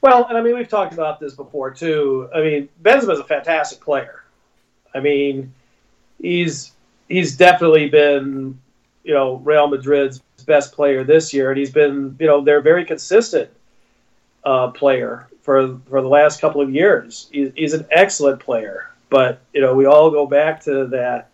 Well, 0.00 0.26
and 0.28 0.38
I 0.38 0.42
mean, 0.42 0.54
we've 0.56 0.68
talked 0.68 0.92
about 0.94 1.20
this 1.20 1.34
before 1.34 1.70
too. 1.70 2.28
I 2.34 2.40
mean, 2.40 2.68
Benzema's 2.82 3.18
a 3.18 3.24
fantastic 3.24 3.80
player. 3.80 4.24
I 4.94 5.00
mean, 5.00 5.52
he's 6.20 6.72
he's 7.08 7.36
definitely 7.36 7.88
been, 7.88 8.58
you 9.04 9.14
know, 9.14 9.36
Real 9.36 9.68
Madrid's 9.68 10.22
best 10.46 10.72
player 10.72 11.04
this 11.04 11.34
year, 11.34 11.50
and 11.50 11.58
he's 11.58 11.70
been, 11.70 12.16
you 12.18 12.26
know, 12.26 12.40
they're 12.40 12.60
very 12.60 12.84
consistent 12.84 13.50
uh, 14.44 14.68
player 14.68 15.27
for 15.48 15.80
for 15.88 16.02
the 16.02 16.08
last 16.08 16.42
couple 16.42 16.60
of 16.60 16.68
years. 16.68 17.30
He's, 17.32 17.50
he's 17.56 17.72
an 17.72 17.86
excellent 17.90 18.38
player, 18.38 18.90
but 19.08 19.40
you 19.54 19.62
know, 19.62 19.74
we 19.74 19.86
all 19.86 20.10
go 20.10 20.26
back 20.26 20.62
to 20.64 20.86
that 20.88 21.30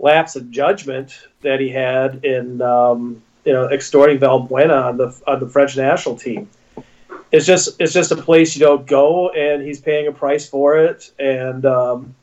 lapse 0.00 0.34
of 0.34 0.50
judgment 0.50 1.28
that 1.42 1.60
he 1.60 1.68
had 1.68 2.24
in, 2.24 2.60
um, 2.60 3.22
you 3.44 3.52
know, 3.52 3.68
extorting 3.68 4.18
Valbuena 4.18 4.86
on 4.86 4.96
the 4.96 5.22
on 5.28 5.38
the 5.38 5.48
French 5.48 5.76
national 5.76 6.16
team 6.16 6.48
it's 7.30 7.46
just 7.46 7.80
it's 7.80 7.92
just 7.92 8.10
a 8.10 8.16
place 8.16 8.56
you 8.56 8.60
don't 8.60 8.84
go, 8.84 9.30
and 9.30 9.62
he's 9.62 9.80
paying 9.80 10.08
a 10.08 10.12
price 10.12 10.48
for 10.48 10.76
it. 10.76 11.12
And 11.20 11.64
um, 11.64 12.16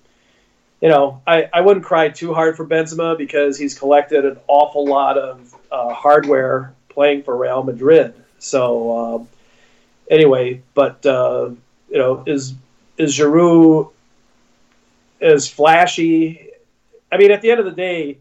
you 0.82 0.90
know, 0.90 1.22
I, 1.26 1.50
I 1.54 1.62
wouldn't 1.62 1.86
cry 1.86 2.10
too 2.10 2.34
hard 2.34 2.58
for 2.58 2.66
Benzema 2.66 3.18
because 3.18 3.58
he's 3.58 3.80
collected 3.80 4.26
an 4.26 4.38
awful 4.48 4.86
lot 4.86 5.18
of 5.18 5.56
uh, 5.72 5.94
hardware 5.94 6.74
playing 6.90 7.24
for 7.24 7.38
Real 7.38 7.64
Madrid. 7.64 8.14
So 8.40 8.98
um, 8.98 9.28
anyway, 10.10 10.62
but 10.74 11.06
uh, 11.06 11.52
you 11.90 11.98
know, 11.98 12.24
is 12.26 12.54
is 12.98 13.18
Giroud 13.18 13.92
as 15.22 15.48
flashy? 15.48 16.50
I 17.12 17.18
mean, 17.18 17.32
at 17.32 17.42
the 17.42 17.52
end 17.52 17.60
of 17.60 17.66
the 17.66 17.72
day, 17.72 18.20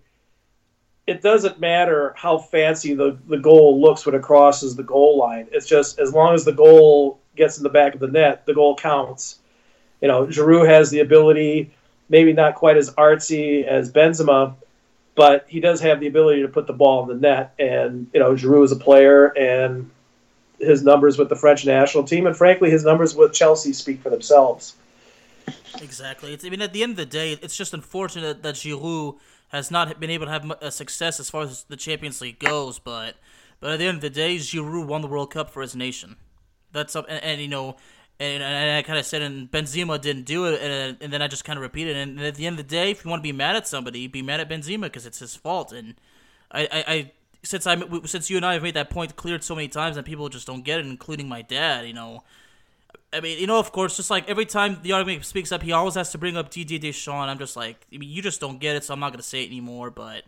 it 1.07 1.23
doesn't 1.23 1.59
matter 1.59 2.15
how 2.17 2.39
fancy 2.39 2.95
the, 2.95 3.19
the 3.29 3.39
goal 3.39 3.81
looks 3.81 4.05
when 4.05 4.15
it 4.15 4.23
crosses 4.23 4.77
the 4.77 4.83
goal 4.83 5.19
line. 5.19 5.49
It's 5.53 5.67
just 5.67 5.99
as 5.99 6.13
long 6.13 6.35
as 6.35 6.45
the 6.45 6.53
goal 6.53 7.19
gets 7.35 7.57
in 7.57 7.63
the 7.63 7.71
back 7.71 7.95
of 7.95 8.01
the 8.01 8.09
net, 8.09 8.45
the 8.47 8.55
goal 8.55 8.77
counts. 8.77 9.39
You 10.01 10.09
know, 10.09 10.27
Giroud 10.27 10.69
has 10.69 10.91
the 10.91 11.01
ability, 11.01 11.73
maybe 12.09 12.33
not 12.33 12.55
quite 12.55 12.77
as 12.77 12.91
artsy 12.95 13.65
as 13.65 13.91
Benzema, 13.91 14.55
but 15.15 15.47
he 15.49 15.61
does 15.61 15.81
have 15.81 15.99
the 15.99 16.07
ability 16.07 16.43
to 16.43 16.49
put 16.49 16.67
the 16.67 16.73
ball 16.73 17.03
in 17.03 17.09
the 17.09 17.27
net. 17.29 17.55
And, 17.59 18.09
you 18.13 18.21
know, 18.21 18.35
Giroud 18.35 18.65
is 18.65 18.73
a 18.73 18.77
player, 18.77 19.27
and 19.37 19.91
his 20.59 20.83
numbers 20.83 21.19
with 21.19 21.29
the 21.29 21.37
French 21.37 21.65
national 21.65 22.05
team, 22.05 22.27
and 22.27 22.37
frankly, 22.37 22.71
his 22.71 22.85
numbers 22.85 23.15
with 23.15 23.33
Chelsea 23.33 23.73
speak 23.73 24.03
for 24.03 24.11
themselves. 24.11 24.77
Exactly. 25.81 26.35
It's, 26.35 26.45
I 26.45 26.51
mean, 26.51 26.63
at 26.63 26.73
the 26.73 26.83
end 26.83 26.93
of 26.93 26.97
the 26.97 27.07
day, 27.07 27.33
it's 27.33 27.57
just 27.57 27.75
unfortunate 27.75 28.43
that 28.43 28.55
Giroud 28.57 29.19
has 29.49 29.71
not 29.71 29.99
been 29.99 30.11
able 30.11 30.27
to 30.27 30.33
have 30.33 30.53
a 30.61 30.71
success 30.71 31.21
as 31.21 31.31
far 31.31 31.43
as 31.43 31.65
the 31.65 31.77
Champions 31.77 32.21
League 32.21 32.39
goes. 32.39 32.79
But 32.79 33.17
but 33.61 33.73
at 33.73 33.79
the 33.79 33.87
end 33.87 33.97
of 33.97 34.03
the 34.03 34.11
day, 34.11 34.37
Giroud 34.37 34.87
won 34.87 35.03
the 35.03 35.09
World 35.09 35.33
Cup 35.33 35.51
for 35.51 35.63
his 35.63 35.75
nation. 35.75 36.17
That's 36.73 36.95
up, 36.95 37.07
and, 37.09 37.23
and 37.23 37.41
you 37.41 37.49
know, 37.49 37.77
and, 38.21 38.43
and 38.43 38.79
I 38.79 38.83
kind 38.83 38.99
of 38.99 39.07
said, 39.07 39.23
and 39.23 39.51
Benzema 39.51 40.01
didn't 40.01 40.25
do 40.25 40.47
it, 40.47 40.61
and, 40.61 40.97
and 41.01 41.13
then 41.13 41.23
I 41.23 41.29
just 41.29 41.45
kind 41.45 41.57
of 41.57 41.63
repeated. 41.63 41.97
And 41.97 42.21
at 42.21 42.35
the 42.35 42.47
end 42.47 42.59
of 42.59 42.69
the 42.69 42.71
day, 42.71 42.91
if 42.91 43.05
you 43.05 43.11
want 43.11 43.23
to 43.23 43.27
be 43.27 43.33
mad 43.33 43.57
at 43.57 43.67
somebody, 43.67 44.07
be 44.07 44.23
mad 44.23 44.41
at 44.41 44.49
Benzema 44.49 44.83
because 44.83 45.07
it's 45.07 45.21
his 45.21 45.37
fault. 45.37 45.73
And 45.73 45.95
I, 46.51 46.63
I, 46.63 46.85
I 46.93 47.13
since 47.43 47.67
I 47.67 47.81
since 48.05 48.31
you 48.31 48.37
and 48.37 48.47
I 48.47 48.55
have 48.55 48.63
made 48.63 48.75
that 48.75 48.91
point 48.91 49.17
clear 49.17 49.41
so 49.41 49.55
many 49.55 49.69
times, 49.69 49.97
and 49.97 50.05
people 50.05 50.29
just 50.29 50.47
don't 50.47 50.65
get 50.65 50.81
it, 50.81 50.87
including 50.87 51.29
my 51.29 51.43
dad. 51.43 51.87
You 51.87 51.95
know. 51.95 52.23
I 53.11 53.21
mean, 53.21 53.39
you 53.39 53.47
know, 53.47 53.59
of 53.59 53.73
course, 53.73 53.97
just 53.97 54.11
like 54.11 54.29
every 54.29 54.45
time 54.45 54.81
the 54.83 54.93
argument 54.93 55.25
speaks 55.25 55.51
up, 55.51 55.63
he 55.63 55.73
always 55.73 55.95
has 55.95 56.11
to 56.13 56.19
bring 56.19 56.37
up 56.37 56.51
Didier 56.51 56.79
Deschamps. 56.79 57.31
I'm 57.31 57.39
just 57.39 57.57
like, 57.57 57.87
I 57.93 57.97
mean, 57.97 58.11
you 58.11 58.21
just 58.21 58.39
don't 58.39 58.59
get 58.59 58.77
it, 58.77 58.85
so 58.85 58.93
I'm 58.93 59.01
not 59.01 59.13
gonna 59.13 59.23
say 59.23 59.45
it 59.45 59.47
anymore. 59.47 59.91
But, 59.91 60.25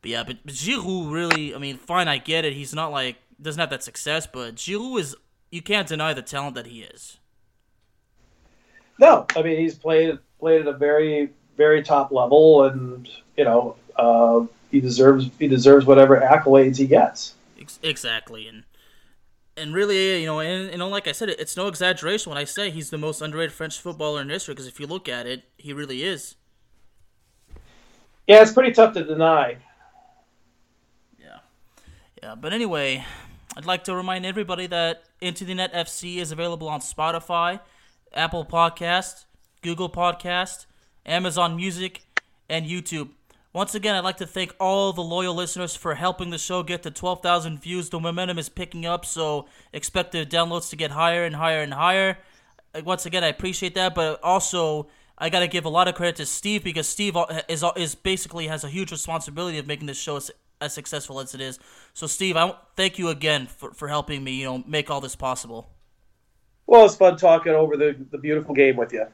but 0.00 0.10
yeah, 0.10 0.22
but, 0.22 0.38
but 0.44 0.54
Giroud 0.54 1.12
really, 1.12 1.52
I 1.52 1.58
mean, 1.58 1.78
fine, 1.78 2.06
I 2.06 2.18
get 2.18 2.44
it. 2.44 2.52
He's 2.52 2.74
not 2.74 2.92
like 2.92 3.16
doesn't 3.40 3.58
have 3.58 3.70
that 3.70 3.82
success, 3.82 4.26
but 4.26 4.54
Giroud 4.54 5.00
is. 5.00 5.16
You 5.50 5.62
can't 5.62 5.86
deny 5.86 6.14
the 6.14 6.22
talent 6.22 6.54
that 6.54 6.66
he 6.66 6.82
is. 6.82 7.18
No, 8.98 9.26
I 9.34 9.42
mean 9.42 9.58
he's 9.58 9.74
played 9.74 10.18
played 10.38 10.60
at 10.60 10.68
a 10.68 10.72
very 10.72 11.30
very 11.56 11.82
top 11.82 12.12
level, 12.12 12.64
and 12.64 13.08
you 13.36 13.44
know 13.44 13.76
uh, 13.96 14.44
he 14.72 14.80
deserves 14.80 15.30
he 15.38 15.46
deserves 15.46 15.86
whatever 15.86 16.18
accolades 16.18 16.78
he 16.78 16.86
gets. 16.86 17.34
Exactly, 17.82 18.48
and 18.48 18.64
and 19.56 19.74
really, 19.74 20.20
you 20.20 20.26
know, 20.26 20.40
and 20.40 20.76
know, 20.78 20.88
like 20.88 21.06
I 21.06 21.12
said, 21.12 21.28
it's 21.28 21.56
no 21.56 21.68
exaggeration 21.68 22.30
when 22.30 22.38
I 22.38 22.44
say 22.44 22.70
he's 22.70 22.90
the 22.90 22.98
most 22.98 23.20
underrated 23.20 23.52
French 23.52 23.78
footballer 23.78 24.22
in 24.22 24.30
history. 24.30 24.54
Because 24.54 24.66
if 24.66 24.80
you 24.80 24.86
look 24.86 25.08
at 25.08 25.26
it, 25.26 25.44
he 25.58 25.72
really 25.72 26.02
is. 26.02 26.36
Yeah, 28.26 28.40
it's 28.40 28.52
pretty 28.52 28.72
tough 28.72 28.94
to 28.94 29.04
deny. 29.04 29.58
Yeah, 31.20 31.38
yeah. 32.22 32.34
But 32.34 32.54
anyway, 32.54 33.04
I'd 33.56 33.66
like 33.66 33.84
to 33.84 33.94
remind 33.94 34.24
everybody 34.24 34.66
that 34.68 35.02
Into 35.20 35.44
the 35.44 35.54
Net 35.54 35.72
FC 35.74 36.16
is 36.16 36.32
available 36.32 36.68
on 36.68 36.80
Spotify, 36.80 37.60
Apple 38.14 38.46
Podcast, 38.46 39.26
Google 39.60 39.90
Podcast, 39.90 40.64
Amazon 41.04 41.56
Music, 41.56 42.02
and 42.48 42.66
YouTube. 42.66 43.10
Once 43.54 43.74
again, 43.74 43.94
I'd 43.94 44.04
like 44.04 44.16
to 44.16 44.26
thank 44.26 44.54
all 44.58 44.94
the 44.94 45.02
loyal 45.02 45.34
listeners 45.34 45.76
for 45.76 45.94
helping 45.94 46.30
the 46.30 46.38
show 46.38 46.62
get 46.62 46.82
to 46.84 46.90
12,000 46.90 47.60
views. 47.60 47.90
The 47.90 48.00
momentum 48.00 48.38
is 48.38 48.48
picking 48.48 48.86
up, 48.86 49.04
so 49.04 49.46
expect 49.74 50.12
the 50.12 50.24
downloads 50.24 50.70
to 50.70 50.76
get 50.76 50.90
higher 50.90 51.24
and 51.24 51.36
higher 51.36 51.60
and 51.60 51.74
higher. 51.74 52.16
Once 52.82 53.04
again, 53.04 53.22
I 53.22 53.28
appreciate 53.28 53.74
that, 53.74 53.94
but 53.94 54.18
also 54.22 54.88
I 55.18 55.28
got 55.28 55.40
to 55.40 55.48
give 55.48 55.66
a 55.66 55.68
lot 55.68 55.86
of 55.86 55.94
credit 55.94 56.16
to 56.16 56.26
Steve 56.26 56.64
because 56.64 56.88
Steve 56.88 57.14
is 57.46 57.62
is 57.76 57.94
basically 57.94 58.46
has 58.46 58.64
a 58.64 58.68
huge 58.70 58.90
responsibility 58.90 59.58
of 59.58 59.66
making 59.66 59.86
this 59.86 60.00
show 60.00 60.16
as, 60.16 60.30
as 60.62 60.72
successful 60.72 61.20
as 61.20 61.34
it 61.34 61.42
is. 61.42 61.58
So, 61.92 62.06
Steve, 62.06 62.38
I 62.38 62.54
thank 62.74 62.98
you 62.98 63.08
again 63.08 63.46
for, 63.46 63.72
for 63.74 63.88
helping 63.88 64.24
me, 64.24 64.32
you 64.32 64.46
know, 64.46 64.64
make 64.66 64.90
all 64.90 65.02
this 65.02 65.14
possible. 65.14 65.68
Well, 66.66 66.86
it's 66.86 66.96
fun 66.96 67.18
talking 67.18 67.52
over 67.52 67.76
the, 67.76 67.94
the 68.10 68.16
beautiful 68.16 68.54
game 68.54 68.76
with 68.76 68.94
you. 68.94 69.06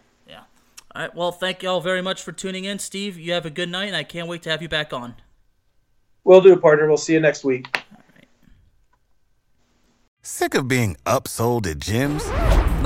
Yeah. 0.98 1.02
All 1.02 1.08
right. 1.08 1.16
Well, 1.16 1.32
thank 1.32 1.62
you 1.62 1.68
all 1.68 1.80
very 1.80 2.02
much 2.02 2.22
for 2.22 2.32
tuning 2.32 2.64
in, 2.64 2.78
Steve. 2.78 3.18
You 3.18 3.32
have 3.32 3.46
a 3.46 3.50
good 3.50 3.68
night, 3.68 3.86
and 3.86 3.96
I 3.96 4.02
can't 4.04 4.28
wait 4.28 4.42
to 4.42 4.50
have 4.50 4.62
you 4.62 4.68
back 4.68 4.92
on. 4.92 5.14
Will 6.24 6.40
do, 6.40 6.56
partner. 6.56 6.88
We'll 6.88 6.96
see 6.96 7.14
you 7.14 7.20
next 7.20 7.44
week. 7.44 7.68
All 7.74 8.02
right. 8.14 8.28
Sick 10.22 10.54
of 10.54 10.68
being 10.68 10.96
upsold 11.06 11.66
at 11.66 11.78
gyms? 11.78 12.47